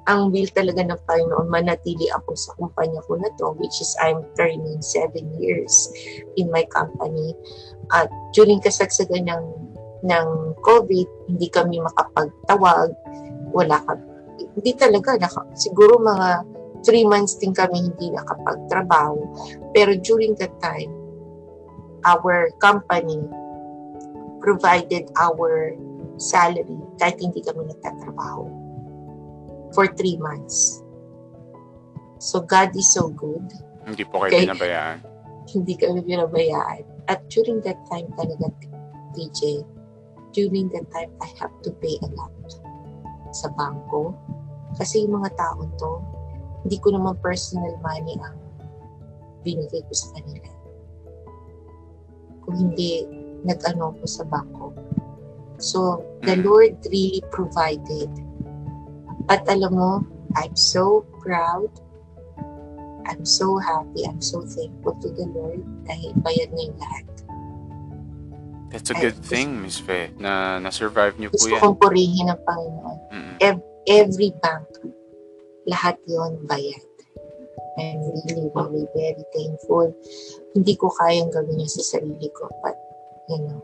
ang 0.04 0.28
will 0.28 0.48
talaga 0.52 0.84
ng 0.84 1.00
Panginoon 1.08 1.48
manatili 1.48 2.12
ako 2.12 2.36
sa 2.36 2.52
kumpanya 2.60 3.00
ko 3.08 3.16
na 3.16 3.32
to 3.40 3.56
which 3.56 3.80
is 3.80 3.96
I'm 4.04 4.20
turning 4.36 4.84
seven 4.84 5.32
years 5.40 5.88
in 6.36 6.52
my 6.52 6.68
company. 6.68 7.32
At 7.92 8.12
during 8.36 8.60
kasagsagan 8.60 9.28
ng 9.28 9.44
ng 10.04 10.28
COVID 10.60 11.08
hindi 11.32 11.48
kami 11.48 11.80
makapagtawag. 11.80 12.92
Wala 13.54 13.78
ka, 13.86 13.94
hindi 14.54 14.72
talaga, 14.74 15.16
naka, 15.18 15.46
siguro 15.54 15.98
mga 16.02 16.42
three 16.84 17.06
months 17.08 17.40
din 17.40 17.56
kami 17.56 17.90
hindi 17.90 18.12
nakapagtrabaho. 18.12 19.18
Pero 19.72 19.96
during 20.04 20.36
that 20.36 20.52
time, 20.60 20.90
our 22.04 22.52
company 22.60 23.20
provided 24.44 25.08
our 25.16 25.72
salary 26.20 26.78
kahit 27.00 27.18
hindi 27.18 27.40
kami 27.40 27.66
nagtatrabaho 27.68 28.46
for 29.72 29.88
three 29.98 30.20
months. 30.20 30.84
So 32.22 32.40
God 32.44 32.72
is 32.76 32.88
so 32.92 33.10
good. 33.10 33.44
Hindi 33.84 34.04
po 34.06 34.24
kayo 34.24 34.32
okay? 34.32 34.44
binabayaan. 34.48 34.98
Hindi 35.52 35.76
kami 35.76 36.00
binabayaan. 36.00 36.88
At 37.04 37.28
during 37.28 37.60
that 37.68 37.76
time 37.92 38.08
talaga, 38.16 38.48
DJ, 39.12 39.60
during 40.32 40.72
that 40.72 40.88
time, 40.88 41.12
I 41.20 41.28
have 41.36 41.52
to 41.68 41.70
pay 41.84 42.00
a 42.00 42.08
lot 42.16 42.32
sa 43.36 43.52
bangko. 43.52 44.16
Kasi 44.80 45.04
yung 45.04 45.22
mga 45.22 45.36
taon 45.36 45.68
to, 45.78 46.00
hindi 46.64 46.80
ko 46.80 46.96
naman 46.96 47.14
personal 47.22 47.76
money 47.84 48.16
ang 48.18 48.40
binigay 49.44 49.84
ko 49.84 49.92
sa 49.94 50.16
kanila. 50.16 50.50
Kung 52.44 52.56
hindi, 52.56 53.08
nag-ano 53.44 53.96
ko 53.98 54.04
sa 54.04 54.24
bangko. 54.28 54.72
So, 55.58 56.04
the. 56.24 56.36
Lord 56.44 56.76
really 56.92 57.24
provided. 57.32 58.12
At 59.32 59.48
alam 59.48 59.72
mo, 59.72 59.92
I'm 60.36 60.56
so 60.56 61.08
proud. 61.24 61.72
I'm 63.04 63.24
so 63.24 63.56
happy. 63.60 64.04
I'm 64.04 64.20
so 64.20 64.44
thankful 64.44 64.96
to 65.00 65.08
the 65.12 65.28
Lord 65.32 65.60
dahil 65.84 66.16
bayad 66.24 66.52
niya 66.52 66.72
yung 66.72 66.78
lahat. 66.80 67.06
That's 68.74 68.90
a 68.90 68.98
good 68.98 69.14
thing, 69.22 69.62
Miss 69.62 69.78
Fe, 69.78 70.10
na 70.18 70.58
na-survive 70.58 71.14
niyo 71.20 71.30
po 71.30 71.46
yan. 71.46 71.62
Gusto 71.62 71.62
kong 71.62 71.76
purihin 71.78 72.26
ng 72.26 72.40
Panginoon. 72.42 72.98
Mm-hmm. 73.14 73.36
Ev- 73.38 73.70
every 73.86 74.34
bank, 74.42 74.66
lahat 75.70 75.94
yon 76.10 76.42
bayad. 76.50 76.82
I'm 77.78 78.02
really, 78.02 78.50
really 78.50 78.86
very 78.90 79.24
thankful. 79.30 79.94
Hindi 80.54 80.74
ko 80.78 80.88
kayang 80.94 81.34
gawin 81.34 81.66
yun 81.66 81.70
sa 81.70 81.98
sarili 81.98 82.30
ko, 82.30 82.46
but, 82.62 82.78
you 83.26 83.38
know. 83.42 83.58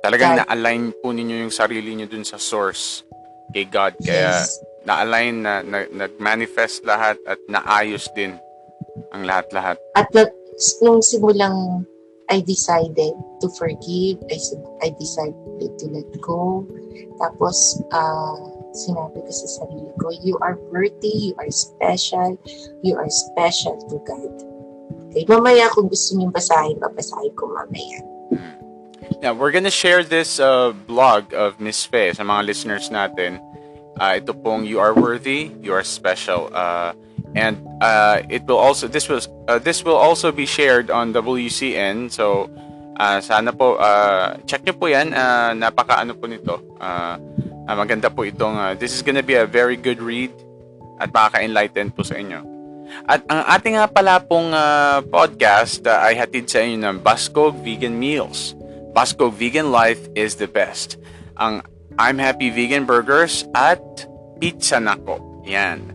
Talagang 0.00 0.36
God, 0.36 0.40
na-align 0.44 0.92
po 1.00 1.12
ninyo 1.12 1.48
yung 1.48 1.54
sarili 1.54 1.92
niyo 1.96 2.08
dun 2.08 2.24
sa 2.24 2.40
source 2.40 3.04
kay 3.52 3.68
God. 3.68 3.96
Kaya 4.00 4.40
yes. 4.40 4.60
na-align 4.84 5.44
na, 5.44 5.60
na 5.64 5.84
nag-manifest 5.88 6.84
lahat 6.84 7.16
at 7.24 7.40
naayos 7.48 8.08
din 8.12 8.36
ang 9.12 9.22
lahat-lahat. 9.24 9.80
At 9.96 10.08
nung 10.80 11.00
simulang 11.00 11.88
I 12.30 12.40
decided 12.40 13.12
to 13.40 13.48
forgive. 13.58 14.18
I, 14.30 14.38
I 14.82 14.88
decided 14.98 15.34
to 15.60 15.86
let 15.92 16.08
go. 16.20 16.66
Tapos, 17.20 17.82
uh, 17.92 18.36
sinabi 18.72 19.20
ko 19.20 19.30
sa 19.30 19.48
sarili 19.60 19.92
ko, 20.00 20.08
you 20.24 20.34
are 20.40 20.56
worthy, 20.72 21.30
you 21.30 21.34
are 21.36 21.50
special, 21.52 22.40
you 22.82 22.96
are 22.96 23.10
special 23.10 23.76
to 23.92 23.96
God. 24.08 24.53
Okay, 25.14 25.30
mamaya 25.30 25.70
kung 25.70 25.86
gusto 25.86 26.18
niyo 26.18 26.34
basahin, 26.34 26.74
babasahin 26.82 27.30
ko 27.38 27.46
mamaya. 27.46 28.02
Yeah, 29.22 29.30
we're 29.30 29.54
gonna 29.54 29.70
share 29.70 30.02
this 30.02 30.42
uh, 30.42 30.74
blog 30.90 31.30
of 31.30 31.62
Miss 31.62 31.86
Faye 31.86 32.10
sa 32.10 32.26
mga 32.26 32.42
listeners 32.50 32.90
natin. 32.90 33.38
Uh, 33.94 34.18
ito 34.18 34.34
pong 34.34 34.66
You 34.66 34.82
Are 34.82 34.90
Worthy, 34.90 35.54
You 35.62 35.70
Are 35.70 35.86
Special. 35.86 36.50
Uh, 36.50 36.98
and 37.38 37.62
uh, 37.78 38.26
it 38.26 38.42
will 38.50 38.58
also 38.58 38.90
this 38.90 39.06
was 39.06 39.30
uh, 39.46 39.62
this 39.62 39.86
will 39.86 39.94
also 39.94 40.34
be 40.34 40.46
shared 40.46 40.90
on 40.90 41.14
WCN 41.14 42.10
so 42.10 42.50
uh, 42.98 43.22
sana 43.22 43.50
po 43.50 43.74
uh, 43.78 44.38
check 44.46 44.62
niyo 44.62 44.74
po 44.78 44.86
yan 44.86 45.10
uh, 45.10 45.50
napaka 45.50 45.98
ano 45.98 46.14
po 46.14 46.30
nito 46.30 46.62
uh, 46.78 47.18
maganda 47.66 48.06
po 48.06 48.22
itong 48.22 48.54
uh, 48.54 48.74
this 48.78 48.94
is 48.94 49.02
gonna 49.02 49.22
be 49.22 49.34
a 49.34 49.46
very 49.46 49.74
good 49.74 49.98
read 49.98 50.30
at 51.02 51.10
makaka-enlighten 51.10 51.90
po 51.90 52.06
sa 52.06 52.14
inyo 52.14 52.53
at 53.10 53.20
ang 53.26 53.42
ating 53.50 53.74
nga 53.76 53.86
pala 53.90 54.22
pong 54.22 54.54
uh, 54.54 55.02
podcast 55.10 55.84
uh, 55.84 56.06
ay 56.06 56.18
hatid 56.18 56.46
sa 56.46 56.62
inyo 56.62 56.78
ng 56.80 56.96
Bascog 57.02 57.54
Vegan 57.60 57.94
Meals 57.94 58.54
Bascog 58.94 59.34
Vegan 59.34 59.74
Life 59.74 60.06
is 60.14 60.38
the 60.38 60.48
best 60.48 60.96
ang 61.36 61.62
I'm 61.98 62.18
Happy 62.18 62.50
Vegan 62.50 62.86
Burgers 62.86 63.46
at 63.54 63.82
Pizza 64.38 64.78
Nako 64.78 65.42
yan 65.46 65.94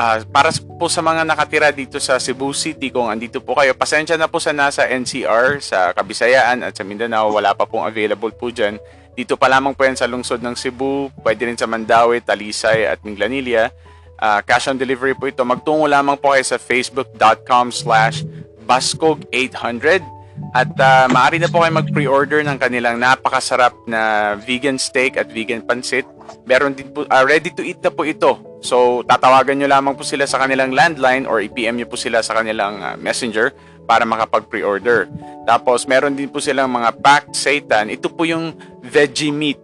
Uh, 0.00 0.22
para 0.30 0.48
po 0.78 0.86
sa 0.86 1.02
mga 1.02 1.26
nakatira 1.26 1.68
dito 1.74 1.98
sa 1.98 2.16
Cebu 2.16 2.54
City, 2.56 2.88
kung 2.88 3.10
andito 3.10 3.42
po 3.42 3.58
kayo, 3.58 3.76
pasensya 3.76 4.16
na 4.16 4.30
po 4.30 4.40
sa 4.40 4.54
nasa 4.54 4.88
NCR, 4.88 5.60
sa 5.60 5.92
Kabisayaan 5.92 6.64
at 6.64 6.72
sa 6.72 6.86
Mindanao, 6.86 7.34
wala 7.34 7.52
pa 7.52 7.68
pong 7.68 7.84
available 7.84 8.32
po 8.32 8.48
dyan. 8.48 8.80
Dito 9.18 9.34
pa 9.34 9.50
lamang 9.50 9.74
po 9.76 9.84
yan 9.84 10.00
sa 10.00 10.08
lungsod 10.08 10.40
ng 10.40 10.56
Cebu, 10.56 11.10
pwede 11.20 11.44
rin 11.44 11.58
sa 11.58 11.66
Mandawi, 11.66 12.24
Talisay 12.24 12.86
at 12.86 13.04
Minglanilla. 13.04 13.74
Uh, 14.20 14.44
cash 14.44 14.68
on 14.68 14.76
delivery 14.76 15.16
po 15.16 15.26
ito. 15.26 15.40
Magtungo 15.42 15.88
lamang 15.88 16.20
po 16.20 16.36
kayo 16.36 16.44
sa 16.44 16.60
facebook.com 16.60 17.72
slash 17.72 18.22
bascog800 18.68 20.04
at 20.52 20.72
uh, 20.76 21.08
maaari 21.08 21.40
na 21.40 21.48
po 21.48 21.64
kayo 21.64 21.72
mag-pre-order 21.72 22.44
ng 22.44 22.60
kanilang 22.60 23.00
napakasarap 23.00 23.72
na 23.88 24.34
vegan 24.36 24.76
steak 24.76 25.16
at 25.16 25.32
vegan 25.32 25.64
pansit. 25.64 26.04
Meron 26.44 26.76
din 26.76 26.92
po, 26.92 27.08
uh, 27.08 27.24
ready 27.24 27.48
to 27.48 27.64
eat 27.64 27.80
na 27.80 27.88
po 27.88 28.04
ito 28.04 28.50
So, 28.60 29.00
tatawagan 29.08 29.56
nyo 29.56 29.68
lamang 29.72 29.96
po 29.96 30.04
sila 30.04 30.28
sa 30.28 30.36
kanilang 30.36 30.76
landline 30.76 31.24
or 31.24 31.40
i-PM 31.40 31.80
nyo 31.80 31.88
po 31.88 31.96
sila 31.96 32.20
sa 32.20 32.36
kanilang 32.36 32.76
uh, 32.84 32.94
messenger 33.00 33.56
para 33.88 34.04
makapag-pre-order. 34.04 35.08
Tapos, 35.48 35.88
meron 35.88 36.12
din 36.12 36.28
po 36.28 36.44
silang 36.44 36.68
mga 36.68 37.00
packed 37.00 37.32
seitan. 37.32 37.88
Ito 37.88 38.12
po 38.12 38.28
yung 38.28 38.52
veggie 38.84 39.32
meat. 39.32 39.60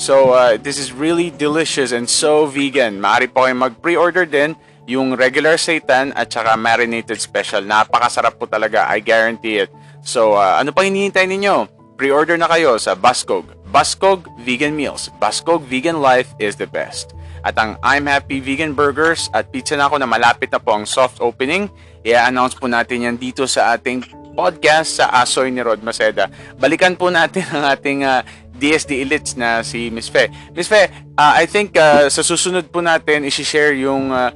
So, 0.00 0.32
uh, 0.32 0.56
this 0.56 0.80
is 0.80 0.90
really 0.90 1.28
delicious 1.28 1.92
and 1.92 2.08
so 2.08 2.48
vegan. 2.48 2.98
Maaari 2.98 3.28
po 3.28 3.44
kayo 3.44 3.56
mag-pre-order 3.56 4.24
din 4.24 4.56
yung 4.88 5.14
regular 5.14 5.60
seitan 5.60 6.10
at 6.16 6.32
saka 6.32 6.56
marinated 6.56 7.20
special. 7.20 7.62
Napakasarap 7.62 8.40
po 8.40 8.48
talaga. 8.48 8.88
I 8.88 8.98
guarantee 9.04 9.62
it. 9.62 9.70
So, 10.02 10.34
uh, 10.34 10.58
ano 10.58 10.74
pa 10.74 10.82
hinihintay 10.82 11.28
ninyo? 11.28 11.70
Pre-order 11.94 12.34
na 12.34 12.50
kayo 12.50 12.80
sa 12.82 12.98
Bascog, 12.98 13.46
Buskog 13.70 14.26
Vegan 14.42 14.74
Meals. 14.74 15.12
Buskog 15.22 15.62
Vegan 15.68 16.02
Life 16.02 16.34
is 16.42 16.58
the 16.58 16.66
best. 16.66 17.14
At 17.46 17.54
ang 17.58 17.78
I'm 17.82 18.06
Happy 18.06 18.42
Vegan 18.42 18.74
Burgers 18.74 19.30
at 19.34 19.50
pizza 19.54 19.78
na 19.78 19.86
ako 19.86 20.02
na 20.02 20.08
malapit 20.08 20.50
na 20.50 20.58
po 20.58 20.74
ang 20.74 20.86
soft 20.86 21.22
opening. 21.22 21.70
I-announce 22.02 22.58
po 22.58 22.66
natin 22.66 23.06
yan 23.06 23.16
dito 23.18 23.46
sa 23.46 23.74
ating 23.74 24.02
podcast 24.32 24.98
sa 24.98 25.12
Asoy 25.22 25.52
ni 25.52 25.60
Rod 25.60 25.84
Maceda. 25.84 26.26
Balikan 26.56 26.96
po 26.96 27.12
natin 27.12 27.44
ang 27.54 27.64
ating 27.70 28.02
uh, 28.02 28.24
DSD 28.62 29.02
Elites 29.02 29.34
na 29.34 29.66
si 29.66 29.90
Miss 29.90 30.06
Fe. 30.06 30.30
Miss 30.54 30.70
Fe, 30.70 30.86
uh, 31.18 31.34
I 31.34 31.50
think 31.50 31.74
uh, 31.74 32.06
sa 32.06 32.22
susunod 32.22 32.70
po 32.70 32.78
natin 32.78 33.26
i-share 33.26 33.74
yung 33.74 34.14
uh, 34.14 34.30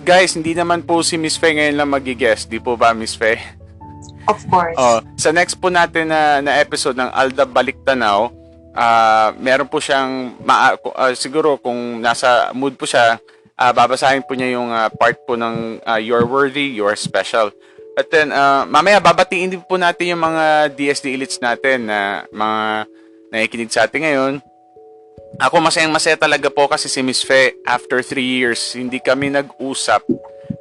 guys, 0.00 0.32
hindi 0.32 0.56
naman 0.56 0.80
po 0.80 1.04
si 1.04 1.20
Miss 1.20 1.36
Fe 1.36 1.52
ngayon 1.52 1.76
lang 1.76 1.92
magi-guest, 1.92 2.48
di 2.48 2.56
po 2.56 2.80
ba 2.80 2.96
Miss 2.96 3.12
Fe? 3.12 3.36
Of 4.24 4.40
course. 4.48 4.74
Oh, 4.80 5.04
sa 5.20 5.34
next 5.34 5.60
po 5.60 5.68
natin 5.68 6.08
na, 6.08 6.40
na 6.40 6.56
episode 6.62 6.96
ng 6.96 7.10
Alda 7.12 7.44
Baliktanaw, 7.44 8.32
uh, 8.72 9.28
meron 9.36 9.68
po 9.68 9.82
siyang 9.82 10.38
ma- 10.40 10.78
uh, 10.78 11.12
siguro 11.12 11.60
kung 11.60 12.00
nasa 12.00 12.50
mood 12.56 12.78
po 12.78 12.88
siya, 12.88 13.18
uh, 13.58 13.72
babasahin 13.74 14.24
po 14.24 14.32
niya 14.32 14.56
yung 14.56 14.70
uh, 14.70 14.88
part 14.94 15.18
po 15.26 15.36
ng 15.36 15.82
uh, 15.84 16.00
You're 16.00 16.26
Worthy, 16.26 16.72
You're 16.72 16.96
Special. 16.96 17.52
But 17.92 18.08
then, 18.08 18.32
uh, 18.32 18.64
mamaya 18.64 19.04
babatiin 19.04 19.52
din 19.52 19.62
po 19.68 19.76
natin 19.76 20.16
yung 20.16 20.22
mga 20.24 20.72
DSD 20.72 21.12
elites 21.12 21.38
natin 21.44 21.92
na 21.92 22.24
mga 22.32 22.88
nakikinig 23.32 23.72
sa 23.72 23.88
atin 23.88 24.04
ngayon. 24.04 24.34
Ako 25.40 25.64
masayang 25.64 25.90
masaya 25.90 26.20
talaga 26.20 26.52
po 26.52 26.68
kasi 26.68 26.92
si 26.92 27.00
Miss 27.00 27.24
Fe, 27.24 27.56
after 27.64 28.04
3 28.04 28.20
years, 28.20 28.76
hindi 28.76 29.00
kami 29.00 29.32
nag-usap 29.32 30.04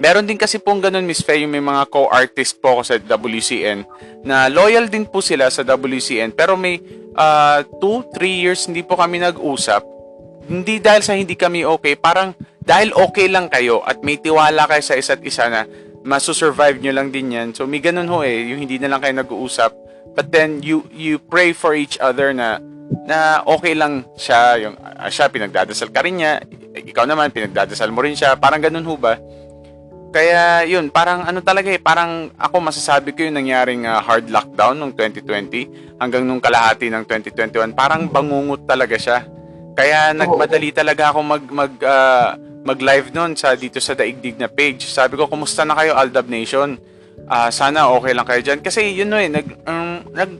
Meron 0.01 0.25
din 0.25 0.39
kasi 0.39 0.57
pong 0.57 0.81
ganun, 0.81 1.05
Miss 1.05 1.21
Faye, 1.21 1.45
yung 1.45 1.53
may 1.53 1.61
mga 1.61 1.85
co-artist 1.93 2.57
po 2.57 2.73
ako 2.73 2.81
sa 2.81 2.95
WCN 2.97 3.85
na 4.25 4.49
loyal 4.49 4.89
din 4.89 5.05
po 5.05 5.21
sila 5.21 5.45
sa 5.53 5.61
WCN 5.61 6.33
pero 6.33 6.57
may 6.57 6.81
2, 6.81 7.17
uh, 7.17 7.61
3 7.77 8.09
years 8.25 8.65
hindi 8.65 8.81
po 8.81 8.97
kami 8.97 9.21
nag-usap. 9.21 9.85
Hindi 10.49 10.81
dahil 10.81 11.05
sa 11.05 11.13
hindi 11.13 11.37
kami 11.37 11.61
okay, 11.69 11.93
parang 11.93 12.33
dahil 12.65 12.97
okay 12.97 13.29
lang 13.29 13.45
kayo 13.45 13.85
at 13.85 14.01
may 14.01 14.17
tiwala 14.17 14.65
kayo 14.65 14.81
sa 14.81 14.97
isa't 14.97 15.21
isa 15.21 15.45
na 15.53 15.69
masu-survive 16.01 16.81
nyo 16.81 16.97
lang 16.97 17.13
din 17.13 17.37
yan. 17.37 17.47
So 17.53 17.69
may 17.69 17.77
ganun 17.77 18.09
ho 18.09 18.25
eh, 18.25 18.49
yung 18.49 18.65
hindi 18.65 18.81
na 18.81 18.89
lang 18.89 19.05
kayo 19.05 19.13
nag-uusap. 19.13 19.69
But 20.11 20.29
then 20.33 20.59
you 20.59 20.83
you 20.91 21.17
pray 21.17 21.55
for 21.55 21.71
each 21.71 21.95
other 22.01 22.35
na 22.35 22.59
na 23.07 23.41
okay 23.47 23.71
lang 23.71 24.03
siya, 24.19 24.59
yung 24.59 24.75
uh, 24.75 25.07
siya 25.07 25.31
pinagdadasal 25.31 25.89
ka 25.89 26.03
rin 26.03 26.19
niya, 26.19 26.43
ikaw 26.75 27.07
naman 27.07 27.31
pinagdadasal 27.31 27.87
mo 27.89 28.03
rin 28.03 28.15
siya, 28.19 28.35
parang 28.35 28.59
ganun 28.59 28.83
ho 28.83 28.99
ba? 28.99 29.15
Kaya 30.11 30.67
yun, 30.67 30.91
parang 30.91 31.23
ano 31.23 31.39
talaga 31.39 31.71
eh, 31.71 31.79
parang 31.79 32.35
ako 32.35 32.59
masasabi 32.59 33.15
ko 33.15 33.23
yung 33.23 33.39
nangyaring 33.39 33.87
uh, 33.87 34.03
hard 34.03 34.27
lockdown 34.27 34.75
noong 34.75 34.91
2020 34.99 36.03
hanggang 36.03 36.27
nung 36.27 36.43
kalahati 36.43 36.91
ng 36.91 37.07
2021, 37.07 37.71
parang 37.71 38.11
bangungot 38.11 38.67
talaga 38.67 38.99
siya. 38.99 39.23
Kaya 39.71 40.11
nagmadali 40.11 40.75
talaga 40.75 41.15
ako 41.15 41.19
mag 41.23 41.43
mag 41.47 41.73
uh, 41.79 42.35
mag-live 42.61 43.09
noon 43.15 43.39
sa 43.39 43.55
dito 43.55 43.79
sa 43.79 43.95
Daigdig 43.95 44.35
na 44.35 44.51
page. 44.51 44.85
Sabi 44.85 45.15
ko, 45.15 45.31
kumusta 45.31 45.63
na 45.63 45.79
kayo 45.79 45.95
Aldab 45.95 46.27
Nation? 46.27 46.75
Uh, 47.31 47.47
sana 47.47 47.87
okay 47.87 48.11
lang 48.11 48.27
kayo 48.27 48.43
diyan 48.43 48.59
kasi 48.59 48.91
yun 48.91 49.07
no 49.07 49.15
eh 49.15 49.31
nag 49.31 49.47
um, 49.63 50.03
nag 50.11 50.31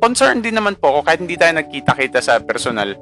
concern 0.00 0.40
din 0.40 0.56
naman 0.56 0.72
po 0.80 0.88
ako 0.88 1.00
kahit 1.04 1.20
hindi 1.20 1.36
tayo 1.36 1.56
nagkita-kita 1.56 2.20
sa 2.24 2.40
personal. 2.40 2.96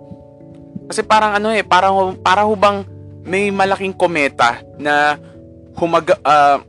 Kasi 0.90 1.06
parang 1.06 1.38
ano 1.38 1.54
eh, 1.54 1.62
parang 1.62 2.18
para 2.18 2.42
hubang 2.42 2.82
may 3.24 3.48
malaking 3.54 3.94
kometa 3.94 4.60
na 4.76 5.16
humag 5.78 6.12
uh, 6.22 6.60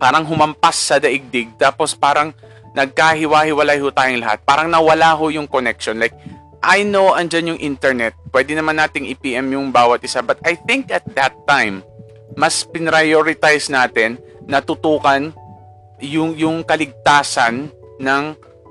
parang 0.00 0.24
humampas 0.24 0.76
sa 0.80 0.96
daigdig 0.96 1.52
tapos 1.60 1.92
parang 1.92 2.32
nagkahiwa-hiwalay 2.74 3.82
ho 3.82 3.90
tayong 3.90 4.22
lahat. 4.22 4.38
Parang 4.46 4.70
nawala 4.70 5.14
ho 5.18 5.28
yung 5.28 5.50
connection. 5.50 5.98
Like, 5.98 6.14
I 6.62 6.86
know 6.86 7.16
andyan 7.16 7.56
yung 7.56 7.60
internet. 7.60 8.14
Pwede 8.30 8.54
naman 8.54 8.78
nating 8.78 9.10
i-PM 9.10 9.50
yung 9.56 9.74
bawat 9.74 10.04
isa. 10.06 10.22
But 10.22 10.38
I 10.46 10.54
think 10.54 10.92
at 10.94 11.02
that 11.18 11.34
time, 11.50 11.82
mas 12.38 12.62
prioritize 12.62 13.66
natin 13.72 14.22
na 14.50 14.58
tutukan 14.58 15.30
yung, 16.02 16.34
yung 16.34 16.66
kaligtasan 16.66 17.70
ng 18.02 18.24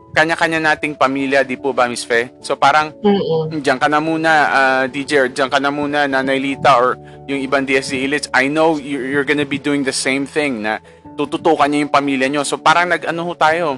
kanya-kanya 0.09 0.73
nating 0.73 0.97
pamilya, 0.97 1.45
di 1.45 1.55
po 1.55 1.69
ba, 1.69 1.85
Miss 1.85 2.01
Fe? 2.01 2.33
So 2.41 2.57
parang, 2.57 2.91
Mm-mm. 2.99 3.61
diyan 3.61 3.77
ka 3.77 3.87
na 3.87 4.01
muna, 4.01 4.31
uh, 4.49 4.83
DJ, 4.89 5.11
or 5.25 5.27
diyan 5.29 5.49
ka 5.53 5.61
na 5.61 5.69
muna, 5.69 6.09
Nanay 6.09 6.41
Lita, 6.41 6.75
or 6.81 6.97
yung 7.29 7.39
ibang 7.45 7.63
DSD 7.63 8.09
elites. 8.09 8.27
I 8.33 8.49
know 8.49 8.81
you're, 8.81 9.05
you're 9.05 9.27
gonna 9.27 9.45
be 9.45 9.61
doing 9.61 9.85
the 9.85 9.93
same 9.93 10.25
thing 10.25 10.65
na 10.65 10.81
tututukan 11.13 11.69
niyo 11.69 11.85
yung 11.85 11.93
pamilya 11.93 12.27
niyo. 12.27 12.41
So 12.41 12.57
parang 12.57 12.89
nag-ano 12.89 13.21
ho 13.21 13.33
tayo, 13.37 13.77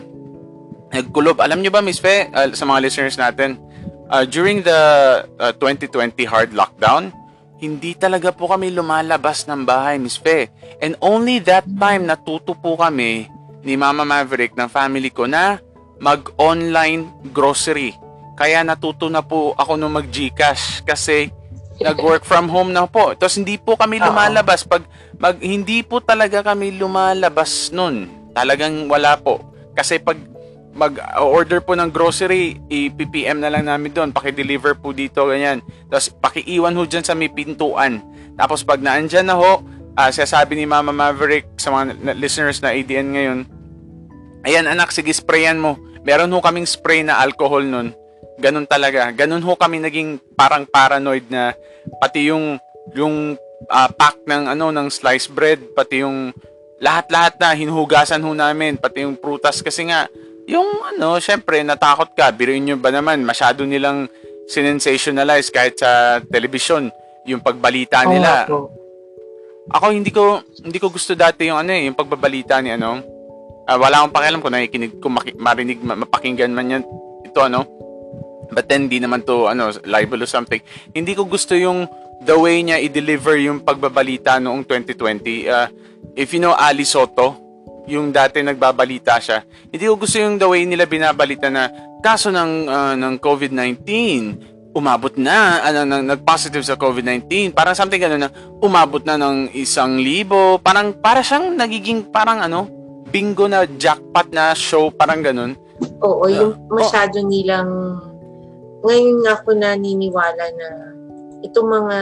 nagkulob. 0.95 1.43
Alam 1.43 1.60
niyo 1.60 1.72
ba, 1.76 1.84
Miss 1.84 1.99
Fe, 1.99 2.32
uh, 2.32 2.47
sa 2.56 2.64
mga 2.64 2.80
listeners 2.80 3.20
natin, 3.20 3.60
uh, 4.08 4.24
during 4.24 4.64
the 4.64 4.82
uh, 5.36 5.52
2020 5.60 6.16
hard 6.24 6.56
lockdown, 6.56 7.12
hindi 7.62 7.93
talaga 7.93 8.34
po 8.34 8.49
kami 8.49 8.74
lumalabas 8.74 9.45
ng 9.45 9.62
bahay, 9.62 10.01
Miss 10.01 10.18
Fe. 10.18 10.49
And 10.82 10.97
only 10.97 11.38
that 11.45 11.70
time 11.78 12.09
natuto 12.09 12.57
po 12.57 12.74
kami 12.74 13.30
ni 13.62 13.78
Mama 13.78 14.01
Maverick 14.01 14.57
ng 14.57 14.66
family 14.66 15.14
ko 15.14 15.30
na 15.30 15.62
mag-online 16.01 17.30
grocery. 17.30 17.93
Kaya 18.34 18.66
natuto 18.66 19.05
na 19.14 19.22
po 19.22 19.53
ako 19.53 19.78
nung 19.78 19.93
mag-Gcash 19.93 20.82
kasi 20.82 21.30
nag-work 21.78 22.26
from 22.26 22.49
home 22.49 22.74
na 22.74 22.89
po. 22.89 23.14
Tapos 23.14 23.38
hindi 23.38 23.62
po 23.62 23.78
kami 23.78 24.01
lumalabas. 24.01 24.66
Pag 24.66 24.82
mag, 25.22 25.38
hindi 25.38 25.86
po 25.86 26.01
talaga 26.01 26.41
kami 26.41 26.74
lumalabas 26.82 27.70
nun. 27.70 28.09
Talagang 28.34 28.89
wala 28.89 29.22
po. 29.22 29.38
Kasi 29.78 30.01
pag 30.01 30.18
mag-order 30.72 31.59
po 31.59 31.76
ng 31.76 31.91
grocery, 31.91 32.59
i-PPM 32.72 33.43
na 33.43 33.51
lang 33.51 33.67
namin 33.67 33.91
doon. 33.91 34.09
Paki-deliver 34.15 34.76
po 34.80 34.95
dito, 34.95 35.28
ganyan. 35.28 35.59
Tapos 35.91 36.09
paki-iwan 36.09 36.76
ho 36.76 36.84
dyan 36.88 37.03
sa 37.03 37.15
may 37.15 37.28
pintuan. 37.28 37.99
Tapos 38.39 38.63
pag 38.63 38.80
naandyan 38.80 39.28
na 39.28 39.36
ho, 39.36 39.61
uh, 39.95 40.11
sasabi 40.11 40.55
ni 40.55 40.65
Mama 40.65 40.95
Maverick 40.95 41.47
sa 41.59 41.69
mga 41.69 42.15
listeners 42.15 42.63
na 42.63 42.72
ADN 42.72 43.09
ngayon, 43.15 43.39
Ayan 44.41 44.65
anak, 44.65 44.89
sige 44.89 45.13
sprayan 45.13 45.61
mo 45.61 45.78
meron 46.01 46.34
ho 46.34 46.41
kaming 46.41 46.67
spray 46.67 47.05
na 47.05 47.22
alcohol 47.22 47.61
nun. 47.65 47.93
Ganun 48.41 48.65
talaga. 48.65 49.13
Ganun 49.13 49.45
ho 49.45 49.53
kami 49.53 49.82
naging 49.82 50.17
parang 50.34 50.65
paranoid 50.65 51.30
na 51.30 51.53
pati 52.01 52.30
yung 52.34 52.57
yung 52.97 53.38
uh, 53.69 53.89
pack 53.93 54.26
ng 54.26 54.49
ano 54.49 54.74
ng 54.74 54.88
sliced 54.89 55.34
bread, 55.34 55.61
pati 55.78 56.01
yung 56.01 56.34
lahat-lahat 56.82 57.38
na 57.38 57.53
hinuhugasan 57.53 58.26
ho 58.26 58.34
namin, 58.34 58.82
pati 58.82 59.05
yung 59.05 59.13
prutas 59.13 59.61
kasi 59.61 59.86
nga 59.86 60.09
yung 60.52 60.68
ano, 60.95 61.16
syempre 61.24 61.64
natakot 61.64 62.12
ka. 62.12 62.36
Biruin 62.36 62.68
nyo 62.68 62.76
ba 62.76 62.91
naman, 62.91 63.24
masyado 63.24 63.64
nilang 63.64 64.12
sinensationalize 64.52 65.47
kahit 65.47 65.80
sa 65.80 66.20
television 66.28 66.91
yung 67.24 67.39
pagbalita 67.39 68.04
nila. 68.04 68.52
Oh, 68.52 68.68
ako 69.72 69.95
hindi 69.95 70.12
ko 70.12 70.43
hindi 70.60 70.76
ko 70.82 70.91
gusto 70.91 71.16
dati 71.16 71.47
yung 71.47 71.64
ano 71.64 71.72
eh, 71.72 71.88
yung 71.88 71.95
pagbabalita 71.95 72.60
ni 72.60 72.76
ano, 72.76 72.99
uh, 73.72 73.78
wala 73.80 74.04
akong 74.04 74.16
pakialam 74.16 74.39
kung 74.43 74.54
nakikinig, 74.54 74.93
kung 74.99 75.14
maki, 75.16 75.32
marinig, 75.39 75.80
mapakinggan 75.80 76.52
man 76.52 76.74
yan, 76.80 76.84
ito 77.24 77.39
ano. 77.39 77.64
But 78.52 78.68
then, 78.68 78.91
hindi 78.91 78.99
naman 78.99 79.24
to, 79.24 79.47
ano, 79.47 79.72
libel 79.88 80.28
or 80.28 80.30
something. 80.30 80.60
Hindi 80.91 81.16
ko 81.16 81.24
gusto 81.24 81.56
yung 81.56 81.88
the 82.20 82.36
way 82.36 82.60
niya 82.60 82.84
i-deliver 82.84 83.39
yung 83.39 83.64
pagbabalita 83.64 84.43
noong 84.43 84.68
2020. 84.68 85.47
Uh, 85.47 85.72
if 86.20 86.36
you 86.36 86.43
know 86.43 86.52
Ali 86.52 86.84
Soto, 86.84 87.39
yung 87.91 88.15
dati 88.15 88.39
nagbabalita 88.39 89.19
siya, 89.19 89.43
hindi 89.67 89.83
ko 89.83 89.99
gusto 89.99 90.15
yung 90.15 90.39
the 90.39 90.47
way 90.47 90.63
nila 90.63 90.87
binabalita 90.87 91.51
na 91.51 91.67
kaso 91.99 92.31
ng, 92.31 92.71
uh, 92.71 92.95
ng 92.95 93.13
COVID-19, 93.19 93.79
umabot 94.71 95.11
na, 95.19 95.59
ano, 95.67 95.83
nang 95.83 96.07
nag-positive 96.07 96.63
sa 96.63 96.79
COVID-19. 96.79 97.51
Parang 97.51 97.75
something 97.75 97.99
gano'n 97.99 98.23
na, 98.23 98.31
umabot 98.63 99.03
na 99.03 99.19
ng 99.19 99.51
isang 99.53 99.99
libo. 99.99 100.57
Parang, 100.63 100.95
para 100.95 101.19
siyang 101.19 101.59
nagiging, 101.59 102.07
parang 102.09 102.39
ano, 102.39 102.71
bingo 103.11 103.45
na 103.51 103.67
jackpot 103.67 104.31
na 104.31 104.55
show, 104.55 104.87
parang 104.89 105.19
ganun. 105.19 105.59
Oo, 105.99 106.25
uh, 106.25 106.31
yung 106.31 106.51
masyado 106.71 107.19
oh. 107.19 107.27
nilang, 107.27 107.69
ngayon 108.81 109.17
nga 109.21 109.33
ako 109.37 109.49
naniniwala 109.59 110.45
na 110.55 110.67
itong 111.43 111.69
mga 111.69 111.97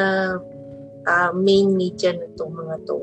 uh, 1.09 1.31
main 1.35 1.73
media 1.73 2.13
na 2.13 2.23
itong 2.29 2.53
mga 2.53 2.75
to, 2.85 2.97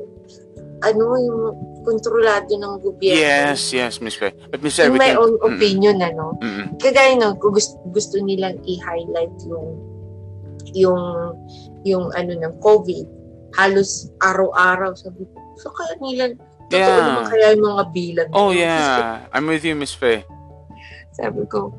ano 0.87 1.05
yung 1.19 1.43
kontrolado 1.87 2.51
ng 2.51 2.83
gobyerno. 2.83 3.23
Yes, 3.23 3.71
yes, 3.71 4.03
Miss 4.03 4.19
Faye. 4.19 4.35
But 4.51 4.61
Miss 4.67 4.75
Faye, 4.75 4.91
may 4.91 5.15
own 5.15 5.39
mm 5.39 5.47
opinion, 5.47 6.03
ano. 6.03 6.35
Mm-mm. 6.43 6.75
Kagaya 6.83 7.15
no, 7.15 7.39
gusto, 7.39 7.79
gusto 7.95 8.19
nilang 8.19 8.59
i-highlight 8.67 9.35
yung 9.47 9.79
yung 10.75 11.03
yung 11.87 12.11
ano 12.19 12.35
ng 12.35 12.55
COVID, 12.59 13.07
halos 13.55 14.11
araw-araw 14.19 14.99
sabi 14.99 15.23
ko. 15.31 15.39
So 15.63 15.71
kaya 15.71 15.95
nila 16.03 16.35
Totoo 16.67 16.83
yeah. 16.83 17.07
naman 17.07 17.25
kaya 17.31 17.47
yung 17.55 17.65
mga 17.71 17.85
bilang. 17.95 18.29
Oh, 18.35 18.51
yeah. 18.51 19.23
I'm 19.35 19.47
with 19.47 19.63
you, 19.63 19.79
Miss 19.79 19.95
Faye. 19.95 20.27
Sabi 21.15 21.47
ko, 21.47 21.71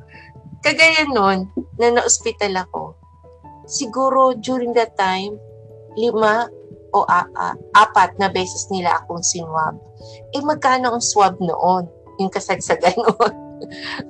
kagaya 0.64 1.04
nun, 1.12 1.52
na 1.76 1.92
na-hospital 1.92 2.64
ako, 2.64 2.96
siguro 3.68 4.34
during 4.40 4.72
that 4.80 4.96
time, 4.96 5.36
lima 6.00 6.48
o 6.98 7.06
a- 7.06 7.30
a- 7.38 7.58
apat 7.78 8.18
na 8.18 8.34
beses 8.34 8.66
nila 8.74 8.98
akong 8.98 9.22
sinwab. 9.22 9.78
Eh, 10.34 10.42
magkano 10.42 10.98
ang 10.98 11.04
swab 11.04 11.38
noon? 11.38 11.86
Yung 12.18 12.34
kasagsagan 12.34 12.98
noon. 13.06 13.34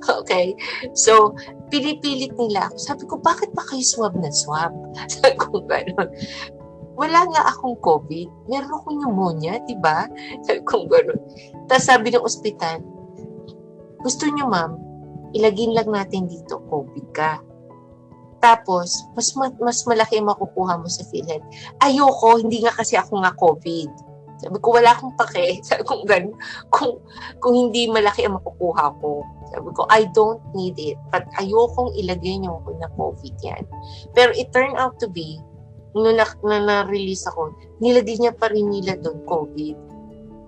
okay. 0.08 0.56
So, 0.96 1.36
pinipilit 1.68 2.32
nila 2.36 2.68
ako. 2.72 2.76
Sabi 2.80 3.02
ko, 3.04 3.14
bakit 3.20 3.52
ba 3.52 3.64
kayo 3.68 3.84
swab 3.84 4.16
na 4.16 4.32
swab? 4.32 4.72
Sabi 5.12 5.36
ko, 5.36 5.60
gano'n. 5.64 6.08
Wala 6.98 7.20
nga 7.30 7.42
akong 7.54 7.78
COVID. 7.78 8.50
Meron 8.50 8.74
akong 8.74 8.98
pneumonia, 8.98 9.62
di 9.68 9.76
ba? 9.78 10.08
Sabi 10.44 10.60
ko, 10.64 10.88
gano'n. 10.88 11.20
Tapos 11.68 11.84
sabi 11.86 12.10
ng 12.10 12.24
ospital, 12.24 12.80
gusto 14.02 14.24
niyo 14.26 14.48
ma'am, 14.50 14.74
ilagin 15.36 15.76
lang 15.76 15.88
natin 15.92 16.26
dito, 16.26 16.58
COVID 16.66 17.06
ka. 17.12 17.38
Tapos, 18.38 19.06
mas, 19.18 19.34
mas 19.58 19.78
malaki 19.82 20.22
ang 20.22 20.30
makukuha 20.30 20.78
mo 20.78 20.86
sa 20.86 21.02
PhilHealth. 21.10 21.42
Ayoko, 21.82 22.38
hindi 22.38 22.62
nga 22.62 22.74
kasi 22.74 22.94
ako 22.94 23.22
nga 23.22 23.34
COVID. 23.34 23.90
Sabi 24.38 24.56
ko, 24.62 24.78
wala 24.78 24.94
akong 24.94 25.14
pake. 25.18 25.58
Sabi 25.68 25.82
ko, 25.82 26.06
gan, 26.06 26.30
kung, 26.70 27.02
kung 27.42 27.54
hindi 27.54 27.90
malaki 27.90 28.26
ang 28.26 28.38
makukuha 28.38 28.94
ko. 29.02 29.26
Sabi 29.50 29.68
ko, 29.74 29.82
I 29.90 30.06
don't 30.14 30.38
need 30.54 30.78
it. 30.78 30.98
But 31.10 31.26
ayokong 31.42 31.98
ilagay 31.98 32.38
niyo 32.38 32.62
ko 32.62 32.70
na 32.78 32.88
COVID 32.94 33.34
yan. 33.42 33.62
Pero 34.14 34.30
it 34.38 34.54
turned 34.54 34.78
out 34.78 35.02
to 35.02 35.10
be, 35.10 35.42
nung 35.98 36.14
na, 36.14 36.26
na, 36.46 36.58
na-release 36.62 37.26
ako, 37.26 37.50
nilagay 37.82 38.22
niya 38.22 38.32
pa 38.36 38.46
rin 38.52 38.70
nila 38.70 38.94
doon 39.02 39.18
COVID. 39.26 39.76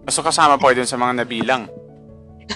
So 0.09 0.23
kasama 0.23 0.57
po 0.57 0.71
dun 0.71 0.87
sa 0.87 0.97
mga 0.97 1.27
nabilang. 1.27 1.67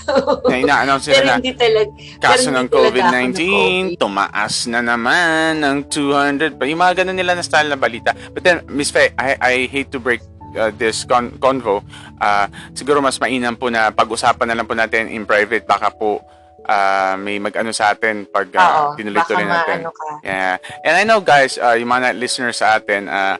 na 0.51 0.57
ina-announce 0.59 1.07
nila 1.11 1.39
na 1.39 1.53
talaga. 1.55 1.91
kaso 2.21 2.49
ng 2.51 2.67
hindi 2.67 2.73
talaga 2.73 2.75
ako 2.75 2.79
COVID-19, 2.79 3.41
na-COVID. 3.41 3.99
tumaas 4.01 4.55
na 4.67 4.81
naman 4.83 5.51
ng 5.63 5.77
200 5.89 6.59
pa. 6.59 6.65
Yung 6.67 6.81
mga 6.81 6.95
ganun 7.05 7.17
nila 7.19 7.33
na 7.39 7.45
style 7.45 7.71
na 7.71 7.79
balita. 7.79 8.11
But 8.35 8.43
then, 8.43 8.67
Miss 8.71 8.91
Faye, 8.91 9.15
I, 9.17 9.37
I 9.39 9.55
hate 9.71 9.91
to 9.95 10.01
break 10.03 10.23
uh, 10.59 10.71
this 10.75 11.05
con- 11.05 11.35
convo. 11.39 11.83
Uh, 12.19 12.47
siguro 12.75 13.03
mas 13.03 13.19
mainam 13.19 13.55
po 13.55 13.71
na 13.71 13.91
pag-usapan 13.91 14.51
na 14.51 14.57
lang 14.59 14.67
po 14.67 14.75
natin 14.75 15.11
in 15.11 15.27
private. 15.27 15.67
Baka 15.67 15.91
po 15.95 16.23
uh, 16.67 17.15
may 17.21 17.39
mag-ano 17.39 17.71
sa 17.71 17.93
atin 17.93 18.27
pag 18.29 18.49
uh, 18.55 18.63
Oo, 18.63 18.99
tinuloy-tuloy 18.99 19.47
natin. 19.47 19.89
Yeah. 20.25 20.57
And 20.85 20.95
I 20.97 21.05
know 21.05 21.21
guys, 21.21 21.61
uh, 21.61 21.77
yung 21.77 21.91
mga 21.91 22.17
listeners 22.17 22.59
sa 22.59 22.79
atin, 22.79 23.07
uh, 23.09 23.37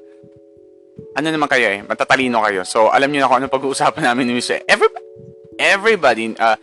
ano 1.15 1.27
naman 1.31 1.47
kayo 1.51 1.67
eh, 1.71 1.81
matatalino 1.83 2.43
kayo. 2.43 2.63
So, 2.67 2.91
alam 2.91 3.11
niyo 3.11 3.25
na 3.25 3.31
kung 3.31 3.39
ano 3.43 3.51
pag-uusapan 3.51 4.03
namin 4.15 4.31
ni 4.31 4.33
Miss. 4.39 4.51
Every, 4.51 4.91
everybody, 5.59 6.37
uh, 6.39 6.57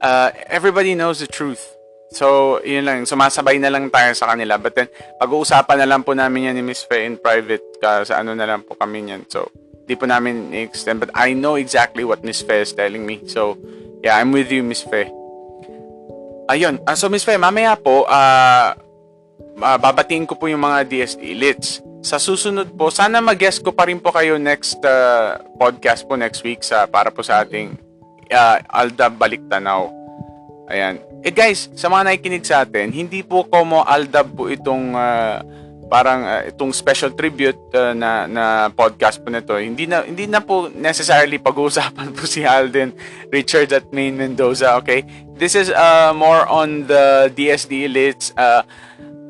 uh, 0.00 0.30
everybody 0.46 0.94
knows 0.94 1.20
the 1.20 1.26
truth. 1.26 1.76
So, 2.14 2.58
yun 2.62 2.86
lang, 2.86 3.02
sumasabay 3.02 3.58
na 3.58 3.68
lang 3.68 3.90
tayo 3.90 4.14
sa 4.14 4.30
kanila. 4.30 4.56
But 4.56 4.78
then, 4.78 4.88
pag-uusapan 5.18 5.82
na 5.82 5.88
lang 5.90 6.06
po 6.06 6.14
namin 6.14 6.48
yan 6.48 6.54
ni 6.56 6.62
Miss 6.62 6.86
Faye 6.86 7.04
in 7.04 7.18
private 7.18 7.64
ka, 7.82 8.06
sa 8.06 8.22
ano 8.22 8.32
na 8.32 8.46
lang 8.46 8.62
po 8.62 8.78
kami 8.78 9.10
yan. 9.10 9.26
So, 9.26 9.50
di 9.84 9.98
po 9.98 10.06
namin 10.06 10.54
i-extend. 10.54 11.02
But 11.02 11.10
I 11.18 11.34
know 11.34 11.58
exactly 11.58 12.06
what 12.06 12.22
Miss 12.22 12.40
Faye 12.40 12.62
is 12.62 12.72
telling 12.72 13.02
me. 13.02 13.26
So, 13.26 13.58
yeah, 14.06 14.16
I'm 14.16 14.30
with 14.30 14.54
you, 14.54 14.62
Miss 14.62 14.86
Faye. 14.86 15.10
Ayun. 16.46 16.78
Ah, 16.86 16.94
so, 16.94 17.10
Miss 17.10 17.26
Faye, 17.26 17.42
mamaya 17.42 17.74
po, 17.74 18.06
ah, 18.06 18.78
ah, 19.58 19.78
babatiin 19.82 20.30
ko 20.30 20.38
po 20.38 20.46
yung 20.46 20.62
mga 20.62 20.86
DSD 20.86 21.34
elites. 21.34 21.82
Sa 22.06 22.22
susunod 22.22 22.70
po, 22.78 22.86
sana 22.94 23.18
mag-guest 23.18 23.66
ko 23.66 23.74
pa 23.74 23.90
rin 23.90 23.98
po 23.98 24.14
kayo 24.14 24.38
next 24.38 24.78
ah, 24.86 25.42
podcast 25.58 26.06
po 26.06 26.14
next 26.14 26.46
week 26.46 26.62
sa 26.62 26.86
para 26.86 27.10
po 27.10 27.26
sa 27.26 27.42
ating 27.42 27.85
ah, 28.32 28.58
Alda 28.70 29.10
Baliktanaw. 29.10 29.90
Ayan. 30.66 30.98
Eh 31.22 31.30
guys, 31.30 31.70
sa 31.78 31.86
mga 31.86 32.10
nakikinig 32.10 32.46
sa 32.46 32.66
atin, 32.66 32.90
hindi 32.90 33.22
po 33.22 33.46
como 33.46 33.86
Aldab 33.86 34.34
po 34.34 34.50
itong 34.50 34.94
ah, 34.94 35.42
parang 35.86 36.26
ah, 36.26 36.42
itong 36.42 36.74
special 36.74 37.14
tribute 37.14 37.58
ah, 37.74 37.94
na 37.94 38.26
na 38.26 38.44
podcast 38.74 39.22
po 39.22 39.30
nito. 39.30 39.54
Hindi 39.54 39.86
na 39.86 40.02
hindi 40.02 40.26
na 40.26 40.42
po 40.42 40.66
necessarily 40.70 41.38
pag-uusapan 41.38 42.10
po 42.16 42.26
si 42.26 42.42
Alden 42.42 42.94
Richard 43.30 43.70
at 43.70 43.86
Main 43.94 44.18
Mendoza, 44.18 44.74
okay? 44.78 45.06
This 45.38 45.54
is 45.54 45.70
uh, 45.70 46.10
more 46.16 46.46
on 46.50 46.90
the 46.90 47.30
DSD 47.30 47.86
elites 47.86 48.34
uh, 48.34 48.66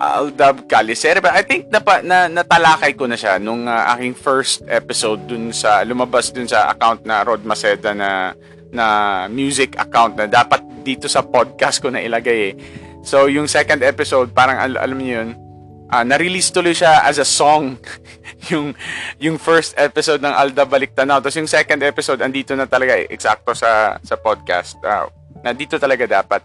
Aldab 0.01 0.69
Calisere. 0.69 1.21
But 1.21 1.37
I 1.37 1.43
think 1.45 1.69
napa, 1.73 2.05
na, 2.05 2.29
natalakay 2.29 2.97
ko 2.97 3.09
na 3.09 3.17
siya 3.17 3.41
nung 3.41 3.69
uh, 3.69 3.93
aking 3.97 4.17
first 4.17 4.65
episode 4.69 5.25
dun 5.29 5.53
sa 5.53 5.85
lumabas 5.85 6.33
dun 6.33 6.49
sa 6.49 6.69
account 6.73 7.05
na 7.05 7.25
Rod 7.25 7.45
Maceda 7.45 7.93
na 7.93 8.33
na 8.71 8.87
music 9.27 9.75
account 9.77 10.15
na 10.15 10.27
dapat 10.27 10.63
dito 10.81 11.07
sa 11.07 11.21
podcast 11.21 11.79
ko 11.79 11.91
na 11.91 11.99
ilagay 11.99 12.39
eh. 12.51 12.55
So 13.03 13.27
yung 13.27 13.47
second 13.47 13.83
episode 13.83 14.31
parang 14.31 14.59
al- 14.59 14.81
alam 14.81 14.99
niyo 14.99 15.15
yun 15.21 15.31
ah, 15.87 16.03
na-release 16.03 16.51
tuloy 16.51 16.75
siya 16.75 17.07
as 17.07 17.17
a 17.17 17.27
song 17.27 17.79
yung 18.51 18.75
yung 19.19 19.39
first 19.39 19.79
episode 19.79 20.19
ng 20.19 20.35
Alda 20.35 20.67
Baliktanaw 20.67 21.23
tapos 21.23 21.39
yung 21.39 21.47
second 21.47 21.79
episode 21.81 22.19
andito 22.19 22.59
na 22.59 22.67
talaga 22.67 22.99
eh, 22.99 23.07
eksakto 23.07 23.55
sa 23.55 23.95
sa 24.03 24.19
podcast 24.19 24.75
Ah, 24.83 25.07
na 25.41 25.55
dito 25.55 25.79
talaga 25.79 26.03
dapat 26.05 26.43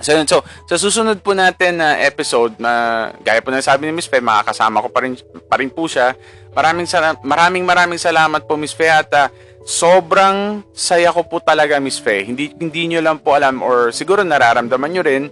So, 0.00 0.16
yun. 0.16 0.24
so, 0.24 0.40
sa 0.64 0.80
susunod 0.80 1.20
po 1.20 1.36
natin 1.36 1.76
na 1.76 2.00
episode, 2.00 2.56
na 2.56 2.72
gaya 3.20 3.44
po 3.44 3.52
na 3.52 3.60
sabi 3.60 3.84
ni 3.84 3.92
Miss 3.92 4.08
Fe, 4.08 4.16
makakasama 4.16 4.80
ko 4.80 4.88
pa 4.88 5.04
rin, 5.04 5.12
pa 5.44 5.60
rin 5.60 5.68
po 5.68 5.84
siya. 5.84 6.16
Maraming, 6.56 6.88
sala- 6.88 7.20
maraming 7.20 7.68
maraming 7.68 8.00
salamat 8.00 8.48
po 8.48 8.56
Miss 8.56 8.72
Fe 8.72 8.88
at 8.88 9.12
ah, 9.12 9.28
sobrang 9.64 10.64
saya 10.72 11.12
ko 11.12 11.24
po 11.26 11.40
talaga 11.40 11.76
Miss 11.82 12.00
Fe. 12.00 12.24
Hindi, 12.24 12.52
hindi 12.56 12.92
nyo 12.94 13.00
lang 13.04 13.20
po 13.20 13.36
alam 13.36 13.60
or 13.60 13.92
siguro 13.92 14.24
nararamdaman 14.24 14.90
nyo 14.92 15.02
rin, 15.04 15.24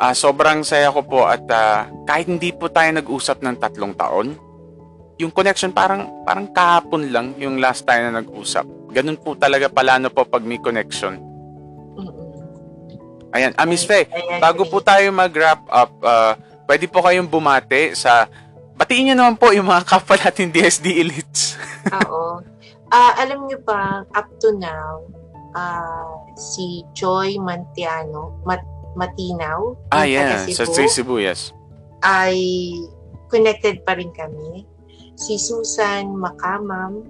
ah, 0.00 0.14
sobrang 0.16 0.64
saya 0.64 0.92
ko 0.92 1.04
po 1.04 1.28
at 1.28 1.44
ah, 1.52 1.88
kahit 2.08 2.28
hindi 2.28 2.52
po 2.54 2.72
tayo 2.72 2.88
nag-usap 2.94 3.44
ng 3.44 3.56
tatlong 3.60 3.94
taon, 3.94 4.36
yung 5.18 5.34
connection 5.34 5.74
parang 5.74 6.22
parang 6.22 6.46
kahapon 6.54 7.10
lang 7.10 7.34
yung 7.42 7.58
last 7.58 7.82
time 7.82 8.08
na 8.08 8.22
nag-usap. 8.22 8.64
Ganun 8.94 9.18
po 9.18 9.34
talaga 9.34 9.66
palano 9.66 10.08
po 10.08 10.22
pag 10.24 10.46
may 10.46 10.62
connection. 10.62 11.28
Ayan, 13.28 13.52
ah, 13.60 13.68
Miss 13.68 13.84
agree. 13.84 14.08
Bago 14.40 14.64
po 14.64 14.80
tayo 14.80 15.12
mag-wrap 15.12 15.60
up, 15.68 15.92
uh, 16.00 16.32
pwede 16.64 16.88
po 16.88 17.04
kayong 17.04 17.28
bumate 17.28 17.92
sa... 17.92 18.24
Batiin 18.78 19.10
nyo 19.10 19.14
naman 19.18 19.36
po 19.36 19.50
yung 19.52 19.68
mga 19.68 19.84
kapwa 19.84 20.16
natin 20.16 20.54
DSD 20.54 21.02
elites. 21.02 21.58
Oo. 22.08 22.40
Ah, 22.88 23.12
alam 23.18 23.44
niyo 23.44 23.60
ba, 23.62 24.02
up 24.12 24.28
to 24.38 24.52
now, 24.54 25.04
ah, 25.52 26.08
si 26.34 26.80
Joy 26.92 27.36
Mantiano, 27.36 28.32
Mat 28.42 28.64
Matinaw, 28.94 29.76
ah, 29.90 30.02
yeah. 30.02 30.42
Sa 30.48 30.64
Cebu, 30.64 30.74
Cebu, 30.74 30.88
Cebu, 30.88 31.14
yes. 31.20 31.52
ay 32.00 32.34
connected 33.28 33.84
pa 33.84 33.92
rin 33.92 34.10
kami. 34.10 34.64
Si 35.14 35.36
Susan 35.36 36.08
Makamam, 36.10 37.04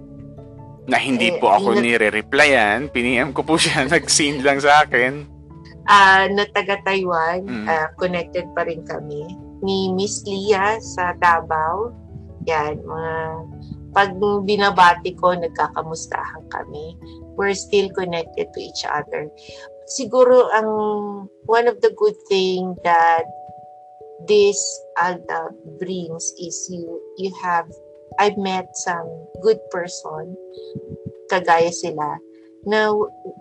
Na 0.85 0.97
hindi 0.97 1.29
Eh, 1.29 1.37
po 1.37 1.53
ako 1.53 1.77
yun- 1.77 1.85
nire-replyan. 1.85 2.89
Piniem 2.89 3.29
ko 3.29 3.45
po 3.45 3.53
siya. 3.55 3.85
Nag-send 3.93 4.41
lang 4.41 4.57
sa 4.57 4.81
akin. 4.81 5.21
ah, 5.85 6.25
na 6.27 6.45
taga 6.47 6.81
Taiwan, 6.81 7.45
Mm. 7.45 7.65
ah, 7.65 7.93
connected 7.93 8.49
pa 8.53 8.65
rin 8.65 8.81
kami. 8.83 9.21
Ni 9.61 9.89
Miss 9.89 10.25
Lia 10.25 10.81
sa 10.81 11.13
Davao. 11.15 11.93
Yan, 12.45 12.81
mga 12.81 13.13
pag 13.93 14.17
binabati 14.19 15.17
ko, 15.17 15.33
nagkakamustahan 15.33 16.45
kami. 16.53 16.97
We're 17.35 17.57
still 17.57 17.89
connected 17.95 18.51
to 18.53 18.59
each 18.59 18.83
other. 18.85 19.31
Siguro 19.89 20.53
ang 20.53 20.69
one 21.49 21.65
of 21.65 21.81
the 21.81 21.89
good 21.97 22.17
thing 22.29 22.77
that 22.85 23.25
this 24.27 24.59
ALDA 24.99 25.55
brings 25.79 26.35
is 26.37 26.67
you 26.69 26.99
you 27.17 27.31
have 27.41 27.65
I've 28.19 28.37
met 28.37 28.75
some 28.75 29.07
good 29.41 29.57
person 29.71 30.35
kagaya 31.31 31.71
sila 31.71 32.19
na 32.67 32.91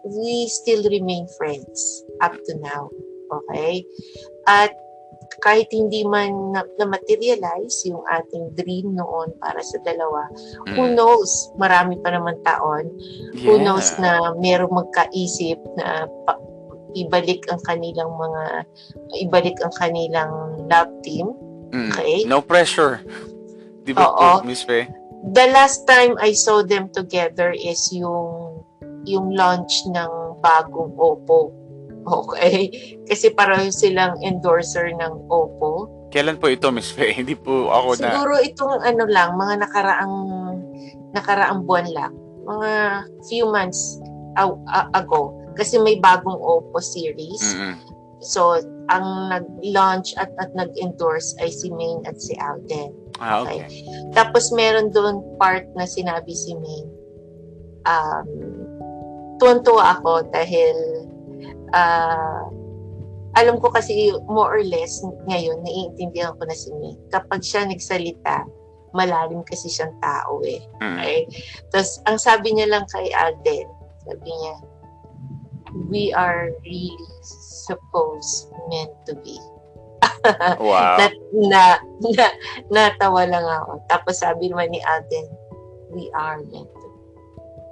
we 0.06 0.46
still 0.46 0.86
remain 0.86 1.26
friends 1.36 2.04
up 2.22 2.32
to 2.46 2.52
now. 2.62 2.88
Okay? 3.28 3.84
At 4.46 4.72
kahit 5.38 5.70
hindi 5.70 6.02
man 6.02 6.54
na, 6.54 6.66
na-materialize 6.78 7.86
yung 7.86 8.02
ating 8.10 8.54
dream 8.58 8.94
noon 8.94 9.30
para 9.38 9.62
sa 9.62 9.78
dalawa, 9.86 10.26
who 10.74 10.90
Mm. 10.90 10.94
knows, 10.98 11.30
marami 11.54 11.94
pa 12.02 12.10
naman 12.10 12.38
taon, 12.42 12.90
who 13.38 13.58
Yeah. 13.58 13.64
knows 13.64 13.88
na 14.02 14.34
merong 14.34 14.74
magkaisip 14.74 15.58
na 15.78 16.10
pa- 16.26 16.42
ibalik 16.98 17.46
ang 17.52 17.60
kanilang 17.68 18.10
mga, 18.18 18.42
ibalik 19.28 19.56
ang 19.62 19.74
kanilang 19.78 20.32
love 20.66 20.90
team. 21.06 21.30
Mm. 21.70 21.92
Okay. 21.92 22.24
No 22.24 22.40
pressure. 22.40 23.04
Di 23.84 23.92
ba 23.92 24.08
Oo. 24.08 24.44
Miss 24.44 24.64
Fe? 24.64 24.88
The 25.34 25.50
last 25.50 25.84
time 25.84 26.14
I 26.22 26.32
saw 26.32 26.62
them 26.62 26.88
together 26.94 27.50
is 27.52 27.90
yung 27.90 28.62
yung 29.04 29.32
launch 29.32 29.72
ng 29.88 30.40
bagong 30.44 30.94
Oppo. 30.96 31.50
Okay? 32.08 32.72
Kasi 33.06 33.32
pareho 33.32 33.68
silang 33.72 34.16
endorser 34.24 34.90
ng 34.92 35.12
Oppo. 35.28 35.88
Kailan 36.08 36.40
po 36.40 36.48
ito, 36.48 36.72
Miss 36.72 36.88
Fe? 36.88 37.12
Hindi 37.20 37.36
po 37.36 37.68
ako 37.68 38.00
na... 38.00 38.12
Siguro 38.12 38.34
itong 38.40 38.80
ano 38.80 39.04
lang, 39.08 39.36
mga 39.36 39.54
nakaraang 39.68 40.16
nakaraang 41.12 41.64
buwan 41.64 41.88
lang. 41.92 42.12
Mga 42.48 42.72
few 43.28 43.44
months 43.48 44.00
ago. 44.96 45.36
Kasi 45.56 45.76
may 45.80 45.98
bagong 46.00 46.38
Oppo 46.38 46.80
series. 46.80 47.42
Mm-mm. 47.54 47.76
So, 48.18 48.58
ang 48.90 49.30
nag-launch 49.30 50.16
at, 50.18 50.32
at 50.42 50.50
nag-endorse 50.56 51.36
ay 51.38 51.52
si 51.52 51.70
Maine 51.70 52.02
at 52.08 52.18
si 52.18 52.34
Alden. 52.40 52.90
Ah, 53.20 53.44
okay. 53.44 53.66
Tapos 54.16 54.50
meron 54.54 54.90
doon 54.90 55.22
part 55.36 55.66
na 55.76 55.84
sinabi 55.84 56.32
si 56.32 56.56
Maine. 56.56 56.90
Um, 57.86 58.28
tuwan-tuwa 59.38 59.98
ako 59.98 60.26
dahil 60.34 60.74
uh, 61.74 62.42
alam 63.38 63.60
ko 63.62 63.70
kasi 63.70 64.10
more 64.26 64.58
or 64.58 64.64
less 64.64 65.04
ngayon, 65.30 65.62
naiintindihan 65.62 66.34
ko 66.38 66.42
na 66.48 66.56
si 66.56 66.72
May. 66.80 66.96
Kapag 67.12 67.44
siya 67.44 67.68
nagsalita, 67.68 68.46
malalim 68.96 69.44
kasi 69.44 69.68
siyang 69.68 69.94
tao 70.00 70.40
eh. 70.42 70.64
Mm. 70.80 70.98
Okay? 70.98 71.20
Tapos, 71.70 72.00
ang 72.08 72.18
sabi 72.18 72.56
niya 72.56 72.66
lang 72.72 72.84
kay 72.88 73.06
Alden, 73.12 73.68
sabi 74.08 74.30
niya, 74.32 74.54
we 75.92 76.10
are 76.16 76.50
really 76.64 76.96
supposed 77.68 78.48
meant 78.72 78.92
to 79.04 79.14
be. 79.20 79.36
Wow. 80.58 80.98
na, 80.98 81.06
na, 81.30 81.62
na, 82.02 82.26
natawa 82.74 83.22
lang 83.28 83.44
ako. 83.44 83.82
Tapos 83.86 84.18
sabi 84.18 84.50
naman 84.50 84.74
ni 84.74 84.80
Alden, 84.82 85.26
we 85.94 86.10
are 86.16 86.42
meant. 86.50 86.70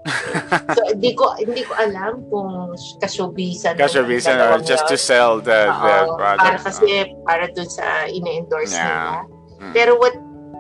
so, 0.77 0.81
hindi 0.93 1.13
ko, 1.15 1.35
hindi 1.39 1.63
ko 1.67 1.73
alam 1.75 2.23
kung 2.31 2.73
kasyubisan. 3.03 3.75
ng 3.75 3.83
Kashowbisan 3.83 4.37
or 4.39 4.63
just 4.63 4.87
to 4.87 4.97
sell 4.97 5.39
the, 5.39 5.71
the 5.71 5.97
Oo, 6.07 6.17
product. 6.17 6.43
Para 6.43 6.59
kasi, 6.63 6.87
para 7.27 7.45
dun 7.51 7.69
sa 7.69 8.07
ina-endorse 8.07 8.73
Yeah. 8.73 8.87
nila. 8.87 9.21
Mm. 9.57 9.73
Pero 9.73 9.93
what 9.97 10.15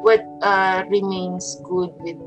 what 0.06 0.22
uh, 0.40 0.86
remains 0.88 1.58
good 1.66 1.92
with 2.00 2.20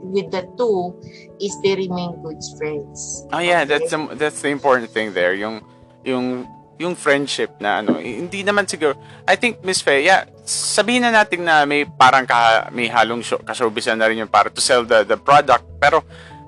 with 0.00 0.30
the 0.32 0.46
two 0.56 0.96
is 1.38 1.52
they 1.60 1.76
remain 1.76 2.16
good 2.24 2.40
friends. 2.56 3.26
Oh 3.32 3.38
yeah, 3.38 3.62
Okay? 3.62 3.76
that's 3.76 3.90
the, 3.92 4.00
that's 4.16 4.40
the 4.40 4.48
important 4.48 4.90
thing 4.90 5.12
there. 5.12 5.34
Yung 5.36 5.60
yung 6.04 6.48
yung 6.80 6.96
friendship 6.96 7.60
na 7.60 7.84
ano, 7.84 8.00
hindi 8.00 8.40
naman 8.40 8.64
siguro. 8.64 8.96
I 9.28 9.36
think 9.36 9.60
Miss 9.60 9.84
Faye, 9.84 10.08
yeah, 10.08 10.24
sabihin 10.48 11.04
na 11.04 11.12
natin 11.12 11.44
na 11.44 11.68
may 11.68 11.84
parang 11.84 12.24
ka, 12.24 12.72
may 12.72 12.88
halong 12.88 13.20
show, 13.20 13.36
kashowbizan 13.36 14.00
na 14.00 14.08
rin 14.08 14.24
yung 14.24 14.32
para 14.32 14.48
to 14.48 14.64
sell 14.64 14.80
the 14.88 15.04
the 15.04 15.20
product. 15.20 15.68
Pero 15.76 16.00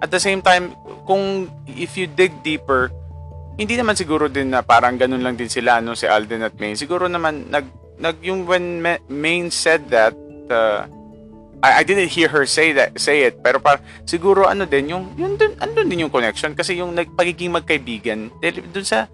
at 0.02 0.10
the 0.10 0.18
same 0.18 0.42
time, 0.42 0.74
kung 1.06 1.46
if 1.70 1.94
you 1.94 2.10
dig 2.10 2.34
deeper, 2.42 2.90
hindi 3.54 3.78
naman 3.78 3.94
siguro 3.94 4.26
din 4.26 4.50
na 4.50 4.66
parang 4.66 4.98
ganun 4.98 5.22
lang 5.22 5.38
din 5.38 5.46
sila 5.46 5.78
no 5.78 5.94
si 5.94 6.10
Alden 6.10 6.42
at 6.50 6.58
Maine. 6.58 6.74
Siguro 6.74 7.06
naman 7.06 7.46
nag 7.46 7.70
nag 8.02 8.18
yung 8.26 8.42
when 8.50 8.82
Ma- 8.82 9.02
Maine 9.06 9.54
said 9.54 9.86
that 9.94 10.16
uh, 10.50 10.88
I, 11.62 11.80
I 11.80 11.82
didn't 11.86 12.10
hear 12.10 12.26
her 12.32 12.42
say 12.48 12.74
that 12.74 12.98
say 12.98 13.30
it 13.30 13.38
pero 13.44 13.62
par 13.62 13.78
siguro 14.08 14.50
ano 14.50 14.66
din 14.66 14.90
yung 14.90 15.14
yun 15.14 15.38
dun 15.38 15.54
andun 15.62 15.86
din 15.86 16.08
yung 16.08 16.12
connection 16.12 16.56
kasi 16.58 16.80
yung 16.82 16.96
nagpagiging 16.96 17.54
magkaibigan 17.54 18.32
dun 18.42 18.86
sa 18.88 19.06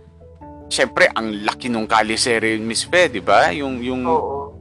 syempre 0.71 1.09
ang 1.13 1.45
laki 1.45 1.69
nung 1.69 1.89
kalisere 1.89 2.57
yung 2.57 2.69
Miss 2.69 2.85
Fe, 2.85 3.09
di 3.09 3.21
ba? 3.21 3.51
Yung 3.53 3.83
yung 3.83 4.03
Oo. 4.07 4.55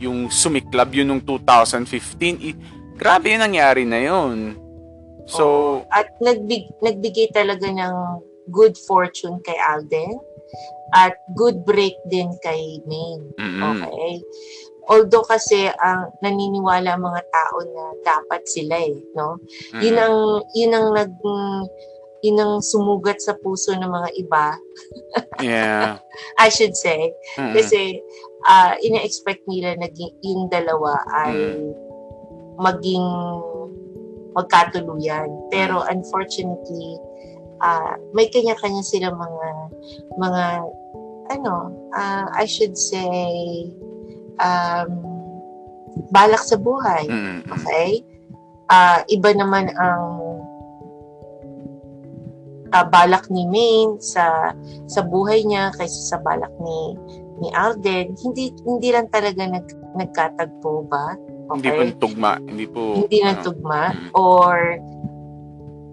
yung 0.00 0.18
sumiklab 0.32 0.90
yun 0.92 1.06
nung 1.06 1.22
2015. 1.22 2.40
I, 2.40 2.50
grabe 2.96 3.30
yung 3.32 3.44
nangyari 3.44 3.84
na 3.84 4.00
yun. 4.00 4.56
So, 5.30 5.44
Oo. 5.46 5.74
at 5.94 6.10
nagbig, 6.18 6.66
nagbigay 6.82 7.30
talaga 7.30 7.70
ng 7.70 7.94
good 8.50 8.74
fortune 8.74 9.38
kay 9.46 9.54
Alden 9.56 10.18
at 10.90 11.14
good 11.38 11.62
break 11.62 11.94
din 12.10 12.34
kay 12.42 12.82
Maine. 12.84 13.30
mm 13.38 13.62
Okay? 13.62 14.18
Although 14.90 15.22
kasi 15.22 15.70
ang 15.70 16.10
naniniwala 16.18 16.98
ang 16.98 17.06
mga 17.06 17.22
tao 17.30 17.62
na 17.62 17.84
dapat 18.02 18.42
sila 18.50 18.74
eh, 18.74 18.98
no? 19.14 19.38
Yun 19.78 19.94
ang 19.94 20.16
yun 20.50 20.74
ang 20.74 20.90
nag 20.90 21.14
yun 22.26 22.42
ang 22.42 22.58
sumugat 22.58 23.22
sa 23.22 23.38
puso 23.38 23.70
ng 23.70 23.86
mga 23.86 24.10
iba, 24.18 24.46
yeah. 25.38 26.02
I 26.42 26.50
should 26.50 26.74
say. 26.74 27.14
Mm-mm. 27.38 27.54
Kasi 27.54 28.02
ah 28.50 28.74
ina-expect 28.82 29.46
nila 29.46 29.78
na 29.78 29.86
yung 30.26 30.50
dalawa 30.50 30.98
ay 31.22 31.38
Mm. 31.38 31.70
maging 32.58 33.06
magkatuluyan. 34.36 35.28
Pero 35.50 35.82
unfortunately, 35.88 36.98
ah 37.60 37.96
may 38.16 38.26
kanya-kanya 38.32 38.80
silang 38.80 39.20
mga 39.20 39.48
mga 40.16 40.44
ano, 41.30 41.70
ah, 41.94 42.26
I 42.34 42.44
should 42.44 42.74
say 42.74 43.70
um, 44.42 44.90
balak 46.10 46.42
sa 46.42 46.58
buhay. 46.58 47.06
Okay? 47.46 48.02
Ah, 48.70 49.02
iba 49.10 49.30
naman 49.34 49.70
ang 49.78 50.06
ah, 52.74 52.86
balak 52.86 53.30
ni 53.30 53.46
Maine 53.46 53.98
sa 54.02 54.54
sa 54.90 55.00
buhay 55.06 55.46
niya 55.46 55.74
kaysa 55.78 56.16
sa 56.16 56.18
balak 56.22 56.52
ni 56.58 56.98
ni 57.40 57.48
Alden. 57.54 58.14
Hindi 58.18 58.52
hindi 58.66 58.88
lang 58.90 59.08
talaga 59.10 59.46
nag, 59.46 59.66
nagkatagpo 59.96 60.86
ba? 60.90 61.14
Hindi 61.58 61.70
po 61.70 61.82
tugma. 61.98 62.32
Hindi 62.38 62.66
po... 62.68 62.80
Hindi 63.04 63.18
ano, 63.22 63.28
nagtugma 63.34 63.82
mm. 63.90 64.10
or 64.14 64.56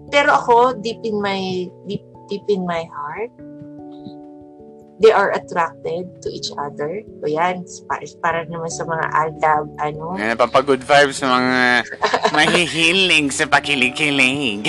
pero 0.08 0.32
ako 0.32 0.80
deep 0.80 1.00
in 1.04 1.20
my 1.20 1.68
deep 1.84 2.04
deep 2.32 2.44
in 2.48 2.64
my 2.64 2.84
heart 2.88 3.32
they 4.98 5.14
are 5.14 5.30
attracted 5.30 6.10
to 6.22 6.28
each 6.28 6.50
other. 6.58 7.02
O 7.22 7.30
yan, 7.30 7.62
para, 7.86 8.04
para 8.18 8.38
naman 8.50 8.70
sa 8.70 8.82
mga 8.82 9.06
aldab, 9.14 9.64
ano, 9.78 10.18
Yan, 10.18 10.34
papagood 10.34 10.82
vibes 10.82 11.22
ng 11.22 11.30
mga 11.30 11.58
mahihiling 12.36 13.30
sa 13.30 13.46
pakilig-kilig. 13.46 14.66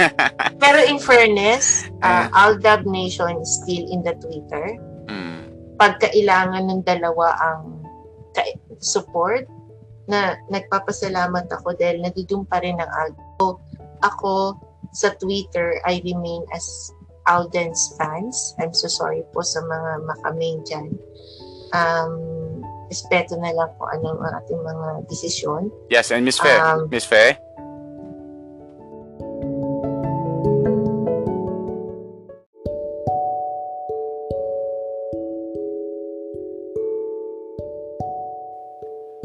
Pero 0.62 0.78
in 0.84 1.00
fairness, 1.00 1.88
uh, 2.04 2.28
Aldab 2.36 2.84
Nation 2.84 3.40
is 3.40 3.50
still 3.64 3.84
in 3.88 4.04
the 4.04 4.12
Twitter. 4.20 4.76
mm. 5.08 5.48
Pagkailangan 5.80 6.68
ng 6.68 6.80
dalawa 6.84 7.34
ang 7.40 7.80
support, 8.78 9.48
na 10.10 10.34
nagpapasalamat 10.50 11.46
ako 11.50 11.78
dahil 11.78 12.02
nandun 12.02 12.42
pa 12.46 12.58
rin 12.62 12.78
ang 12.78 12.90
Aldo. 12.90 13.22
So, 13.38 13.46
ako 14.02 14.58
sa 14.92 15.14
Twitter, 15.16 15.78
I 15.86 16.02
remain 16.02 16.42
as 16.50 16.66
Alden's 17.30 17.94
fans. 17.94 18.54
I'm 18.58 18.74
so 18.74 18.90
sorry 18.90 19.22
po 19.30 19.46
sa 19.46 19.62
mga 19.62 19.90
makaming 20.10 20.58
dyan. 20.66 20.90
Um, 21.72 22.12
respeto 22.90 23.38
na 23.40 23.54
lang 23.54 23.70
kung 23.78 23.88
anong 23.88 24.20
ating 24.20 24.60
mga 24.60 24.88
desisyon. 25.08 25.72
Yes, 25.88 26.12
and 26.12 26.26
Miss 26.26 26.36
Fe. 26.36 26.52
Um, 26.60 26.90
Miss 26.92 27.08
Fe? 27.08 27.38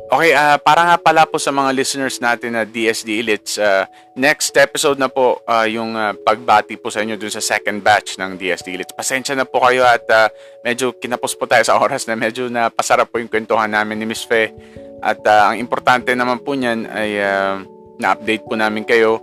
Okay, 0.08 0.32
ah 0.32 0.56
para 0.56 0.88
nga 0.88 0.96
pala 0.96 1.28
po 1.28 1.36
sa 1.36 1.52
mga 1.52 1.76
listeners 1.76 2.24
natin 2.24 2.56
na 2.56 2.64
DSD 2.64 3.20
Elites, 3.20 3.60
ah, 3.60 3.84
next 4.16 4.56
episode 4.56 4.96
na 4.96 5.12
po 5.12 5.44
ah, 5.44 5.68
yung 5.68 6.00
ah, 6.00 6.16
pagbati 6.16 6.80
po 6.80 6.88
sa 6.88 7.04
inyo 7.04 7.20
dun 7.20 7.28
sa 7.28 7.44
second 7.44 7.84
batch 7.84 8.16
ng 8.16 8.40
DSD 8.40 8.72
Elites. 8.72 8.96
Pasensya 8.96 9.36
na 9.36 9.44
po 9.44 9.60
kayo 9.68 9.84
at 9.84 10.08
ah, 10.08 10.32
medyo 10.64 10.96
kinapos 10.96 11.36
po 11.36 11.44
tayo 11.44 11.68
sa 11.68 11.76
oras 11.84 12.08
na 12.08 12.16
medyo 12.16 12.48
na 12.48 12.72
pasarap 12.72 13.12
po 13.12 13.20
yung 13.20 13.28
kwentuhan 13.28 13.68
namin 13.68 14.00
ni 14.00 14.08
Miss 14.08 14.24
Fe. 14.24 14.56
At 15.04 15.20
ah, 15.28 15.52
ang 15.52 15.60
importante 15.60 16.16
naman 16.16 16.40
po 16.40 16.56
niyan 16.56 16.88
ay 16.88 17.12
ah, 17.20 17.60
na-update 18.00 18.48
po 18.48 18.56
namin 18.56 18.88
kayo. 18.88 19.20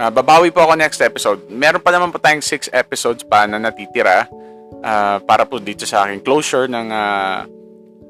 Ah, 0.00 0.08
babawi 0.08 0.48
po 0.52 0.64
ako 0.64 0.80
next 0.80 1.00
episode. 1.04 1.44
Meron 1.52 1.84
pa 1.84 1.92
naman 1.92 2.12
po 2.12 2.16
tayong 2.16 2.44
6 2.44 2.72
episodes 2.72 3.20
pa 3.24 3.44
na 3.44 3.60
natitira 3.60 4.28
ah, 4.80 5.20
para 5.20 5.44
po 5.44 5.60
dito 5.60 5.84
sa 5.84 6.08
aking 6.08 6.24
closure 6.24 6.68
ng 6.68 6.88
ah, 6.88 7.44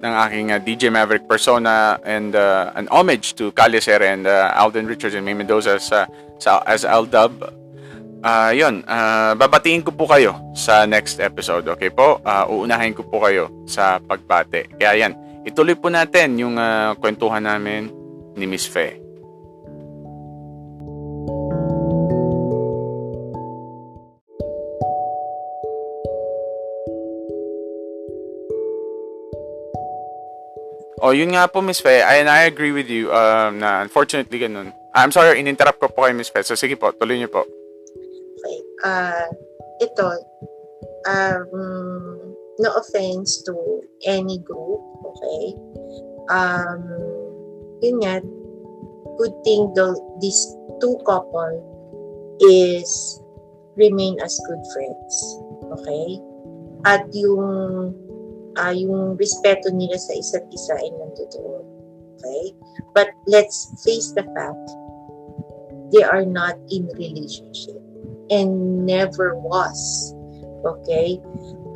ng 0.02 0.12
aking 0.28 0.52
uh, 0.52 0.60
DJ 0.60 0.92
Maverick 0.92 1.24
persona 1.24 1.96
and 2.04 2.36
uh, 2.36 2.72
an 2.76 2.88
homage 2.92 3.32
to 3.36 3.52
Calle 3.52 3.80
Serra 3.80 4.12
and 4.12 4.28
uh, 4.28 4.52
Alden 4.56 4.84
Richards 4.84 5.16
and 5.16 5.24
May 5.24 5.32
Mendoza 5.32 5.80
sa, 5.80 6.04
sa 6.36 6.60
as 6.68 6.84
Aldub. 6.84 7.32
Uh, 8.26 8.50
yun, 8.52 8.82
uh, 8.90 9.38
babatiin 9.38 9.86
ko 9.86 9.94
po 9.94 10.04
kayo 10.10 10.34
sa 10.52 10.84
next 10.84 11.22
episode. 11.22 11.64
Okay 11.68 11.88
po? 11.88 12.18
Uh, 12.26 12.44
uunahin 12.50 12.92
ko 12.92 13.06
po 13.06 13.22
kayo 13.22 13.48
sa 13.64 14.02
pagbate. 14.02 14.66
Kaya 14.76 15.06
yan, 15.06 15.12
ituloy 15.46 15.78
po 15.78 15.88
natin 15.88 16.34
yung 16.36 16.58
uh, 16.58 16.98
kwentuhan 16.98 17.44
namin 17.44 17.88
ni 18.34 18.44
Miss 18.44 18.66
Fe. 18.66 19.05
Oh, 31.06 31.14
yun 31.14 31.38
nga 31.38 31.46
po, 31.46 31.62
Miss 31.62 31.78
Fe. 31.78 32.02
And 32.02 32.26
I 32.26 32.50
agree 32.50 32.74
with 32.74 32.90
you 32.90 33.14
um, 33.14 33.62
na 33.62 33.78
unfortunately 33.78 34.42
ganun. 34.42 34.74
I'm 34.90 35.14
sorry, 35.14 35.38
in-interrupt 35.38 35.78
ko 35.78 35.86
po 35.86 36.02
kay 36.02 36.10
Miss 36.10 36.34
Fe. 36.34 36.42
So, 36.42 36.58
sige 36.58 36.74
po, 36.74 36.90
tuloy 36.90 37.22
niyo 37.22 37.30
po. 37.30 37.46
Okay. 38.42 38.58
Ah, 38.82 39.30
ito, 39.78 40.06
um, 41.06 41.54
no 42.58 42.70
offense 42.74 43.38
to 43.46 43.54
any 44.02 44.42
group, 44.42 44.82
okay? 45.06 45.54
Um, 46.26 46.82
yun 47.86 48.02
nga, 48.02 48.18
good 49.14 49.34
thing 49.46 49.70
though, 49.78 49.94
these 50.18 50.42
two 50.82 50.98
couple 51.06 51.54
is 52.42 52.90
remain 53.78 54.18
as 54.26 54.34
good 54.50 54.62
friends, 54.74 55.14
okay? 55.70 56.18
At 56.82 57.06
yung 57.14 57.94
ah 58.56 58.72
yung 58.72 59.16
respeto 59.20 59.68
nila 59.72 59.96
sa 60.00 60.12
isa't 60.16 60.46
isa 60.52 60.72
ay 60.76 60.88
nandoon. 60.96 61.64
Okay? 62.16 62.42
But 62.96 63.12
let's 63.28 63.72
face 63.84 64.12
the 64.16 64.24
fact, 64.24 64.66
they 65.92 66.02
are 66.02 66.24
not 66.24 66.56
in 66.72 66.88
relationship 66.96 67.78
and 68.32 68.84
never 68.88 69.36
was. 69.38 70.12
Okay? 70.66 71.20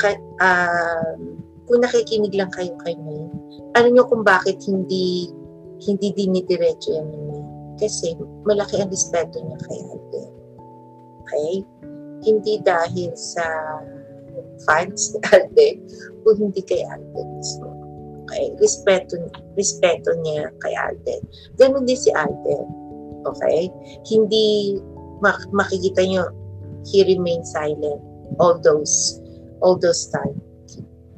ka, 0.00 0.16
uh, 0.40 1.12
kung 1.68 1.84
nakikinig 1.84 2.32
lang 2.32 2.50
kayo 2.50 2.72
kay 2.82 2.96
May, 3.04 3.28
ano 3.76 3.86
nyo 3.92 4.04
kung 4.08 4.24
bakit 4.24 4.58
hindi 4.64 5.30
hindi 5.84 6.08
dinidiretso 6.16 6.96
yan 6.96 7.06
ni 7.12 7.20
May? 7.28 7.44
Kasi 7.78 8.16
malaki 8.48 8.80
ang 8.80 8.90
respeto 8.90 9.40
niya 9.40 9.58
kay 9.68 9.78
Alden. 9.84 10.32
Okay? 11.22 11.52
Hindi 12.20 12.54
dahil 12.64 13.12
sa 13.16 13.44
fans 14.64 15.14
ni 15.14 15.20
Alden, 15.32 15.76
kung 16.24 16.36
hindi 16.36 16.62
kay 16.64 16.82
Alden 16.86 17.26
mismo. 17.36 17.68
Okay? 18.26 18.54
Respeto, 18.62 19.18
respeto 19.58 20.14
niya 20.22 20.50
kay 20.62 20.74
Alden. 20.76 21.22
Ganon 21.58 21.84
din 21.86 21.98
si 21.98 22.10
Alden. 22.14 22.66
Okay? 23.26 23.68
Hindi 24.06 24.78
mak- 25.20 25.50
makikita 25.52 26.04
niyo 26.06 26.30
he 26.88 27.04
remained 27.04 27.44
silent 27.44 28.00
all 28.40 28.56
those 28.56 29.20
all 29.60 29.76
those 29.76 30.08
time. 30.08 30.38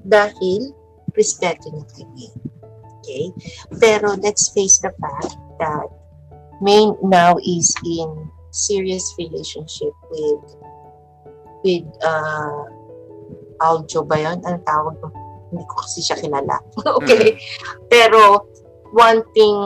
Dahil 0.08 0.74
respeto 1.14 1.70
niya 1.70 1.86
kay 1.92 2.06
May. 2.16 2.32
Okay? 3.02 3.24
Pero 3.82 4.14
let's 4.22 4.50
face 4.50 4.78
the 4.80 4.94
fact 4.98 5.36
that 5.58 5.86
May 6.62 6.86
now 7.02 7.34
is 7.42 7.74
in 7.82 8.30
serious 8.54 9.02
relationship 9.18 9.90
with 10.10 10.42
with 11.66 11.86
uh, 12.06 12.62
Aljo 13.62 14.02
ba 14.02 14.18
yun? 14.18 14.42
Ang 14.42 14.58
tawag 14.66 14.98
mo? 14.98 15.08
Hindi 15.54 15.64
ko 15.68 15.74
kasi 15.84 16.02
siya 16.02 16.18
kilala. 16.18 16.58
okay? 16.98 17.38
Mm-hmm. 17.38 17.86
Pero 17.86 18.50
one 18.92 19.22
thing 19.36 19.56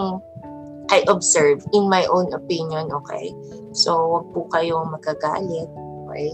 I 0.91 1.03
observe 1.11 1.63
in 1.75 1.91
my 1.91 2.07
own 2.07 2.31
opinion, 2.31 2.93
okay? 3.03 3.35
So, 3.75 3.99
wag 4.07 4.25
po 4.31 4.47
kayong 4.55 4.95
magagalit, 4.95 5.67
okay? 6.07 6.31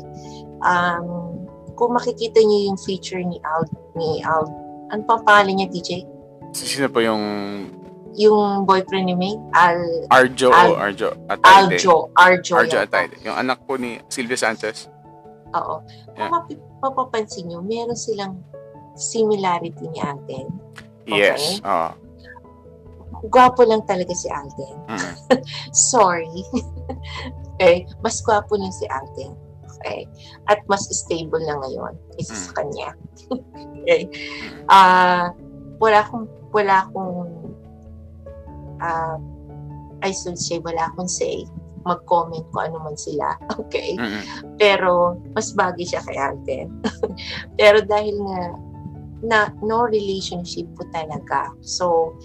Um, 0.60 1.40
kung 1.72 1.96
makikita 1.96 2.40
niyo 2.44 2.72
yung 2.72 2.78
feature 2.80 3.24
ni 3.24 3.40
Al, 3.40 3.64
ni 3.96 4.20
Al, 4.20 4.44
ano 4.92 5.02
pa 5.08 5.24
pangalan 5.24 5.56
niya, 5.56 5.68
DJ? 5.72 6.04
Sino 6.52 6.92
po 6.92 7.00
yung... 7.00 7.24
Yung 8.12 8.68
boyfriend 8.68 9.08
ni 9.08 9.16
May? 9.16 9.34
Al... 9.56 10.04
Arjo 10.12 10.52
Al, 10.52 10.68
o 10.68 10.76
Arjo 10.76 11.08
Atayde? 11.32 11.80
Arjo. 11.80 11.94
Arjo, 12.12 12.54
Arjo 12.60 12.76
Atayde. 12.76 13.16
Yung 13.24 13.36
anak 13.40 13.64
po 13.64 13.80
ni 13.80 14.04
Sylvia 14.12 14.36
Sanchez. 14.36 14.92
Oo. 15.56 15.80
Yeah. 16.12 16.28
Kung 16.28 16.44
mapapansin 16.82 17.46
nyo, 17.46 17.62
meron 17.62 17.94
silang 17.94 18.42
similarity 18.98 19.86
ni 19.88 20.00
Alden. 20.02 20.46
Okay? 21.06 21.32
Yes. 21.32 21.62
Oh. 21.62 21.94
Gwapo 23.30 23.62
lang 23.62 23.86
talaga 23.86 24.10
si 24.12 24.26
Alden. 24.26 24.76
Mm. 24.90 25.14
Sorry. 25.94 26.42
okay? 27.54 27.86
Mas 28.02 28.18
gwapo 28.26 28.58
lang 28.58 28.74
si 28.74 28.84
Alden. 28.90 29.32
Okay? 29.78 30.10
At 30.50 30.62
mas 30.66 30.90
stable 30.90 31.42
na 31.46 31.58
ngayon 31.62 31.94
isa 32.18 32.34
mm. 32.34 32.42
sa 32.42 32.50
kanya. 32.58 32.88
okay? 33.78 34.02
Uh, 34.66 35.30
wala 35.78 36.02
akong, 36.02 36.26
wala 36.50 36.86
akong, 36.86 37.30
uh, 38.82 39.16
I 40.02 40.10
should 40.10 40.38
say, 40.38 40.58
wala 40.58 40.90
akong 40.90 41.06
say 41.10 41.46
mag-comment 41.84 42.46
ko 42.54 42.58
ano 42.64 42.78
man 42.82 42.96
sila. 42.96 43.36
Okay? 43.62 43.96
Mm-hmm. 43.96 44.58
Pero, 44.58 45.16
mas 45.32 45.54
bagay 45.54 45.86
siya 45.86 46.02
kay 46.04 46.18
Alden. 46.18 46.68
Pero 47.60 47.80
dahil 47.84 48.16
nga, 48.26 48.42
na 49.22 49.38
no 49.62 49.86
relationship 49.86 50.66
po 50.74 50.82
talaga. 50.90 51.54
So, 51.62 52.18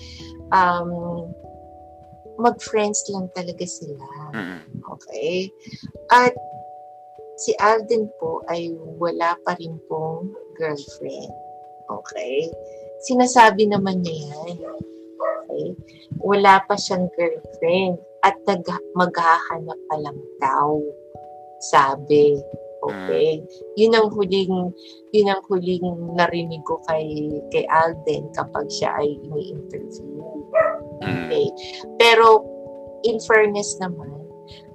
um, 0.50 1.30
mag-friends 2.42 3.06
lang 3.14 3.30
talaga 3.34 3.66
sila. 3.66 4.08
Mm-hmm. 4.34 4.62
Okay? 4.98 5.50
At 6.14 6.34
si 7.38 7.54
Alden 7.62 8.10
po 8.18 8.42
ay 8.50 8.74
wala 8.98 9.38
pa 9.46 9.58
rin 9.62 9.78
pong 9.86 10.34
girlfriend. 10.58 11.34
Okay? 11.88 12.50
Sinasabi 13.06 13.70
naman 13.70 14.02
niya 14.02 14.34
yan. 14.34 14.58
Okay? 15.18 15.66
Wala 16.22 16.62
pa 16.66 16.78
siyang 16.78 17.10
girlfriend 17.14 18.02
at 18.28 18.36
nag, 18.44 18.68
maghahanap 19.00 19.80
pa 19.88 19.96
lang 20.04 20.20
daw. 20.44 20.84
Sabi. 21.72 22.36
Okay? 22.84 23.42
Mm. 23.42 23.46
Yun 23.80 23.94
ang 23.98 24.08
huling 24.14 24.56
yun 25.16 25.28
ang 25.32 25.42
huling 25.50 25.82
narinig 26.14 26.62
ko 26.68 26.78
kay 26.86 27.08
kay 27.50 27.66
Alden 27.72 28.30
kapag 28.38 28.70
siya 28.70 28.94
ay 29.02 29.18
ini-interview. 29.26 30.22
Mm. 31.02 31.32
Okay? 31.32 31.48
Pero 31.98 32.46
in 33.08 33.18
fairness 33.24 33.80
naman, 33.82 34.14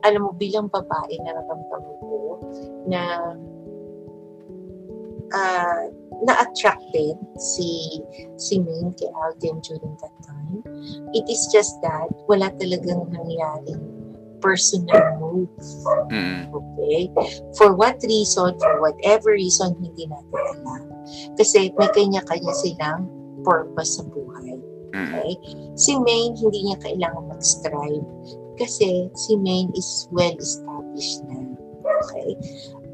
alam 0.03 0.27
mo 0.27 0.33
bilang 0.35 0.67
babae 0.67 1.15
nararamdaman 1.23 1.97
ko 2.03 2.43
na 2.91 3.03
uh, 5.31 5.83
na-attracted 6.25 7.17
si 7.41 8.01
si 8.37 8.61
Ming 8.61 8.95
kay 8.95 9.09
Alden 9.11 9.61
during 9.65 9.95
that 10.01 10.15
time. 10.23 10.61
It 11.17 11.25
is 11.29 11.49
just 11.51 11.81
that 11.83 12.09
wala 12.29 12.53
talagang 12.61 13.11
nangyaring 13.11 13.83
personal 14.43 15.01
move. 15.23 15.49
Mm. 16.11 16.51
Okay? 16.51 17.09
For 17.57 17.73
what 17.79 18.03
reason, 18.03 18.59
for 18.59 18.83
whatever 18.83 19.33
reason, 19.33 19.79
hindi 19.79 20.11
natin 20.11 20.43
alam. 20.59 20.83
Kasi 21.39 21.71
may 21.79 21.89
kanya-kanya 21.95 22.53
silang 22.59 23.07
purpose 23.47 24.03
sa 24.03 24.05
buhay. 24.05 24.59
Okay? 24.93 25.31
Si 25.79 25.97
Maine, 25.97 26.37
hindi 26.37 26.69
niya 26.69 26.79
kailangan 26.83 27.33
mag-strive 27.33 28.05
kasi 28.61 29.09
si 29.17 29.33
Maine 29.41 29.73
is 29.73 30.07
well-established 30.13 31.25
na. 31.25 31.49
Okay? 32.05 32.37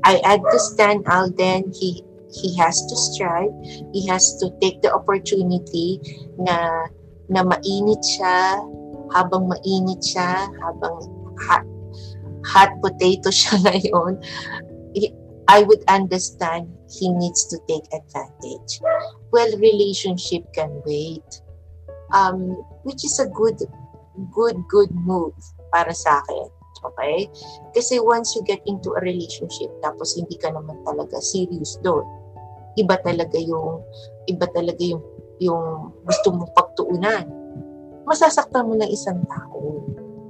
I 0.06 0.22
understand 0.22 1.02
Alden, 1.10 1.74
he 1.74 2.06
he 2.32 2.56
has 2.56 2.84
to 2.86 2.96
strive, 2.96 3.52
he 3.92 4.06
has 4.08 4.36
to 4.38 4.50
take 4.60 4.82
the 4.82 4.92
opportunity 4.92 6.00
na 6.38 6.88
na 7.28 7.44
mainit 7.44 8.00
siya, 8.04 8.60
habang 9.12 9.48
mainit 9.48 10.00
siya, 10.00 10.48
habang 10.60 10.96
hot, 11.36 11.66
hot 12.44 12.72
potato 12.80 13.28
siya 13.38 13.60
ngayon, 13.64 14.20
I 15.48 15.64
would 15.64 15.80
understand 15.88 16.68
he 16.92 17.08
needs 17.08 17.48
to 17.48 17.56
take 17.68 17.88
advantage. 17.92 18.80
Well, 19.32 19.48
relationship 19.56 20.44
can 20.52 20.82
wait. 20.84 21.24
Um, 22.12 22.56
which 22.84 23.04
is 23.04 23.20
a 23.20 23.28
good, 23.28 23.60
good, 24.32 24.56
good 24.68 24.92
move 24.92 25.36
para 25.72 25.92
sa 25.92 26.24
akin. 26.24 26.48
Okay? 26.84 27.28
Kasi 27.76 28.00
once 28.00 28.36
you 28.36 28.44
get 28.44 28.60
into 28.64 28.96
a 28.96 29.00
relationship, 29.00 29.68
tapos 29.84 30.16
hindi 30.16 30.36
ka 30.40 30.52
naman 30.52 30.80
talaga 30.88 31.20
serious 31.20 31.76
doon, 31.84 32.04
iba 32.78 32.94
talaga 33.02 33.36
yung 33.42 33.82
iba 34.30 34.46
talaga 34.54 34.82
yung 34.82 35.02
yung 35.42 35.94
gusto 36.06 36.34
mong 36.34 36.50
pagtuunan. 36.54 37.26
Masasaktan 38.06 38.66
mo 38.66 38.74
ng 38.78 38.90
isang 38.90 39.22
tao. 39.26 39.82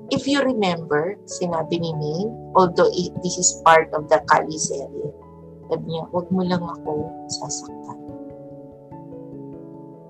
If 0.09 0.25
you 0.25 0.41
remember, 0.41 1.21
sinabi 1.29 1.81
ni 1.81 1.93
Ming, 1.93 2.33
although 2.57 2.89
it, 2.89 3.13
this 3.21 3.37
is 3.37 3.61
part 3.61 3.93
of 3.93 4.09
the 4.09 4.21
Kali 4.33 4.57
series, 4.57 5.13
sabi 5.69 5.85
niya, 5.85 6.09
huwag 6.09 6.27
mo 6.33 6.43
lang 6.49 6.65
ako 6.65 7.13
sasaktan. 7.29 7.99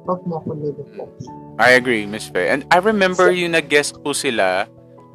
Huwag 0.06 0.22
mo 0.22 0.38
ako 0.38 0.50
lulupokin. 0.54 1.34
I 1.58 1.74
agree, 1.74 2.06
Miss 2.06 2.30
Faye. 2.30 2.46
And 2.46 2.62
I 2.70 2.78
remember 2.78 3.28
so, 3.28 3.34
yung 3.34 3.58
nag-guest 3.58 3.98
po 4.00 4.14
sila 4.14 4.70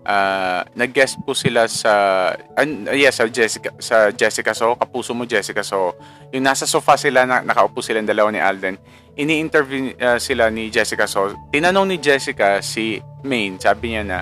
uh, 0.05 0.61
nag-guest 0.75 1.19
po 1.23 1.35
sila 1.35 1.67
sa 1.67 1.93
uh, 2.35 2.93
yes, 2.93 3.19
sa 3.19 3.27
Jessica 3.27 3.69
sa 3.79 4.11
Jessica 4.11 4.51
So, 4.55 4.75
kapuso 4.75 5.15
mo 5.15 5.23
Jessica 5.27 5.63
So. 5.63 5.95
Yung 6.31 6.45
nasa 6.45 6.67
sofa 6.67 6.99
sila 6.99 7.25
na, 7.27 7.41
nakaupo 7.41 7.79
sila 7.79 8.03
dalawa 8.03 8.31
ni 8.31 8.39
Alden. 8.39 8.75
Ini-interview 9.15 9.95
uh, 9.99 10.19
sila 10.19 10.47
ni 10.51 10.69
Jessica 10.69 11.07
So. 11.07 11.33
Tinanong 11.51 11.95
ni 11.95 11.97
Jessica 11.99 12.59
si 12.59 12.99
Maine, 13.23 13.59
sabi 13.59 13.95
niya 13.95 14.03
na 14.03 14.19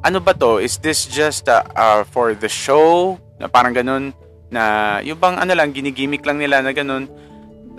ano 0.00 0.18
ba 0.20 0.32
to? 0.32 0.58
Is 0.58 0.80
this 0.80 1.04
just 1.04 1.48
uh, 1.48 1.64
uh, 1.76 2.02
for 2.08 2.32
the 2.32 2.48
show? 2.48 3.20
Na 3.36 3.48
parang 3.48 3.72
ganun 3.76 4.12
na 4.50 4.98
yung 5.06 5.16
bang 5.16 5.38
ano 5.38 5.54
lang 5.54 5.70
ginigimik 5.70 6.26
lang 6.26 6.42
nila 6.42 6.58
na 6.60 6.74
ganun 6.74 7.06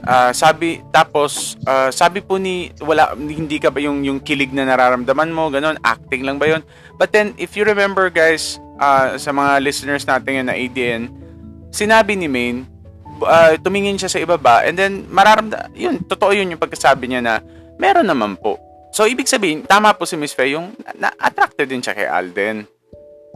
Uh, 0.02 0.34
sabi 0.34 0.82
tapos 0.90 1.62
uh, 1.70 1.94
sabi 1.94 2.26
po 2.26 2.42
ni 2.42 2.74
wala 2.82 3.14
hindi 3.14 3.62
ka 3.62 3.70
ba 3.70 3.78
yung 3.78 4.02
yung 4.02 4.18
kilig 4.18 4.50
na 4.50 4.66
nararamdaman 4.66 5.30
mo 5.30 5.54
ganun 5.54 5.78
acting 5.86 6.26
lang 6.26 6.42
ba 6.42 6.50
yon 6.50 6.66
but 6.98 7.14
then 7.14 7.38
if 7.38 7.54
you 7.54 7.62
remember 7.62 8.10
guys 8.10 8.58
uh, 8.82 9.14
sa 9.22 9.30
mga 9.30 9.62
listeners 9.62 10.02
natin 10.10 10.50
na 10.50 10.58
ADN 10.58 11.06
sinabi 11.70 12.18
ni 12.18 12.26
Maine 12.26 12.66
uh, 13.22 13.54
tumingin 13.62 13.94
siya 13.94 14.10
sa 14.10 14.18
ibaba 14.18 14.66
and 14.66 14.74
then 14.74 15.06
mararamda 15.06 15.70
yun 15.78 16.02
totoo 16.10 16.34
yun 16.34 16.50
yung 16.50 16.58
pagkasabi 16.58 17.06
niya 17.06 17.22
na 17.22 17.34
meron 17.78 18.10
naman 18.10 18.34
po 18.42 18.58
so 18.90 19.06
ibig 19.06 19.30
sabihin 19.30 19.70
tama 19.70 19.94
po 19.94 20.10
si 20.10 20.18
Miss 20.18 20.34
Faye 20.34 20.58
yung 20.58 20.74
na, 20.98 21.14
attracted 21.22 21.70
din 21.70 21.78
siya 21.86 21.94
kay 21.94 22.10
Alden 22.10 22.66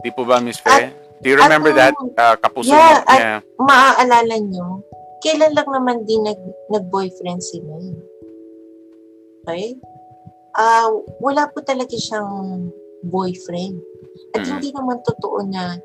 di 0.02 0.10
po 0.10 0.26
ba 0.26 0.42
Miss 0.42 0.58
Faye 0.58 1.06
Do 1.20 1.32
you 1.32 1.38
remember 1.40 1.72
at, 1.72 1.76
that 1.76 1.94
uh, 1.96 2.36
kapuso 2.36 2.76
yeah, 2.76 3.00
mo? 3.00 3.08
Yeah. 3.08 3.38
At 3.40 3.44
maaalala 3.56 4.36
nyo, 4.36 4.84
kailan 5.24 5.52
lang 5.56 5.68
naman 5.68 6.04
din 6.04 6.24
nag, 6.24 6.40
nag-boyfriend 6.72 7.40
si 7.40 7.60
May. 7.64 7.86
Okay? 9.46 9.66
Uh, 10.56 11.04
wala 11.22 11.48
po 11.52 11.62
talaga 11.62 11.94
siyang 11.94 12.68
boyfriend. 13.06 13.78
At 14.32 14.48
hindi 14.48 14.72
naman 14.72 15.04
totoo 15.04 15.44
na 15.48 15.76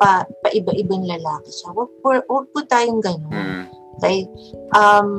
pa, 0.00 0.24
pa 0.42 0.48
iba-ibang 0.52 1.04
lalaki 1.04 1.50
siya. 1.52 1.72
Wag 1.72 1.90
po, 2.00 2.16
wag 2.16 2.46
po 2.52 2.58
tayong 2.66 3.00
ganun. 3.00 3.68
Okay? 4.00 4.28
Um, 4.76 5.10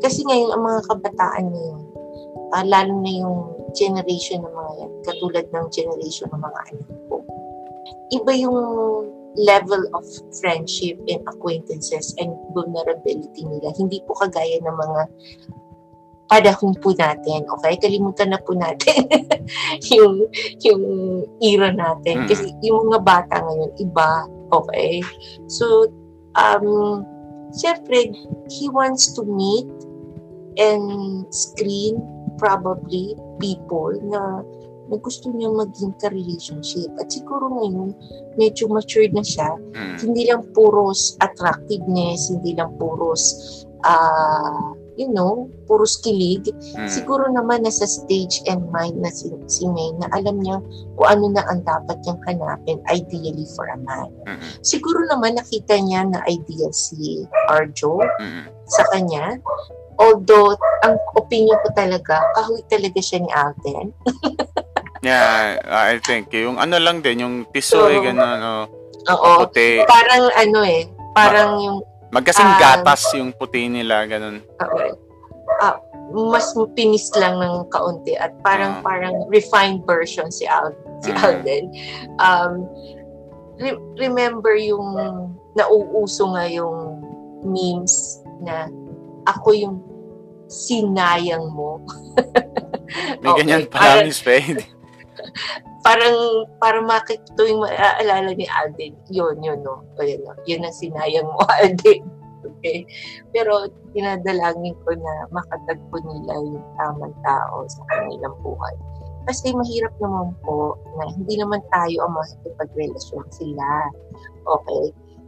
kasi 0.00 0.24
ngayon, 0.24 0.54
ang 0.54 0.62
mga 0.64 0.80
kabataan 0.88 1.46
ngayon, 1.52 1.82
uh, 2.54 2.64
lalo 2.64 2.92
na 3.04 3.12
yung 3.12 3.38
generation 3.76 4.40
ng 4.40 4.54
mga 4.54 4.72
yan, 4.80 4.92
katulad 5.04 5.44
ng 5.52 5.66
generation 5.68 6.28
ng 6.32 6.40
mga 6.40 6.60
anak 6.72 6.88
ko, 7.10 7.16
iba 8.14 8.32
yung 8.32 8.58
level 9.36 9.82
of 9.92 10.04
friendship 10.40 10.96
and 11.08 11.20
acquaintances 11.28 12.14
and 12.18 12.32
vulnerability 12.54 13.44
nila. 13.44 13.74
Hindi 13.76 14.00
po 14.08 14.14
kagaya 14.16 14.62
ng 14.64 14.76
mga 14.76 15.02
panahon 16.28 16.74
po 16.78 16.92
natin. 16.94 17.48
Okay? 17.58 17.74
Kalimutan 17.80 18.36
na 18.36 18.40
po 18.40 18.54
natin 18.54 19.08
yung, 19.94 20.28
yung 20.62 20.84
era 21.40 21.72
natin. 21.72 22.28
Kasi 22.28 22.52
yung 22.62 22.88
mga 22.92 23.00
bata 23.02 23.36
ngayon, 23.42 23.72
iba. 23.80 24.28
Okay? 24.52 25.00
So, 25.48 25.88
um, 26.36 27.04
syempre, 27.56 28.12
he 28.52 28.68
wants 28.68 29.12
to 29.16 29.24
meet 29.24 29.68
and 30.58 31.24
screen 31.32 32.00
probably 32.38 33.14
people 33.42 33.94
na 34.06 34.42
na 34.88 34.96
gusto 34.96 35.28
niya 35.32 35.52
maging 35.52 35.92
ka-relationship. 36.00 36.90
At 36.96 37.12
siguro 37.12 37.52
ngayon, 37.52 37.92
medyo 38.40 38.68
matured 38.72 39.12
na 39.12 39.24
siya. 39.24 39.56
Mm. 39.76 39.96
Hindi 40.00 40.22
lang 40.28 40.42
puros 40.56 41.16
attractiveness, 41.20 42.32
hindi 42.32 42.56
lang 42.56 42.72
puros, 42.80 43.22
uh, 43.84 44.72
you 44.98 45.06
know, 45.12 45.46
puros 45.70 46.00
kilig. 46.02 46.48
Mm. 46.74 46.88
Siguro 46.90 47.30
naman 47.30 47.62
nasa 47.62 47.86
stage 47.86 48.42
and 48.50 48.64
mind 48.72 48.98
na 48.98 49.12
si, 49.12 49.30
si 49.46 49.68
May 49.70 49.94
na 50.00 50.10
alam 50.16 50.42
niya 50.42 50.58
kung 50.98 51.08
ano 51.08 51.24
na 51.30 51.46
ang 51.46 51.62
dapat 51.62 52.02
niyang 52.02 52.20
hanapin 52.26 52.78
ideally 52.90 53.46
for 53.54 53.70
a 53.70 53.78
man. 53.78 54.10
Mm. 54.26 54.42
Siguro 54.64 55.06
naman 55.06 55.38
nakita 55.38 55.78
niya 55.78 56.08
na 56.08 56.24
ideal 56.26 56.74
si 56.74 57.22
Arjo 57.46 58.02
mm. 58.02 58.44
sa 58.66 58.82
kanya. 58.90 59.38
Although, 59.98 60.54
ang 60.86 60.94
opinion 61.18 61.58
ko 61.66 61.74
talaga, 61.74 62.22
kahoy 62.38 62.62
talaga 62.70 63.02
siya 63.02 63.18
ni 63.18 63.30
Alden. 63.34 63.90
yeah, 65.02 65.58
I 65.66 65.98
think. 66.02 66.32
Yung 66.34 66.58
ano 66.58 66.76
lang 66.78 67.02
din, 67.02 67.22
yung 67.22 67.34
tisoy, 67.50 67.98
so, 67.98 68.04
gano'n, 68.04 68.38
no? 68.38 68.54
Oo. 69.08 69.30
Puti. 69.46 69.82
Parang 69.86 70.28
ano 70.34 70.58
eh, 70.66 70.88
parang 71.14 71.50
Ma- 71.56 71.62
yung... 71.62 71.78
Magkasing 72.08 72.48
uh, 72.48 72.58
gatas 72.58 73.04
yung 73.14 73.30
puti 73.36 73.68
nila, 73.68 74.08
gano'n. 74.08 74.40
Okay. 74.56 74.90
Ah, 75.60 75.76
mas 76.12 76.56
pinis 76.72 77.12
lang 77.16 77.36
ng 77.36 77.68
kaunti 77.68 78.16
at 78.16 78.32
parang 78.40 78.80
uh, 78.80 78.82
parang 78.84 79.28
refined 79.28 79.84
version 79.84 80.32
si 80.32 80.48
Al 80.48 80.72
si 81.04 81.12
uh, 81.12 81.20
Alden. 81.20 81.64
Um, 82.16 82.64
re- 83.60 83.80
remember 84.00 84.56
yung 84.56 84.96
nauuso 85.52 86.32
nga 86.32 86.48
yung 86.48 87.02
memes 87.44 88.24
na 88.40 88.72
ako 89.28 89.52
yung 89.52 89.76
sinayang 90.48 91.52
mo. 91.52 91.84
May 93.20 93.28
okay. 93.36 93.44
ganyan 93.44 93.62
Miss 94.08 94.24
Faye. 94.24 94.77
Parang, 95.86 96.46
parang 96.58 96.84
makik 96.86 97.22
tuwing 97.38 97.60
maaalala 97.62 98.34
ni 98.34 98.46
Alden, 98.48 98.94
yun, 99.08 99.36
yun, 99.40 99.60
no? 99.62 99.84
O 99.96 100.02
yun, 100.02 100.20
no? 100.24 100.34
Yun 100.44 100.64
ang 100.64 100.76
sinayang 100.76 101.28
mo, 101.28 101.42
Alden. 101.62 102.02
Okay? 102.38 102.86
Pero, 103.34 103.70
dinadalangin 103.92 104.76
ko 104.86 104.94
na 104.94 105.12
makatagpo 105.34 105.96
nila 106.04 106.32
yung 106.38 106.64
tamang 106.78 107.14
tao 107.24 107.66
sa 107.66 107.82
kanilang 107.90 108.36
buhay. 108.44 108.74
Kasi 109.28 109.52
mahirap 109.52 109.92
naman 110.00 110.32
po 110.40 110.80
na 110.96 111.04
hindi 111.12 111.36
naman 111.36 111.60
tayo 111.68 112.08
ang 112.08 112.16
makikipagrelasyon 112.16 113.26
sila. 113.28 113.68
Okay? 114.48 114.84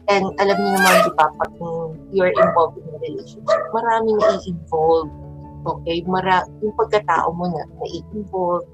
And 0.08 0.32
alam 0.40 0.56
niyo 0.56 0.70
naman, 0.80 0.94
di 1.04 1.12
ba, 1.14 1.28
pag 1.36 1.52
you're 2.08 2.32
involved 2.32 2.80
in 2.80 2.88
a 2.88 2.98
relationship, 2.98 3.60
maraming 3.76 4.16
nai-involve. 4.16 5.12
Okay? 5.68 6.00
Mara 6.08 6.48
yung 6.64 6.72
pagkatao 6.80 7.28
mo 7.36 7.52
na 7.52 7.68
nai-involve, 7.84 8.64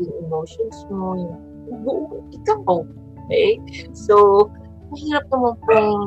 yung 0.00 0.14
emotions 0.28 0.78
mo, 0.90 1.14
yung 1.18 1.38
buong 1.84 2.24
ikaw. 2.34 2.82
Okay? 3.26 3.56
So, 3.96 4.46
mahirap 4.92 5.24
naman 5.32 5.54
pong 5.64 6.02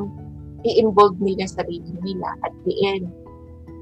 i-involve 0.65 1.17
nila 1.21 1.45
sarili 1.49 1.93
nila. 2.01 2.27
At 2.45 2.53
the 2.65 2.73
end, 2.85 3.07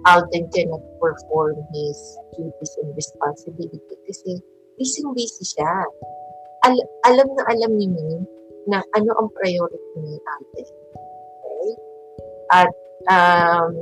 Alden 0.05 0.45
cannot 0.53 0.83
perform 1.01 1.57
his 1.73 1.97
duties 2.37 2.73
and 2.83 2.93
responsibility 2.93 3.95
kasi 4.05 4.37
busy-busy 4.77 5.45
siya. 5.57 5.73
Al- 6.65 6.89
alam 7.09 7.27
na 7.33 7.43
alam 7.49 7.71
ni 7.73 7.89
Min 7.89 8.21
na 8.69 8.81
ano 8.97 9.11
ang 9.17 9.29
priority 9.33 9.97
ni 10.01 10.17
ate. 10.17 10.61
Okay? 11.41 11.71
At 12.53 12.71
um, 13.09 13.73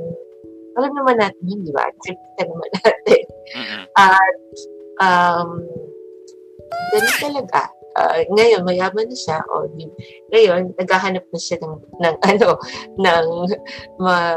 alam 0.74 0.92
naman 0.96 1.16
natin 1.20 1.44
yun, 1.44 1.60
di 1.64 1.72
ba? 1.72 1.86
Nakikita 1.86 2.42
naman 2.48 2.70
natin. 2.82 3.24
At 3.94 4.36
um, 5.00 5.48
ganun 6.92 7.16
talaga. 7.20 7.60
Uh, 7.94 8.26
ngayon, 8.34 8.66
mayaman 8.66 9.06
na 9.06 9.14
siya. 9.14 9.38
O, 9.54 9.70
di, 9.70 9.86
ngayon, 10.34 10.74
naghahanap 10.74 11.22
na 11.30 11.38
siya 11.38 11.62
ng, 11.62 11.74
ng 12.02 12.16
ano, 12.30 12.58
ng 12.98 13.26
ma, 14.02 14.34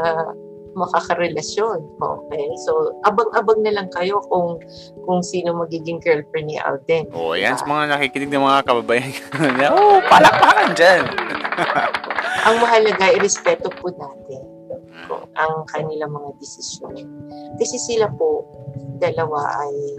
makakarelasyon. 0.78 1.78
Okay? 1.98 2.46
So, 2.62 2.94
abang-abang 3.02 3.66
na 3.66 3.74
lang 3.74 3.90
kayo 3.90 4.22
kung 4.30 4.62
kung 5.02 5.20
sino 5.26 5.58
magiging 5.58 5.98
girlfriend 5.98 6.54
ni 6.54 6.56
Alden. 6.62 7.10
Oo, 7.10 7.34
oh, 7.34 7.38
yan 7.38 7.58
sa 7.58 7.66
mga 7.66 7.98
nakikinig 7.98 8.30
ng 8.30 8.46
mga 8.46 8.62
kababayan. 8.62 9.10
Oo, 9.74 9.98
oh, 9.98 9.98
palakpakan 10.06 10.70
dyan. 10.78 11.02
ang 12.46 12.56
mahalaga, 12.62 13.10
irespeto 13.10 13.74
po 13.82 13.90
natin 13.90 14.42
kung 15.10 15.24
ang 15.34 15.66
kanilang 15.72 16.14
mga 16.14 16.30
desisyon. 16.38 16.94
Kasi 17.58 17.76
sila 17.80 18.06
po, 18.14 18.46
dalawa 19.02 19.66
ay 19.66 19.98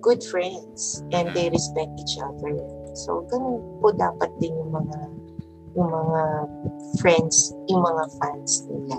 good 0.00 0.24
friends 0.24 1.04
and 1.12 1.32
they 1.36 1.48
respect 1.48 1.92
each 2.00 2.16
other. 2.18 2.56
So, 2.96 3.24
ganun 3.30 3.62
po 3.78 3.92
dapat 3.94 4.30
din 4.40 4.52
yung 4.56 4.72
mga 4.74 4.98
yung 5.78 5.90
mga 5.90 6.22
friends, 6.98 7.54
yung 7.70 7.82
mga 7.86 8.04
fans 8.18 8.52
nila. 8.66 8.98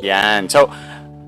Yan. 0.00 0.48
So, 0.48 0.70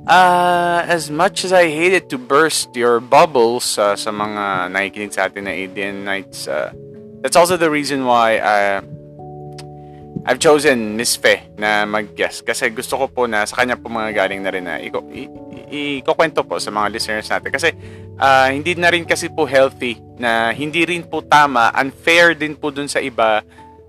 uh, 0.07 0.81
as 0.87 1.11
much 1.11 1.45
as 1.45 1.53
I 1.53 1.67
hated 1.67 2.09
to 2.11 2.19
burst 2.19 2.75
your 2.79 3.01
bubbles 3.01 3.77
uh, 3.77 3.97
sa 3.99 4.11
mga 4.15 4.71
nakikinig 4.71 5.13
sa 5.13 5.27
atin 5.27 5.45
na 5.45 5.53
ADN 5.53 6.07
Nights, 6.07 6.47
uh, 6.47 6.71
that's 7.21 7.37
also 7.37 7.59
the 7.59 7.69
reason 7.69 8.07
why 8.07 8.39
uh, 8.39 8.81
I've 10.23 10.39
chosen 10.39 10.95
Miss 10.95 11.19
Fe 11.19 11.43
na 11.59 11.83
mag-guest 11.83 12.47
kasi 12.47 12.71
gusto 12.71 12.95
ko 12.95 13.07
po 13.11 13.23
na 13.27 13.43
sa 13.43 13.59
kanya 13.59 13.75
po 13.75 13.91
mga 13.91 14.15
galing 14.15 14.41
na 14.47 14.51
rin 14.55 14.65
na 14.65 14.79
i- 14.79 14.91
ikukwento 15.73 16.45
po 16.45 16.61
sa 16.61 16.69
mga 16.69 16.93
listeners 16.93 17.29
natin. 17.33 17.51
Kasi 17.51 17.69
uh, 18.21 18.49
hindi 18.53 18.77
na 18.77 18.93
rin 18.93 19.09
kasi 19.09 19.33
po 19.33 19.49
healthy 19.49 19.97
na 20.21 20.53
hindi 20.53 20.85
rin 20.85 21.03
po 21.03 21.25
tama 21.25 21.73
unfair 21.73 22.37
din 22.37 22.53
po 22.53 22.69
dun 22.69 22.87
sa 22.87 23.01
iba 23.01 23.41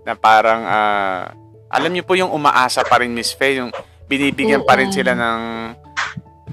na 0.07 0.15
parang 0.15 0.61
uh, 0.63 1.21
alam 1.67 1.91
niyo 1.91 2.07
po 2.07 2.15
yung 2.15 2.31
umaasa 2.31 2.85
pa 2.87 3.03
rin 3.03 3.11
Miss 3.11 3.35
Fe 3.35 3.59
yung 3.59 3.69
binibigyan 4.07 4.63
pa 4.63 4.79
rin 4.79 4.91
sila 4.93 5.11
ng 5.17 5.39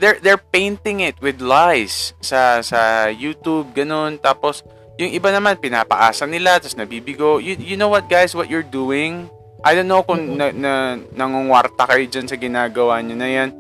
they're 0.01 0.19
they're 0.25 0.41
painting 0.41 1.05
it 1.05 1.15
with 1.21 1.39
lies 1.39 2.17
sa 2.19 2.65
sa 2.65 3.09
YouTube 3.13 3.71
ganun. 3.77 4.19
Tapos 4.19 4.67
yung 5.01 5.13
iba 5.13 5.33
naman 5.33 5.57
pinapaasa 5.57 6.27
nila 6.27 6.59
tapos 6.61 6.77
nabibigo. 6.77 7.39
You, 7.39 7.57
you 7.57 7.77
know 7.79 7.89
what 7.89 8.11
guys 8.11 8.35
what 8.35 8.51
you're 8.51 8.67
doing? 8.67 9.29
I 9.61 9.77
don't 9.77 9.93
know 9.93 10.01
kung 10.01 10.41
na, 10.41 10.53
na 10.57 10.97
nangungwarta 11.13 11.85
kayo 11.85 12.05
dyan 12.09 12.25
sa 12.25 12.41
ginagawa 12.41 12.97
niyo 13.05 13.17
na 13.21 13.29
yan 13.29 13.51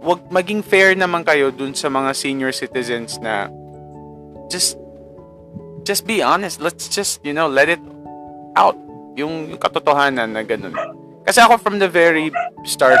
wag 0.00 0.20
maging 0.32 0.64
fair 0.64 0.96
naman 0.96 1.22
kayo 1.22 1.52
dun 1.52 1.76
sa 1.76 1.92
mga 1.92 2.16
senior 2.16 2.52
citizens 2.52 3.20
na 3.20 3.52
just 4.48 4.80
just 5.84 6.08
be 6.08 6.24
honest. 6.24 6.60
Let's 6.60 6.88
just 6.88 7.20
you 7.24 7.36
know 7.36 7.48
let 7.48 7.68
it 7.68 7.82
out. 8.56 8.76
Yung, 9.18 9.52
yung 9.52 9.60
katotohanan 9.60 10.32
na 10.32 10.42
ganun. 10.42 10.72
Kasi 11.26 11.44
ako 11.44 11.60
from 11.60 11.76
the 11.76 11.90
very 11.90 12.32
start, 12.64 12.98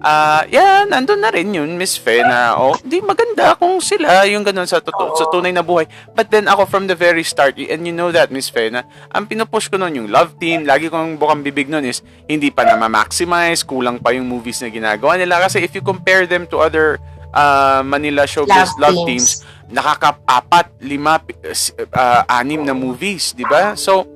ah, 0.00 0.40
uh, 0.40 0.42
yeah, 0.48 0.88
nandun 0.88 1.20
na 1.20 1.28
rin 1.28 1.52
yun, 1.52 1.76
Miss 1.76 2.00
Fe, 2.00 2.24
na, 2.24 2.56
oh, 2.56 2.76
di 2.80 3.04
maganda 3.04 3.52
kung 3.56 3.80
sila 3.84 4.24
yung 4.24 4.40
ganun 4.40 4.64
sa, 4.64 4.80
totoo, 4.80 5.12
sa 5.16 5.28
tunay 5.28 5.52
na 5.52 5.60
buhay. 5.60 5.84
But 6.16 6.32
then 6.32 6.48
ako 6.48 6.64
from 6.64 6.88
the 6.88 6.96
very 6.96 7.20
start, 7.20 7.60
and 7.60 7.84
you 7.84 7.92
know 7.92 8.08
that, 8.08 8.32
Miss 8.32 8.48
Fe, 8.48 8.72
na 8.72 8.84
ang 9.12 9.28
pinupush 9.28 9.68
ko 9.68 9.76
nun 9.76 9.92
yung 9.92 10.08
love 10.08 10.40
team, 10.40 10.64
lagi 10.64 10.88
kong 10.88 11.20
bukang 11.20 11.44
bibig 11.44 11.68
nun 11.68 11.84
is, 11.84 12.00
hindi 12.24 12.48
pa 12.48 12.64
na 12.64 12.80
ma-maximize, 12.80 13.60
kulang 13.64 14.00
pa 14.00 14.16
yung 14.16 14.24
movies 14.24 14.64
na 14.64 14.72
ginagawa 14.72 15.20
nila. 15.20 15.36
Kasi 15.44 15.60
if 15.60 15.76
you 15.76 15.84
compare 15.84 16.24
them 16.24 16.48
to 16.48 16.64
other 16.64 16.96
uh, 17.36 17.82
Manila 17.84 18.24
showbiz 18.24 18.76
love, 18.80 18.90
love 18.90 18.98
teams, 19.06 19.44
teams 19.44 19.48
nakaka-apat, 19.70 20.66
lima, 20.82 21.22
uh, 21.22 22.22
anim 22.26 22.66
na 22.66 22.74
movies, 22.74 23.32
di 23.32 23.46
ba? 23.46 23.78
So, 23.78 24.06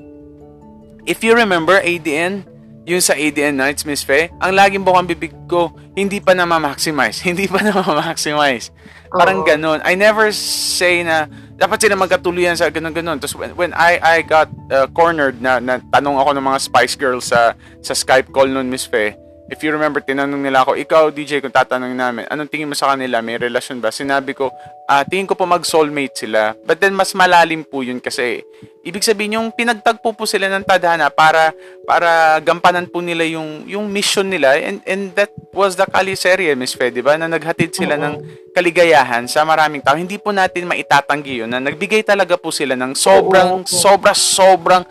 if 1.06 1.22
you 1.22 1.36
remember, 1.38 1.78
ADN, 1.78 2.53
yung 2.84 3.00
sa 3.00 3.16
ADN 3.16 3.56
Nights, 3.56 3.88
Miss 3.88 4.04
Fe, 4.04 4.28
ang 4.40 4.52
laging 4.52 4.84
bukang 4.84 5.08
bibig 5.08 5.32
ko, 5.48 5.72
hindi 5.96 6.20
pa 6.20 6.36
na 6.36 6.44
ma-maximize. 6.44 7.24
Hindi 7.28 7.48
pa 7.48 7.64
na 7.64 7.72
ma-maximize. 7.72 8.68
Parang 9.14 9.40
oh. 9.40 9.46
ganun. 9.46 9.80
I 9.86 9.94
never 9.96 10.34
say 10.34 11.06
na 11.06 11.30
dapat 11.54 11.80
sila 11.80 11.94
magkatuluyan 11.94 12.58
sa 12.58 12.68
ganun-ganun. 12.68 13.22
Tapos 13.22 13.38
when, 13.38 13.54
when 13.54 13.72
I 13.72 13.96
I 14.02 14.16
got 14.26 14.50
uh, 14.74 14.90
cornered 14.90 15.38
na, 15.38 15.62
na 15.62 15.78
tanong 15.94 16.18
ako 16.18 16.30
ng 16.34 16.44
mga 16.44 16.58
Spice 16.60 16.94
Girls 16.98 17.30
sa 17.30 17.54
sa 17.78 17.94
Skype 17.94 18.34
call 18.34 18.50
noon, 18.50 18.66
Miss 18.68 18.84
Fe, 18.84 19.14
if 19.48 19.60
you 19.60 19.70
remember, 19.72 20.00
tinanong 20.00 20.40
nila 20.40 20.64
ako, 20.64 20.72
ikaw, 20.80 21.12
DJ, 21.12 21.44
kung 21.44 21.52
tatanungin 21.52 22.00
namin, 22.00 22.24
anong 22.32 22.48
tingin 22.48 22.68
mo 22.68 22.76
sa 22.76 22.96
kanila? 22.96 23.20
May 23.20 23.36
relasyon 23.36 23.76
ba? 23.76 23.92
Sinabi 23.92 24.32
ko, 24.32 24.48
ah, 24.88 25.04
tingin 25.04 25.28
ko 25.28 25.36
po 25.36 25.44
mag-soulmate 25.44 26.16
sila. 26.16 26.56
But 26.64 26.80
then, 26.80 26.96
mas 26.96 27.12
malalim 27.12 27.60
po 27.60 27.84
yun 27.84 28.00
kasi, 28.00 28.40
ibig 28.80 29.04
sabihin, 29.04 29.36
yung 29.36 29.48
pinagtagpo 29.52 30.16
po 30.16 30.24
sila 30.24 30.48
ng 30.48 30.64
tadhana 30.64 31.12
para, 31.12 31.52
para 31.84 32.40
gampanan 32.40 32.88
po 32.88 33.04
nila 33.04 33.28
yung, 33.28 33.68
yung 33.68 33.84
mission 33.84 34.24
nila. 34.24 34.56
And, 34.56 34.80
and 34.88 35.12
that 35.12 35.32
was 35.52 35.76
the 35.76 35.84
Kaliserie, 35.84 36.56
Miss 36.56 36.72
Fe, 36.72 36.88
di 36.88 37.04
ba? 37.04 37.20
Na 37.20 37.28
naghatid 37.28 37.76
sila 37.76 38.00
ng 38.00 38.24
kaligayahan 38.56 39.28
sa 39.28 39.44
maraming 39.44 39.84
tao. 39.84 39.96
Hindi 39.96 40.16
po 40.16 40.32
natin 40.32 40.64
maitatanggi 40.64 41.44
yun 41.44 41.52
na 41.52 41.60
nagbigay 41.60 42.00
talaga 42.00 42.40
po 42.40 42.48
sila 42.48 42.72
ng 42.80 42.96
sobrang, 42.96 43.68
sobra, 43.68 44.16
sobrang 44.16 44.84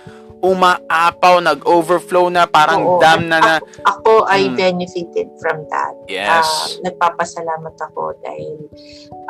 umaapaw, 0.43 1.39
nag-overflow 1.39 2.27
na, 2.27 2.43
parang 2.43 2.83
Oo. 2.83 2.99
dam 2.99 3.31
na 3.31 3.39
na. 3.39 3.55
Ako, 3.87 4.27
ako 4.27 4.27
I 4.27 4.51
Mm. 4.51 4.55
benefited 4.59 5.31
from 5.39 5.63
that. 5.71 5.95
Yes. 6.11 6.43
Ah, 6.43 6.67
nagpapasalamat 6.83 7.75
ako 7.79 8.11
dahil 8.19 8.67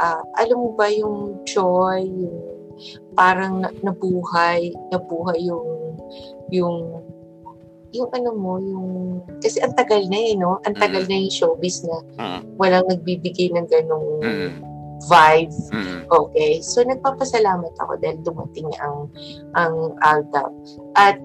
ah, 0.02 0.26
alam 0.42 0.58
mo 0.58 0.70
ba 0.74 0.90
yung 0.90 1.46
joy, 1.46 2.02
yung 2.02 2.38
parang 3.14 3.62
na, 3.62 3.70
nabuhay, 3.86 4.74
nabuhay 4.90 5.38
yung 5.46 5.94
yung 6.50 6.78
yung 7.94 8.10
ano 8.10 8.34
mo, 8.34 8.58
yung 8.58 8.90
kasi 9.38 9.62
ang 9.62 9.78
tagal 9.78 10.02
na 10.10 10.18
eh, 10.18 10.34
no? 10.34 10.58
Ang 10.66 10.74
tagal 10.82 11.06
Mm. 11.06 11.10
na 11.14 11.22
yung 11.22 11.36
showbiz 11.38 11.86
na 11.86 12.02
Mm, 12.18 12.58
walang 12.58 12.90
nagbibigay 12.90 13.54
ng 13.54 13.70
ganong 13.70 14.18
mm, 14.26 14.50
vibe. 15.10 15.56
mm. 15.72 16.00
Okay. 16.12 16.62
So 16.62 16.86
nagpapasalamat 16.86 17.74
ako 17.80 17.94
dahil 18.00 18.20
dumating 18.22 18.70
ang 18.80 19.10
ang 19.58 19.98
Aldab. 20.06 20.52
At 20.96 21.18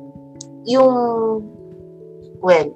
yung 0.68 0.94
well, 2.40 2.68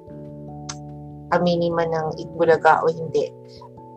aminin 1.33 1.73
man 1.73 1.89
ng 1.89 2.07
Itbulaga 2.21 2.83
o 2.85 2.91
hindi, 2.91 3.31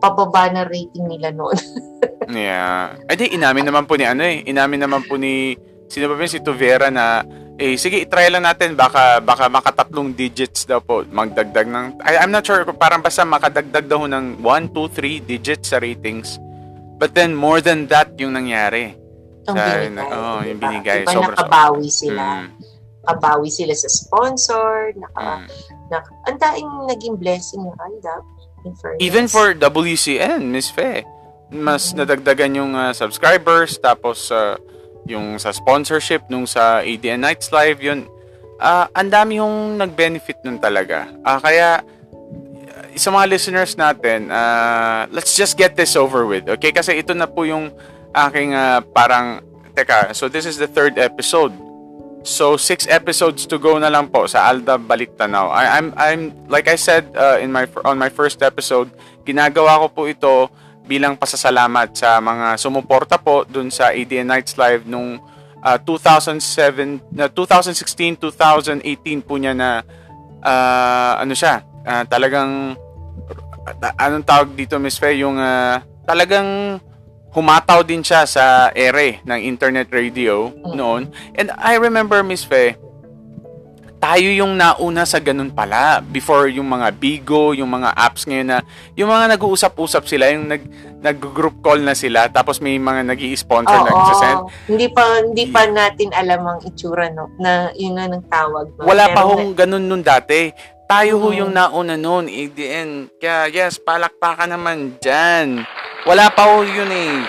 pababa 0.01 0.49
na 0.49 0.65
rating 0.65 1.05
nila 1.07 1.31
noon. 1.33 1.57
Yeah. 2.27 2.99
Ay, 3.07 3.15
di, 3.15 3.39
inamin 3.39 3.71
naman 3.71 3.87
po 3.87 3.95
ni 3.95 4.03
ano 4.03 4.19
eh. 4.19 4.43
Inamin 4.43 4.83
naman 4.83 4.99
po 5.07 5.15
ni, 5.15 5.55
sino 5.87 6.11
ba 6.11 6.19
yun? 6.19 6.27
Si 6.27 6.43
Tuvera 6.43 6.91
na, 6.91 7.23
eh, 7.55 7.79
sige, 7.79 8.03
try 8.03 8.27
lang 8.27 8.43
natin. 8.43 8.75
Baka, 8.75 9.23
baka 9.23 9.47
makatatlong 9.47 10.11
digits 10.11 10.67
daw 10.67 10.83
po. 10.83 11.07
Magdagdag 11.07 11.71
ng, 11.71 12.03
I, 12.03 12.19
I'm 12.19 12.35
not 12.35 12.43
sure, 12.43 12.67
kung 12.67 12.75
parang 12.75 12.99
basta 12.99 13.23
makadagdag 13.23 13.87
daw 13.87 14.03
ng 14.03 14.43
1, 14.43 14.75
2, 14.75 15.23
3 15.23 15.23
digits 15.23 15.71
sa 15.71 15.79
ratings. 15.79 16.35
But 16.97 17.13
then, 17.13 17.37
more 17.37 17.61
than 17.61 17.85
that 17.93 18.17
yung 18.17 18.33
nangyari. 18.33 18.97
Ang 19.47 19.55
Sa- 19.55 19.63
binigay. 19.63 20.09
oo, 20.11 20.35
yung 20.43 20.59
diba? 20.59 20.65
binigay. 20.67 20.99
Diba 21.05 21.13
Sobra- 21.13 21.37
nakabawi 21.37 21.87
sila. 21.87 22.23
Mm, 22.25 22.47
Nakabawi 23.07 23.49
sila 23.53 23.73
sa 23.77 23.87
sponsor. 23.87 24.91
Naka, 24.97 25.23
mm. 25.23 25.47
naka, 25.93 26.09
ang 26.27 26.37
daing 26.41 26.71
naging 26.89 27.15
blessing 27.15 27.63
ng 27.63 27.77
Aldab. 27.77 28.23
Even 28.99 29.31
for 29.31 29.55
WCN, 29.55 30.51
Miss 30.51 30.67
Fe, 30.67 31.07
mas 31.47 31.95
nadagdagan 31.95 32.59
yung 32.59 32.75
uh, 32.75 32.91
subscribers, 32.91 33.79
tapos 33.79 34.27
uh, 34.27 34.59
yung 35.07 35.39
sa 35.39 35.55
sponsorship, 35.55 36.27
nung 36.27 36.43
sa 36.43 36.83
ADN 36.83 37.23
Nights 37.23 37.55
Live, 37.55 37.79
yun, 37.79 38.03
ah 38.59 38.91
ang 38.91 39.07
dami 39.07 39.39
yung 39.39 39.79
nag-benefit 39.79 40.43
nun 40.43 40.59
talaga. 40.59 41.07
Ah 41.23 41.39
kaya, 41.39 41.79
uh, 41.79 41.96
sa 42.97 43.13
mga 43.13 43.25
listeners 43.29 43.77
natin, 43.77 44.29
ah, 44.29 45.05
let's 45.13 45.37
just 45.37 45.57
get 45.57 45.77
this 45.77 45.95
over 45.95 46.25
with, 46.25 46.49
okay? 46.49 46.73
Kasi 46.73 46.97
ito 46.97 47.13
na 47.13 47.25
po 47.29 47.45
yung 47.45 47.71
aking 48.13 48.53
ah, 48.53 48.81
parang, 48.81 49.41
teka, 49.77 50.13
so 50.13 50.27
this 50.27 50.45
is 50.45 50.57
the 50.57 50.67
third 50.67 50.97
episode. 50.97 51.53
So 52.27 52.59
six 52.59 52.89
episodes 52.91 53.47
to 53.47 53.55
go 53.55 53.79
na 53.79 53.87
lang 53.87 54.11
po 54.11 54.27
sa 54.27 54.51
Alda 54.51 54.75
Balik 54.75 55.15
Tanaw. 55.15 55.47
I, 55.47 55.79
I'm 55.79 55.87
I'm 55.95 56.21
like 56.51 56.67
I 56.67 56.75
said 56.75 57.07
uh, 57.15 57.39
in 57.39 57.55
my 57.55 57.63
on 57.87 57.95
my 57.95 58.11
first 58.11 58.43
episode, 58.43 58.91
ginagawa 59.23 59.79
ko 59.79 59.87
po 59.87 60.01
ito 60.11 60.51
bilang 60.83 61.15
pasasalamat 61.15 61.95
sa 61.95 62.19
mga 62.19 62.59
sumuporta 62.59 63.15
po 63.15 63.47
dun 63.47 63.71
sa 63.71 63.95
ADN 63.95 64.27
Nights 64.27 64.59
Live 64.59 64.83
nung 64.83 65.23
uh, 65.63 65.77
2007 65.79 67.15
na 67.15 67.31
2016 67.31 68.19
2018 68.19 68.83
po 69.23 69.39
niya 69.39 69.55
na 69.55 69.87
uh, 70.43 71.13
ano 71.21 71.31
siya, 71.35 71.63
uh, 71.85 72.03
talagang 72.07 72.75
uh, 72.75 72.86
anong 73.99 74.25
tawag 74.25 74.49
dito 74.55 74.79
Miss 74.79 74.99
Fe 74.99 75.19
yung 75.19 75.35
uh, 75.35 75.81
talagang 76.07 76.79
humataw 77.35 77.85
din 77.85 78.01
siya 78.01 78.25
sa 78.25 78.73
ere 78.73 79.21
ng 79.21 79.39
internet 79.45 79.91
radio 79.93 80.49
noon. 80.73 81.11
And 81.37 81.53
I 81.53 81.77
remember, 81.77 82.25
Miss 82.25 82.41
Fe, 82.41 82.79
tayo 83.97 84.29
yung 84.29 84.57
nauna 84.57 85.05
sa 85.05 85.21
ganun 85.21 85.53
pala. 85.53 86.01
Before 86.01 86.49
yung 86.49 86.69
mga 86.69 86.97
Bigo, 86.97 87.53
yung 87.53 87.69
mga 87.69 87.93
apps 87.93 88.25
ngayon 88.25 88.47
na, 88.47 88.59
yung 88.93 89.09
mga 89.09 89.37
nag-uusap-usap 89.37 90.03
sila, 90.05 90.33
yung 90.33 90.49
nag, 90.49 90.63
nag-group 91.01 91.61
call 91.61 91.81
na 91.81 91.93
sila, 91.93 92.29
tapos 92.29 92.61
may 92.61 92.77
mga 92.77 93.05
nag 93.05 93.21
sponsor 93.37 93.73
Oo. 93.73 93.85
nagsasend. 93.85 94.39
Hindi 94.69 94.87
pa 94.89 95.03
hindi 95.21 95.45
pa 95.49 95.61
natin 95.69 96.09
alam 96.13 96.41
ang 96.45 96.59
itsura 96.65 97.09
no 97.13 97.29
na 97.37 97.69
yun 97.77 97.97
na 97.97 98.09
ng 98.09 98.25
tawag. 98.29 98.69
no? 98.77 98.85
Wala 98.85 99.13
pa 99.13 99.21
Pero 99.21 99.29
hong 99.33 99.53
ganun 99.53 99.85
nun 99.85 100.01
dati. 100.01 100.53
Tayo 100.87 101.19
ho 101.19 101.35
yung 101.35 101.51
nauna 101.51 101.99
nun, 101.99 102.31
ADN. 102.31 103.11
Kaya 103.19 103.51
yes, 103.51 103.75
palakpakan 103.75 104.55
naman 104.55 104.95
dyan. 105.03 105.67
Wala 106.07 106.31
pa 106.31 106.47
ho 106.47 106.63
yun 106.63 106.87
eh. 106.87 107.27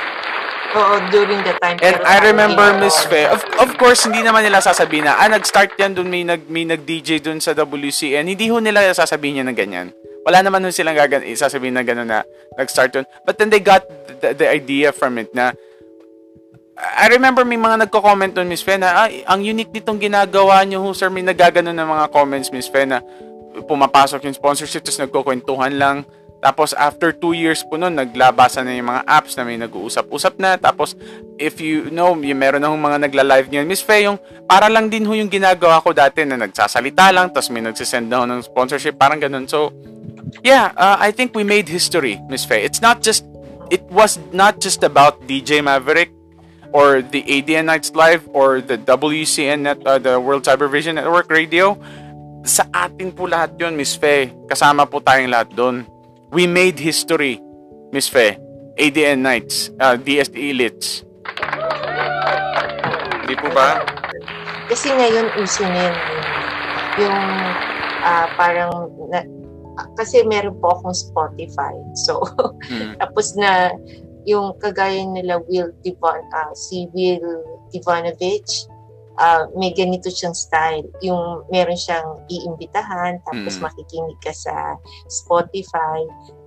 Oo, 0.78 0.94
during 1.10 1.42
the 1.42 1.58
time. 1.58 1.74
And 1.82 1.98
I 2.06 2.22
remember 2.22 2.70
Miss 2.78 2.94
Fe, 3.10 3.26
of, 3.26 3.42
of 3.58 3.74
course, 3.74 4.06
hindi 4.06 4.22
naman 4.22 4.46
nila 4.46 4.62
sasabihin 4.62 5.10
na, 5.10 5.18
ah, 5.18 5.26
nag-start 5.26 5.74
yan 5.74 5.98
dun, 5.98 6.06
may, 6.06 6.22
nag, 6.22 6.46
may 6.46 6.62
nag-DJ 6.70 7.18
dun 7.18 7.42
sa 7.42 7.50
WCN. 7.50 8.30
Hindi 8.30 8.46
ho 8.46 8.62
nila 8.62 8.86
sasabihin 8.94 9.42
yan 9.42 9.50
ng 9.50 9.58
ganyan. 9.58 9.88
Wala 10.22 10.38
naman 10.38 10.62
ho 10.62 10.70
silang 10.70 10.94
gagan, 10.94 11.26
sasabihin 11.34 11.74
na 11.74 11.82
gano'n 11.82 12.06
na 12.06 12.22
nag-start 12.54 12.94
dun. 12.94 13.06
But 13.26 13.42
then 13.42 13.50
they 13.50 13.58
got 13.58 13.82
the, 14.22 14.38
the 14.38 14.46
idea 14.46 14.94
from 14.94 15.18
it 15.18 15.34
na, 15.34 15.50
I 16.78 17.10
remember 17.10 17.42
may 17.42 17.58
mga 17.58 17.90
nagko-comment 17.90 18.38
dun, 18.38 18.46
Miss 18.46 18.62
Fe, 18.62 18.78
na, 18.78 19.08
ay, 19.08 19.26
ang 19.26 19.42
unique 19.42 19.74
nitong 19.74 19.98
ginagawa 19.98 20.62
nyo 20.62 20.78
ho, 20.84 20.94
sir, 20.94 21.10
may 21.10 21.26
nagaganon 21.26 21.74
ng 21.74 21.88
mga 21.90 22.06
comments, 22.14 22.54
Miss 22.54 22.70
Fe, 22.70 22.86
na 22.86 23.02
pumapasok 23.64 24.28
yung 24.28 24.36
sponsorship, 24.36 24.84
tapos 24.84 25.00
nagkukwentuhan 25.02 25.74
lang. 25.74 26.06
Tapos 26.38 26.70
after 26.78 27.10
two 27.10 27.34
years 27.34 27.66
po 27.66 27.74
nun, 27.74 27.98
naglabasan 27.98 28.62
na 28.62 28.78
yung 28.78 28.86
mga 28.86 29.02
apps 29.10 29.34
na 29.34 29.42
may 29.42 29.58
nag-uusap-usap 29.58 30.38
na. 30.38 30.54
Tapos 30.54 30.94
if 31.34 31.58
you 31.58 31.90
know, 31.90 32.14
yung 32.14 32.38
meron 32.38 32.62
na 32.62 32.70
hong 32.70 32.78
mga 32.78 33.10
nagla-live 33.10 33.50
ngayon. 33.50 33.66
Miss 33.66 33.82
Fe, 33.82 34.06
yung 34.06 34.22
para 34.46 34.70
lang 34.70 34.86
din 34.86 35.02
ho 35.02 35.12
yung 35.18 35.26
ginagawa 35.26 35.82
ko 35.82 35.90
dati 35.90 36.22
na 36.22 36.38
nagsasalita 36.38 37.10
lang, 37.10 37.34
tapos 37.34 37.50
may 37.50 37.62
nagsisend 37.62 38.06
na 38.06 38.22
ng 38.22 38.46
sponsorship, 38.46 38.94
parang 38.94 39.18
ganun. 39.18 39.50
So, 39.50 39.74
yeah, 40.46 40.70
uh, 40.78 40.94
I 41.02 41.10
think 41.10 41.34
we 41.34 41.42
made 41.42 41.66
history, 41.66 42.22
Miss 42.30 42.46
Fe. 42.46 42.62
It's 42.62 42.78
not 42.78 43.02
just, 43.02 43.26
it 43.74 43.82
was 43.90 44.22
not 44.30 44.62
just 44.62 44.86
about 44.86 45.18
DJ 45.26 45.58
Maverick 45.58 46.14
or 46.70 47.02
the 47.02 47.26
ADN 47.26 47.66
Nights 47.66 47.90
Live 47.98 48.22
or 48.30 48.60
the 48.60 48.78
WCN 48.78 49.66
net, 49.66 49.82
uh, 49.82 49.98
the 49.98 50.20
World 50.20 50.44
Cyber 50.46 50.70
Vision 50.70 50.96
Network 50.96 51.30
Radio. 51.30 51.74
Sa 52.46 52.64
atin 52.70 53.10
po 53.10 53.26
lahat 53.26 53.58
yun, 53.58 53.74
Miss 53.74 53.98
Fe. 53.98 54.30
Kasama 54.46 54.86
po 54.86 55.02
tayong 55.02 55.32
lahat 55.32 55.50
doon. 55.54 55.82
We 56.30 56.46
made 56.46 56.78
history, 56.78 57.40
Miss 57.90 58.06
Fe. 58.06 58.38
ADN 58.78 59.26
Nights, 59.26 59.74
uh, 59.82 59.98
DST 59.98 60.38
Elites. 60.38 61.02
Hindi 63.26 63.34
po 63.42 63.50
ba? 63.50 63.82
Kasi 64.70 64.92
ngayon 64.92 65.26
uso 65.40 65.66
na 65.66 65.90
yun. 65.90 65.96
Yung 67.02 67.20
ah, 68.04 68.26
parang 68.38 68.92
na, 69.10 69.26
ah, 69.80 69.88
kasi 69.98 70.22
meron 70.22 70.54
po 70.62 70.78
akong 70.78 70.94
Spotify. 70.94 71.74
So 72.06 72.22
Mm. 72.68 72.94
tapos 73.02 73.34
na 73.34 73.72
yung 74.28 74.54
kagaya 74.60 75.02
nila 75.08 75.40
Will 75.48 75.72
Divan 75.82 76.20
ah, 76.36 76.52
si 76.52 76.86
Will 76.92 77.24
Divanovich 77.72 78.68
ah, 79.18 79.50
may 79.54 79.74
ganito 79.74 80.08
siyang 80.08 80.32
style. 80.32 80.86
Yung 81.02 81.42
meron 81.50 81.76
siyang 81.76 82.22
iimbitahan 82.30 83.18
tapos 83.26 83.58
Mm. 83.58 83.62
makikinig 83.66 84.18
ka 84.22 84.32
sa 84.32 84.78
Spotify, 85.10 86.00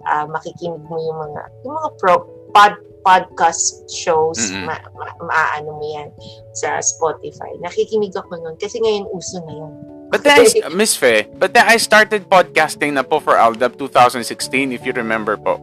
ah, 0.07 0.25
makikinig 0.25 0.81
mo 0.87 0.95
yung 0.97 1.17
mga 1.19 1.41
yung 1.63 1.73
mga 1.75 1.89
pro, 1.99 2.15
pod, 2.51 2.75
podcast 3.01 3.89
shows, 3.89 4.37
Mm-mm. 4.37 4.69
ma, 4.69 4.77
ma, 4.93 5.09
maaano 5.25 5.73
mo 5.73 5.85
yan 5.85 6.09
sa 6.53 6.77
Spotify. 6.79 7.49
Nakikinig 7.59 8.13
ako 8.13 8.37
nun 8.37 8.55
kasi 8.61 8.77
ngayon 8.77 9.09
uso 9.09 9.41
na 9.41 9.53
yun. 9.57 9.73
But 10.11 10.21
then, 10.21 10.43
Miss 10.77 10.93
Fe, 10.93 11.25
but 11.33 11.55
then 11.55 11.65
I 11.65 11.81
started 11.81 12.27
podcasting 12.29 12.93
na 12.93 13.01
po 13.01 13.17
for 13.17 13.39
Aldab 13.39 13.79
2016, 13.79 14.21
if 14.69 14.85
you 14.85 14.93
remember 14.93 15.33
po. 15.33 15.57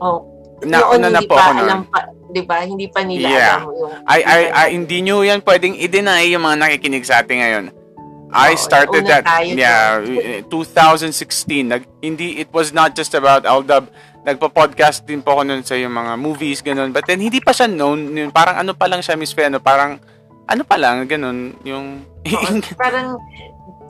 Oh, 0.00 0.24
Nauna 0.62 0.96
noon 0.96 1.12
na 1.12 1.18
hindi 1.18 1.26
po 1.26 1.34
ako 1.34 1.50
alam 1.58 1.82
pa, 1.90 2.00
'di 2.32 2.42
ba? 2.48 2.64
Hindi 2.64 2.88
pa 2.88 3.04
nila 3.04 3.28
Yeah. 3.28 3.60
alam 3.60 3.70
yung 3.76 3.92
I, 4.08 4.20
I, 4.24 4.40
I, 4.50 4.66
hindi 4.72 4.98
nyo 5.04 5.20
yan 5.20 5.44
pwedeng 5.44 5.76
i-deny 5.76 6.32
yung 6.32 6.42
mga 6.42 6.56
nakikinig 6.58 7.04
sa 7.04 7.20
atin 7.20 7.36
ngayon. 7.38 7.64
I 8.32 8.56
Oo, 8.56 8.64
started 8.64 9.04
that, 9.12 9.28
yeah, 9.44 10.00
eh, 10.00 10.40
2016. 10.48 11.68
Nag, 11.68 11.84
hindi, 12.00 12.40
it 12.40 12.48
was 12.48 12.72
not 12.72 12.96
just 12.96 13.12
about 13.12 13.44
Aldab. 13.44 13.92
Nagpa-podcast 14.24 15.04
din 15.04 15.20
po 15.20 15.36
ako 15.36 15.42
nun 15.44 15.60
sa 15.60 15.76
yung 15.76 15.92
mga 15.92 16.16
movies, 16.16 16.64
ganun. 16.64 16.96
But 16.96 17.04
then, 17.04 17.20
hindi 17.20 17.44
pa 17.44 17.52
siya 17.52 17.68
known. 17.68 18.16
Yun, 18.16 18.32
parang 18.32 18.64
ano 18.64 18.72
pa 18.72 18.88
lang 18.88 19.04
siya, 19.04 19.20
Miss 19.20 19.36
Fe, 19.36 19.52
ano, 19.52 19.60
parang, 19.60 20.00
ano 20.48 20.62
pa 20.64 20.80
lang, 20.80 21.04
ganun, 21.04 21.60
yung, 21.60 22.08
Oo, 22.24 22.56
parang 22.80 23.20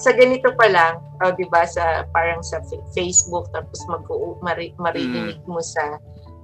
sa 0.03 0.11
ganito 0.11 0.51
pa 0.59 0.67
lang, 0.67 0.99
o 1.23 1.31
oh, 1.31 1.33
'di 1.39 1.47
ba 1.47 1.63
sa 1.63 2.03
parang 2.11 2.43
sa 2.43 2.59
Facebook 2.91 3.47
tapos 3.55 3.79
mag 3.87 4.03
mari, 4.43 4.75
marinig 4.75 5.39
mm. 5.39 5.47
mo 5.47 5.63
sa 5.63 5.95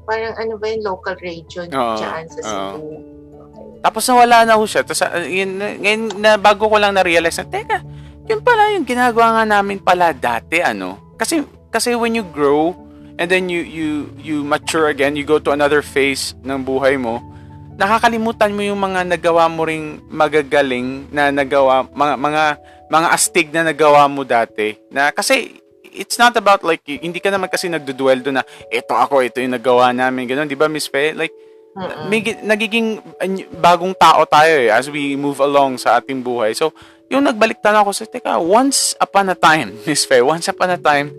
parang 0.09 0.33
ano 0.41 0.57
ba 0.57 0.67
yung 0.73 0.85
local 0.89 1.17
radio 1.21 1.69
uh, 1.69 2.01
diyan 2.01 2.25
sa 2.33 2.41
Cebu. 2.41 2.81
Uh. 2.81 3.01
Tapos 3.85 4.03
nawala 4.09 4.49
na 4.49 4.57
ho 4.57 4.65
siya. 4.65 4.81
Tapos 4.81 5.05
uh, 5.05 5.21
yun, 5.29 5.61
ngayon 5.61 6.17
na 6.17 6.41
bago 6.41 6.65
ko 6.65 6.81
lang 6.81 6.97
na-realize 6.97 7.37
na, 7.45 7.47
teka, 7.47 7.85
yun 8.25 8.41
pala 8.41 8.73
yung 8.73 8.89
ginagawa 8.89 9.37
nga 9.37 9.61
namin 9.61 9.77
pala 9.77 10.17
dati, 10.17 10.65
ano. 10.65 10.97
Kasi, 11.21 11.45
kasi 11.69 11.93
when 11.93 12.17
you 12.17 12.25
grow, 12.25 12.73
and 13.21 13.29
then 13.29 13.53
you, 13.53 13.61
you, 13.61 14.09
you 14.17 14.37
mature 14.41 14.89
again, 14.89 15.13
you 15.13 15.29
go 15.29 15.37
to 15.37 15.53
another 15.53 15.85
phase 15.85 16.33
ng 16.41 16.65
buhay 16.65 16.97
mo, 16.97 17.21
nakakalimutan 17.79 18.57
mo 18.57 18.65
yung 18.65 18.81
mga 18.81 19.07
nagawa 19.07 19.47
mo 19.47 19.63
ring 19.63 20.03
magagaling 20.11 21.07
na 21.13 21.31
nagawa, 21.31 21.87
mga, 21.93 22.15
mga 22.17 22.45
mga 22.89 23.09
astig 23.13 23.53
na 23.53 23.63
nagawa 23.69 24.09
mo 24.09 24.25
dati. 24.25 24.75
Na 24.89 25.13
kasi 25.13 25.61
it's 25.99 26.17
not 26.17 26.39
about 26.39 26.63
like 26.63 26.87
hindi 26.87 27.19
ka 27.19 27.35
naman 27.35 27.51
kasi 27.51 27.67
nagduduel 27.67 28.23
do 28.23 28.31
na 28.31 28.47
ito 28.71 28.95
ako, 28.95 29.27
ito 29.27 29.43
yung 29.43 29.59
nagawa 29.59 29.91
namin, 29.91 30.31
ganun, 30.31 30.47
'di 30.47 30.55
ba 30.55 30.71
Miss 30.71 30.87
Fe? 30.87 31.13
Like 31.13 31.35
uh 31.75 32.07
may 32.07 32.23
nagiging 32.23 33.03
bagong 33.59 33.93
tao 33.99 34.23
tayo 34.25 34.55
eh 34.55 34.71
as 34.71 34.87
we 34.87 35.19
move 35.19 35.43
along 35.43 35.77
sa 35.77 35.99
ating 35.99 36.23
buhay. 36.23 36.55
So, 36.55 36.71
yung 37.11 37.27
nagbalik 37.27 37.59
tanaw 37.59 37.83
ako 37.83 37.93
sa 37.93 38.07
teka, 38.07 38.39
once 38.39 38.95
upon 39.03 39.29
a 39.29 39.37
time, 39.37 39.75
Miss 39.87 40.07
Fe, 40.07 40.23
once 40.23 40.47
upon 40.47 40.71
a 40.71 40.81
time, 40.81 41.11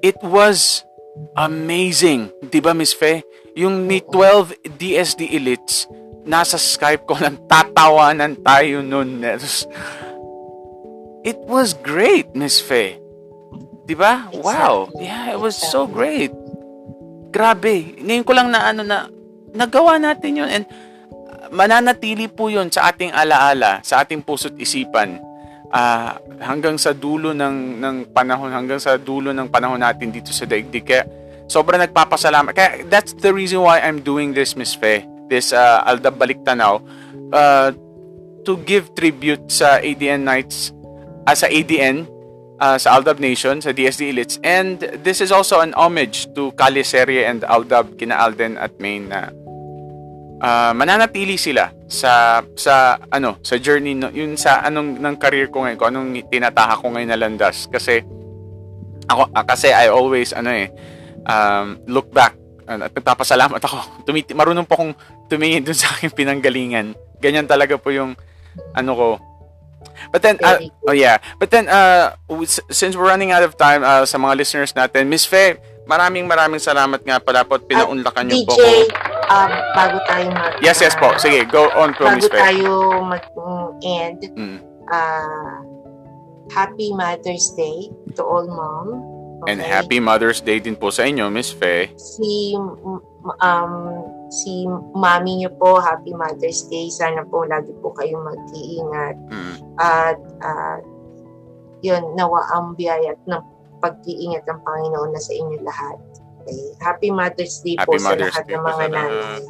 it 0.00 0.16
was 0.22 0.86
amazing, 1.34 2.30
'di 2.46 2.62
ba 2.62 2.70
Miss 2.72 2.94
Fe? 2.94 3.26
Yung 3.58 3.90
may 3.90 3.98
12 4.06 4.54
DSD 4.78 5.34
elites 5.34 5.90
nasa 6.28 6.60
Skype 6.60 7.08
ko 7.08 7.16
nang 7.22 7.40
tatawanan 7.48 8.36
tayo 8.44 8.84
noon. 8.84 9.24
It 11.24 11.40
was 11.48 11.74
great, 11.74 12.30
Miss 12.36 12.60
Faye. 12.60 13.07
Diba? 13.88 14.28
Exactly. 14.28 14.44
Wow. 14.44 14.92
Yeah, 15.00 15.32
it 15.32 15.40
was 15.40 15.56
so 15.56 15.88
great. 15.88 16.28
Grabe. 17.32 17.96
Ngayon 17.96 18.24
ko 18.28 18.32
lang 18.36 18.52
na 18.52 18.68
ano 18.68 18.84
na 18.84 19.08
nagawa 19.56 19.96
natin 19.96 20.44
yun 20.44 20.48
and 20.52 20.64
mananatili 21.48 22.28
po 22.28 22.52
yun 22.52 22.68
sa 22.68 22.92
ating 22.92 23.08
alaala, 23.16 23.80
sa 23.80 24.04
ating 24.04 24.20
puso't 24.20 24.52
isipan 24.60 25.16
uh, 25.72 26.16
hanggang 26.40 26.76
sa 26.76 26.92
dulo 26.92 27.32
ng, 27.32 27.80
ng 27.80 27.96
panahon, 28.12 28.52
hanggang 28.52 28.80
sa 28.80 28.96
dulo 29.00 29.32
ng 29.32 29.48
panahon 29.48 29.80
natin 29.80 30.12
dito 30.12 30.32
sa 30.32 30.44
daigdig. 30.44 30.84
Kaya 30.84 31.04
sobrang 31.48 31.80
nagpapasalamat. 31.80 32.52
Kaya 32.52 32.70
that's 32.92 33.16
the 33.16 33.32
reason 33.32 33.64
why 33.64 33.80
I'm 33.80 34.04
doing 34.04 34.36
this, 34.36 34.56
Miss 34.56 34.76
Fe. 34.76 35.04
This 35.28 35.52
uh, 35.52 35.84
Aldab 35.84 36.16
Balik 36.20 36.44
Tanaw. 36.44 36.80
Uh, 37.28 37.72
to 38.48 38.56
give 38.64 38.88
tribute 38.96 39.52
sa 39.52 39.76
ADN 39.84 40.24
Nights 40.24 40.72
uh, 41.28 41.36
sa 41.36 41.48
ADN, 41.48 42.08
uh, 42.60 42.76
sa 42.78 42.98
Aldab 42.98 43.18
Nation, 43.22 43.62
sa 43.62 43.70
DSD 43.70 44.14
Elites. 44.14 44.36
And 44.42 44.78
this 45.02 45.22
is 45.22 45.30
also 45.30 45.62
an 45.62 45.74
homage 45.74 46.30
to 46.34 46.52
Kali 46.54 46.82
Serie 46.82 47.26
and 47.26 47.42
Aldab, 47.46 47.98
kina 47.98 48.18
Alden 48.18 48.58
at 48.58 48.74
Main 48.78 49.10
na 49.10 49.30
uh, 50.42 50.72
mananatili 50.74 51.38
sila 51.38 51.70
sa 51.88 52.42
sa 52.54 52.98
ano 53.10 53.38
sa 53.42 53.58
journey 53.58 53.94
no, 53.94 54.10
yun 54.10 54.38
sa 54.38 54.62
anong 54.66 54.98
ng 54.98 55.16
career 55.18 55.48
ko 55.50 55.64
ngayon 55.64 55.78
ko 55.78 55.86
anong 55.88 56.10
tinataha 56.28 56.78
ko 56.78 56.92
ngayon 56.94 57.10
na 57.10 57.20
landas. 57.20 57.66
Kasi 57.70 58.02
ako 59.08 59.30
uh, 59.32 59.44
kasi 59.46 59.72
I 59.72 59.88
always 59.88 60.34
ano 60.34 60.50
eh 60.52 60.68
um, 61.26 61.80
look 61.88 62.10
back 62.12 62.36
uh, 62.66 62.78
at 62.78 62.92
nagpapasalamat 62.92 63.60
ako. 63.62 63.78
Tumiti 64.06 64.34
marunong 64.34 64.66
po 64.66 64.78
akong 64.78 64.94
tumingin 65.30 65.64
dun 65.64 65.76
sa 65.78 65.94
aking 65.96 66.14
pinanggalingan. 66.14 66.94
Ganyan 67.18 67.50
talaga 67.50 67.74
po 67.76 67.90
yung 67.90 68.14
ano 68.74 68.92
ko 68.94 69.06
But 70.12 70.22
then, 70.22 70.36
uh, 70.42 70.58
oh 70.88 70.96
yeah. 70.96 71.18
But 71.38 71.50
then, 71.50 71.68
uh, 71.68 72.16
since 72.70 72.96
we're 72.96 73.08
running 73.08 73.30
out 73.30 73.42
of 73.42 73.56
time 73.56 73.82
uh, 73.82 74.06
sa 74.06 74.18
mga 74.18 74.34
listeners 74.38 74.72
natin, 74.74 75.08
Miss 75.08 75.26
Faye, 75.26 75.58
maraming 75.88 76.28
maraming 76.28 76.60
salamat 76.60 77.00
nga 77.02 77.16
pala 77.18 77.42
po 77.42 77.56
at 77.56 77.64
pinaunlakan 77.64 78.28
niyo 78.28 78.44
po 78.44 78.56
ko. 78.56 78.68
um, 79.28 79.50
bago 79.76 79.96
tayo 80.08 80.26
mag... 80.32 80.52
Yes, 80.60 80.80
yes 80.80 80.94
po. 80.96 81.16
Sige, 81.16 81.44
go 81.48 81.68
on 81.76 81.92
po, 81.96 82.08
Miss 82.12 82.28
Faye. 82.28 82.40
Bago 82.40 82.44
tayo 82.44 82.72
mag-end, 83.04 84.20
mm. 84.36 84.58
uh, 84.92 85.54
Happy 86.52 86.92
Mother's 86.96 87.52
Day 87.56 87.92
to 88.16 88.22
all 88.24 88.48
mom. 88.48 88.88
Okay. 89.44 89.54
And 89.54 89.60
Happy 89.62 90.00
Mother's 90.00 90.40
Day 90.42 90.58
din 90.58 90.74
po 90.74 90.90
sa 90.90 91.06
inyo, 91.06 91.30
Miss 91.30 91.52
Faye. 91.52 91.92
Si 91.96 92.56
um, 93.38 93.74
si 94.28 94.68
mami 94.96 95.40
niyo 95.42 95.50
po, 95.56 95.80
Happy 95.80 96.12
Mother's 96.12 96.64
Day. 96.68 96.88
Sana 96.92 97.24
po 97.28 97.44
lagi 97.48 97.72
po 97.80 97.92
kayong 97.96 98.24
mag-iingat. 98.24 99.16
Mm. 99.32 99.54
At 99.80 100.20
uh, 100.44 100.78
yun, 101.80 102.02
nawa 102.14 102.44
ang 102.52 102.76
biyaya 102.76 103.16
ng 103.26 103.42
pag-iingat 103.78 104.44
ng 104.44 104.60
Panginoon 104.62 105.10
na 105.14 105.20
sa 105.22 105.32
inyo 105.32 105.56
lahat. 105.62 105.98
Okay. 106.42 106.60
Happy 106.82 107.08
Mother's 107.12 107.60
Day 107.62 107.76
Happy 107.78 107.88
po 107.88 107.92
Mother's 108.00 108.32
sa 108.32 108.42
lahat 108.42 108.44
Day 108.46 108.54
ng 108.56 108.64
mga 108.64 108.84
nanay. 108.92 109.40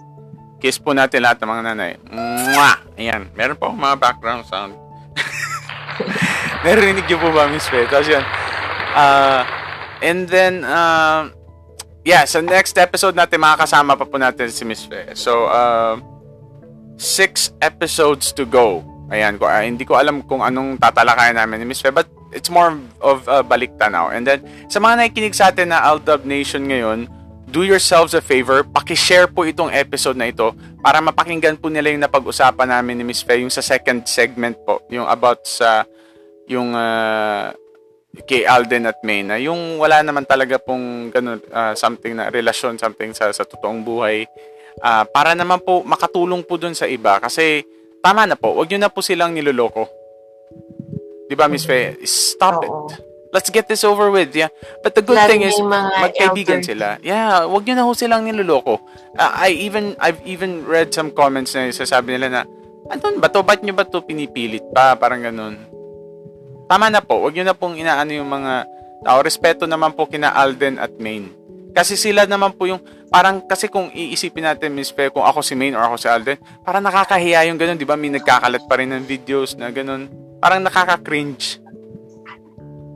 Kiss 0.59 0.79
po 0.83 0.91
natin 0.91 1.23
lahat 1.23 1.39
ng 1.39 1.51
mga 1.51 1.63
nanay. 1.71 1.93
Mwah! 2.53 2.77
Ayan. 2.99 3.31
Meron 3.39 3.57
po 3.57 3.71
mga 3.71 3.97
background 3.99 4.43
sound. 4.51 4.75
Narinig 6.67 7.07
niyo 7.07 7.19
po 7.23 7.31
ba, 7.31 7.47
Miss 7.47 7.71
Faye? 7.71 7.87
Tapos 7.87 8.11
yun. 8.11 8.25
Uh, 8.99 9.47
and 10.03 10.27
then, 10.27 10.67
uh, 10.67 11.31
yeah, 12.09 12.25
sa 12.25 12.41
next 12.41 12.73
episode 12.81 13.13
natin, 13.13 13.37
makakasama 13.37 13.93
pa 13.93 14.09
po 14.09 14.17
natin 14.17 14.49
si 14.49 14.65
Miss 14.65 14.89
Fe. 14.89 15.13
So, 15.13 15.45
uh, 15.53 16.01
six 16.97 17.53
episodes 17.61 18.33
to 18.33 18.49
go. 18.49 18.81
Ayan, 19.13 19.37
ko, 19.37 19.45
uh, 19.45 19.61
hindi 19.61 19.85
ko 19.85 20.01
alam 20.01 20.25
kung 20.25 20.41
anong 20.41 20.81
tatalakayan 20.81 21.37
namin 21.37 21.61
ni 21.61 21.67
Miss 21.69 21.85
Fe, 21.85 21.93
but 21.93 22.09
it's 22.33 22.49
more 22.49 22.73
of 23.05 23.29
uh, 23.29 23.45
balik 23.45 23.77
tanaw. 23.77 24.09
And 24.09 24.25
then, 24.25 24.41
sa 24.73 24.81
mga 24.81 25.05
nakikinig 25.05 25.37
sa 25.37 25.53
atin 25.53 25.69
na 25.69 25.85
Aldub 25.85 26.25
Nation 26.25 26.65
ngayon, 26.65 27.13
do 27.53 27.61
yourselves 27.65 28.17
a 28.17 28.25
favor, 28.25 28.65
paki-share 28.65 29.29
po 29.29 29.45
itong 29.45 29.73
episode 29.73 30.17
na 30.17 30.33
ito 30.33 30.53
para 30.81 31.05
mapakinggan 31.05 31.61
po 31.61 31.69
nila 31.69 31.93
yung 31.93 32.05
napag-usapan 32.05 32.73
namin 32.73 33.01
ni 33.01 33.05
Miss 33.05 33.21
Fe, 33.21 33.45
yung 33.45 33.53
sa 33.53 33.61
second 33.61 34.09
segment 34.09 34.57
po, 34.65 34.81
yung 34.89 35.05
about 35.05 35.45
sa 35.45 35.85
yung 36.49 36.73
uh, 36.73 37.53
kay 38.25 38.49
Alden 38.49 38.89
at 38.89 38.99
May 39.05 39.23
na 39.23 39.37
yung 39.39 39.79
wala 39.79 40.03
naman 40.03 40.27
talaga 40.27 40.59
pong 40.59 41.13
ganun, 41.13 41.39
uh, 41.53 41.75
something 41.77 42.17
na 42.17 42.33
relasyon, 42.33 42.81
something 42.81 43.13
sa, 43.15 43.31
sa 43.31 43.45
totoong 43.45 43.85
buhay. 43.85 44.27
Uh, 44.79 45.05
para 45.11 45.35
naman 45.35 45.59
po 45.63 45.83
makatulong 45.83 46.43
po 46.43 46.57
dun 46.57 46.75
sa 46.75 46.87
iba. 46.87 47.19
Kasi 47.23 47.63
tama 48.03 48.27
na 48.27 48.39
po, 48.39 48.55
wag 48.57 48.71
nyo 48.71 48.79
na 48.79 48.91
po 48.91 49.03
silang 49.03 49.35
niloloko. 49.35 49.87
Di 51.29 51.37
ba, 51.37 51.45
Miss 51.45 51.69
Faye? 51.69 52.01
Stop 52.09 52.65
Oo. 52.65 52.89
it. 52.89 53.05
Let's 53.29 53.53
get 53.53 53.69
this 53.69 53.85
over 53.85 54.09
with, 54.09 54.33
yeah. 54.33 54.49
But 54.81 54.97
the 54.97 55.05
good 55.05 55.21
Lalo 55.21 55.29
thing 55.29 55.45
is, 55.45 55.61
magkaibigan 55.61 56.65
sila. 56.65 56.97
Yeah, 57.05 57.45
wag 57.45 57.69
nyo 57.69 57.75
na 57.77 57.85
ho 57.85 57.93
silang 57.93 58.25
niloloko. 58.25 58.81
Uh, 59.13 59.33
I 59.37 59.53
even, 59.53 59.93
I've 60.01 60.25
even 60.25 60.65
read 60.65 60.97
some 60.97 61.13
comments 61.13 61.53
na 61.53 61.69
sasabi 61.69 62.17
nila 62.17 62.33
na, 62.33 62.43
ano 62.89 63.21
ba 63.21 63.29
to? 63.29 63.45
Ba't 63.45 63.61
nyo 63.61 63.77
ba 63.77 63.85
to 63.85 64.01
pinipilit 64.01 64.65
pa? 64.73 64.97
Parang 64.97 65.21
ganun 65.21 65.78
tama 66.69 66.93
na 66.93 67.01
po, 67.01 67.25
wag 67.25 67.35
niyo 67.35 67.49
na 67.49 67.57
pong 67.57 67.81
inaano 67.81 68.13
yung 68.13 68.29
mga 68.29 68.69
tao. 69.03 69.19
Respeto 69.25 69.65
naman 69.65 69.97
po 69.97 70.07
kina 70.07 70.31
Alden 70.31 70.77
at 70.79 70.93
Main. 71.01 71.33
Kasi 71.73 71.97
sila 71.97 72.29
naman 72.29 72.53
po 72.55 72.69
yung, 72.69 72.83
parang 73.09 73.41
kasi 73.45 73.67
kung 73.67 73.89
iisipin 73.91 74.45
natin, 74.45 74.75
Miss 74.77 74.93
Fe, 74.93 75.09
kung 75.09 75.25
ako 75.25 75.41
si 75.41 75.57
Main 75.57 75.73
or 75.73 75.83
ako 75.83 75.97
si 75.97 76.09
Alden, 76.11 76.39
parang 76.63 76.85
nakakahiya 76.85 77.49
yung 77.49 77.59
ganun, 77.59 77.79
di 77.79 77.89
ba? 77.89 77.97
May 77.97 78.13
nagkakalat 78.13 78.69
pa 78.69 78.75
rin 78.77 78.93
ng 78.93 79.05
videos 79.09 79.57
na 79.57 79.73
ganun. 79.73 80.11
Parang 80.39 80.63
nakaka-cringe. 80.63 81.63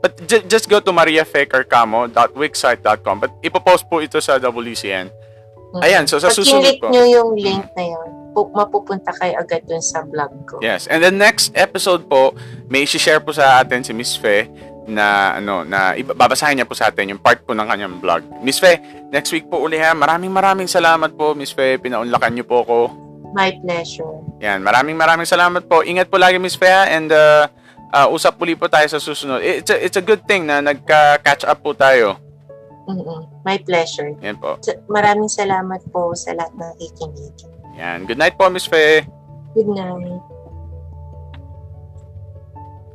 But 0.01 0.17
j- 0.25 0.49
just 0.49 0.69
go 0.69 0.81
to 0.81 0.93
mariafecarcamo.wixsite.com. 0.93 3.21
But 3.21 3.31
ipopost 3.45 3.89
po 3.89 4.01
ito 4.01 4.21
sa 4.21 4.39
WCN. 4.41 5.11
Mm-hmm. 5.13 5.85
Ayan, 5.85 6.09
so 6.09 6.19
sa 6.19 6.31
susunod 6.33 6.81
po. 6.81 6.89
nyo 6.91 7.05
yung 7.07 7.37
link 7.37 7.65
na 7.77 7.85
yun. 7.95 8.21
pu- 8.35 8.51
mapupunta 8.55 9.13
kayo 9.19 9.39
agad 9.39 9.67
dun 9.67 9.83
sa 9.83 10.03
vlog 10.07 10.31
ko. 10.47 10.63
Yes. 10.63 10.87
And 10.87 11.03
the 11.03 11.13
next 11.13 11.53
episode 11.59 12.07
po, 12.07 12.35
may 12.71 12.87
share 12.87 13.21
po 13.21 13.35
sa 13.35 13.61
atin 13.61 13.83
si 13.83 13.93
Miss 13.93 14.15
Fe 14.15 14.47
na 14.91 15.39
ano 15.39 15.63
na 15.63 15.95
babasahin 16.03 16.59
niya 16.59 16.67
po 16.67 16.75
sa 16.75 16.91
atin 16.91 17.15
yung 17.15 17.23
part 17.23 17.43
po 17.47 17.55
ng 17.55 17.67
kanyang 17.67 17.97
vlog. 18.03 18.23
Miss 18.43 18.59
Fe, 18.59 18.79
next 19.13 19.31
week 19.31 19.47
po 19.47 19.63
uli 19.63 19.79
ha. 19.79 19.95
Maraming 19.95 20.33
maraming 20.33 20.71
salamat 20.71 21.15
po 21.15 21.35
Miss 21.35 21.55
Fe. 21.55 21.79
Pinaunlakan 21.79 22.33
niyo 22.35 22.45
po 22.47 22.67
ako. 22.67 22.79
My 23.31 23.55
pleasure. 23.63 24.21
Yan, 24.43 24.65
maraming 24.67 24.99
maraming 24.99 25.29
salamat 25.29 25.67
po. 25.71 25.87
Ingat 25.87 26.11
po 26.11 26.19
lagi 26.19 26.41
Miss 26.43 26.59
Fe 26.59 26.67
ha, 26.67 26.91
and 26.91 27.15
uh, 27.15 27.47
uh, 27.95 28.07
usap 28.11 28.39
uli 28.43 28.59
po 28.59 28.67
tayo 28.67 28.87
sa 28.91 28.99
susunod. 28.99 29.43
It's 29.43 29.71
a, 29.71 29.77
it's 29.79 29.99
a 29.99 30.05
good 30.05 30.27
thing 30.27 30.47
na 30.51 30.59
nagka-catch 30.63 31.47
up 31.47 31.63
po 31.63 31.75
tayo. 31.75 32.19
mm 32.91 33.47
My 33.47 33.57
pleasure. 33.63 34.13
Yan 34.21 34.37
po. 34.37 34.59
Maraming 34.91 35.31
salamat 35.31 35.81
po 35.95 36.13
sa 36.19 36.35
lahat 36.35 36.53
ng 36.59 36.61
nakikinig. 36.61 37.35
Yan. 37.79 38.05
Good 38.05 38.19
night 38.19 38.35
po 38.35 38.51
Miss 38.51 38.67
Fe. 38.67 39.07
Good 39.55 39.71
night. 39.71 40.23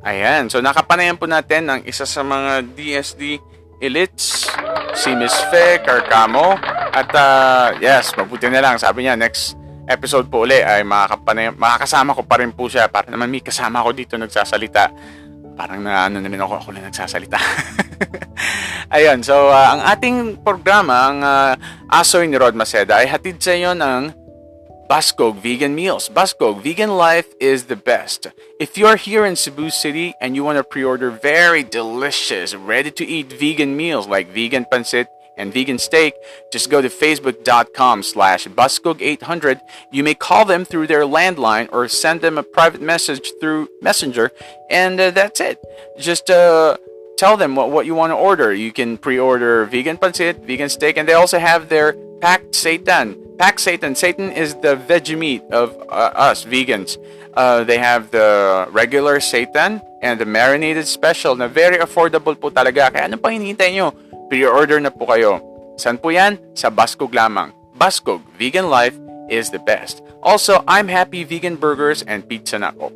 Ayan, 0.06 0.53
so 0.53 0.62
nakapanayan 0.62 1.18
po 1.18 1.26
natin 1.26 1.66
ang 1.66 1.82
isa 1.82 2.06
sa 2.06 2.22
mga 2.22 2.62
DSD 2.78 3.41
elites, 3.82 4.45
si 4.94 5.10
Miss 5.18 5.34
Fe 5.49 5.82
Carcamo. 5.82 6.53
At 6.94 7.10
uh, 7.10 7.74
yes, 7.82 8.14
mabuti 8.14 8.45
na 8.45 8.62
lang. 8.62 8.78
Sabi 8.78 9.03
niya, 9.03 9.18
next 9.18 9.57
episode 9.86 10.30
po 10.30 10.45
uli 10.45 10.57
ay 10.62 10.82
makakasama 10.86 12.18
ko 12.18 12.26
pa 12.26 12.41
rin 12.41 12.52
po 12.53 12.66
siya 12.66 12.90
para 12.90 13.10
naman 13.10 13.30
may 13.30 13.41
kasama 13.41 13.86
ko 13.86 13.94
dito 13.94 14.18
nagsasalita. 14.18 14.90
Parang 15.56 15.80
na 15.80 16.10
ano 16.10 16.20
na 16.20 16.28
rin 16.28 16.41
ako, 16.41 16.53
ako 16.60 16.70
lang 16.76 16.90
nagsasalita. 16.91 17.40
Ayan, 18.95 19.24
so 19.24 19.49
uh, 19.49 19.68
ang 19.78 19.82
ating 19.88 20.44
programa, 20.44 21.10
ang 21.10 21.20
uh, 21.24 21.53
Asoy 21.90 22.28
ni 22.28 22.36
Rod 22.36 22.53
Maceda 22.53 22.99
ay 22.99 23.07
hatid 23.07 23.40
sa 23.40 23.56
inyo 23.56 23.72
ng 23.72 24.02
Baskog 24.86 25.41
Vegan 25.41 25.74
Meals. 25.74 26.10
Baskog 26.14 26.62
Vegan 26.62 26.94
Life 26.94 27.26
is 27.41 27.66
the 27.66 27.76
best. 27.76 28.30
If 28.60 28.78
you're 28.78 29.02
here 29.02 29.26
in 29.26 29.34
Cebu 29.34 29.74
City 29.74 30.14
and 30.22 30.36
you 30.36 30.44
want 30.44 30.62
to 30.62 30.64
pre-order 30.64 31.10
very 31.10 31.66
delicious, 31.66 32.53
ready-to-eat 32.53 33.34
vegan 33.34 33.74
meals 33.74 34.06
like 34.06 34.30
vegan 34.30 34.66
pancit 34.70 35.10
and 35.38 35.53
vegan 35.53 35.78
steak, 35.78 36.14
just 36.52 36.70
go 36.70 36.82
to 36.82 36.90
facebook.com 36.90 38.03
slash 38.03 38.48
buskog800. 38.48 39.62
You 39.91 40.03
may 40.03 40.14
call 40.14 40.45
them 40.45 40.66
through 40.66 40.88
their 40.88 41.03
landline 41.03 41.70
or 41.72 41.88
send 41.88 42.22
them 42.22 42.38
a 42.38 42.44
private 42.44 42.82
message 42.82 43.32
through 43.40 43.70
Messenger, 43.82 44.32
and 44.70 44.99
uh, 44.99 45.12
that's 45.12 45.40
it. 45.40 45.60
Just 45.99 46.30
uh, 46.30 46.78
tell 47.18 47.38
them 47.38 47.56
what, 47.56 47.72
what 47.72 47.86
you 47.86 47.95
want 47.95 48.12
to 48.12 48.16
order. 48.16 48.53
You 48.53 48.72
can 48.72 48.98
pre-order 48.98 49.66
vegan 49.66 49.98
pancit, 49.98 50.45
vegan 50.45 50.70
steak, 50.70 50.98
and 50.98 51.07
they 51.07 51.14
also 51.14 51.40
have 51.40 51.70
their 51.70 51.94
packed 52.22 52.52
seitan. 52.52 53.38
Packed 53.38 53.60
seitan. 53.60 53.91
Seitan 53.91 54.36
is 54.36 54.56
the 54.56 54.76
veggie 54.76 55.18
meat 55.18 55.44
of 55.52 55.76
uh, 55.90 56.12
us 56.16 56.45
vegans. 56.45 56.98
Uh, 57.36 57.64
they 57.64 57.78
have 57.78 58.12
the 58.12 58.68
regular 58.72 59.20
seitan 59.20 59.84
and 60.02 60.20
the 60.20 60.26
marinated 60.26 60.88
special 60.88 61.36
na 61.36 61.48
very 61.48 61.78
affordable 61.78 62.40
po 62.40 62.49
talaga. 62.49 62.88
Kaya 62.94 63.12
ano 63.12 63.18
pang 63.18 63.36
hinihintay 63.36 63.76
nyo? 63.76 63.91
Pre-order 64.31 64.81
na 64.81 64.89
po 64.89 65.06
kayo. 65.06 65.38
Saan 65.76 65.99
po 65.99 66.10
yan? 66.10 66.39
Sa 66.57 66.73
Baskog 66.73 67.14
lamang. 67.14 67.53
Baskog, 67.76 68.23
vegan 68.39 68.72
life 68.72 68.95
is 69.30 69.52
the 69.52 69.61
best. 69.61 70.02
Also, 70.26 70.65
I'm 70.65 70.89
Happy 70.89 71.22
Vegan 71.22 71.60
Burgers 71.60 72.02
and 72.10 72.26
Pizza 72.26 72.57
na 72.57 72.73
po. 72.73 72.89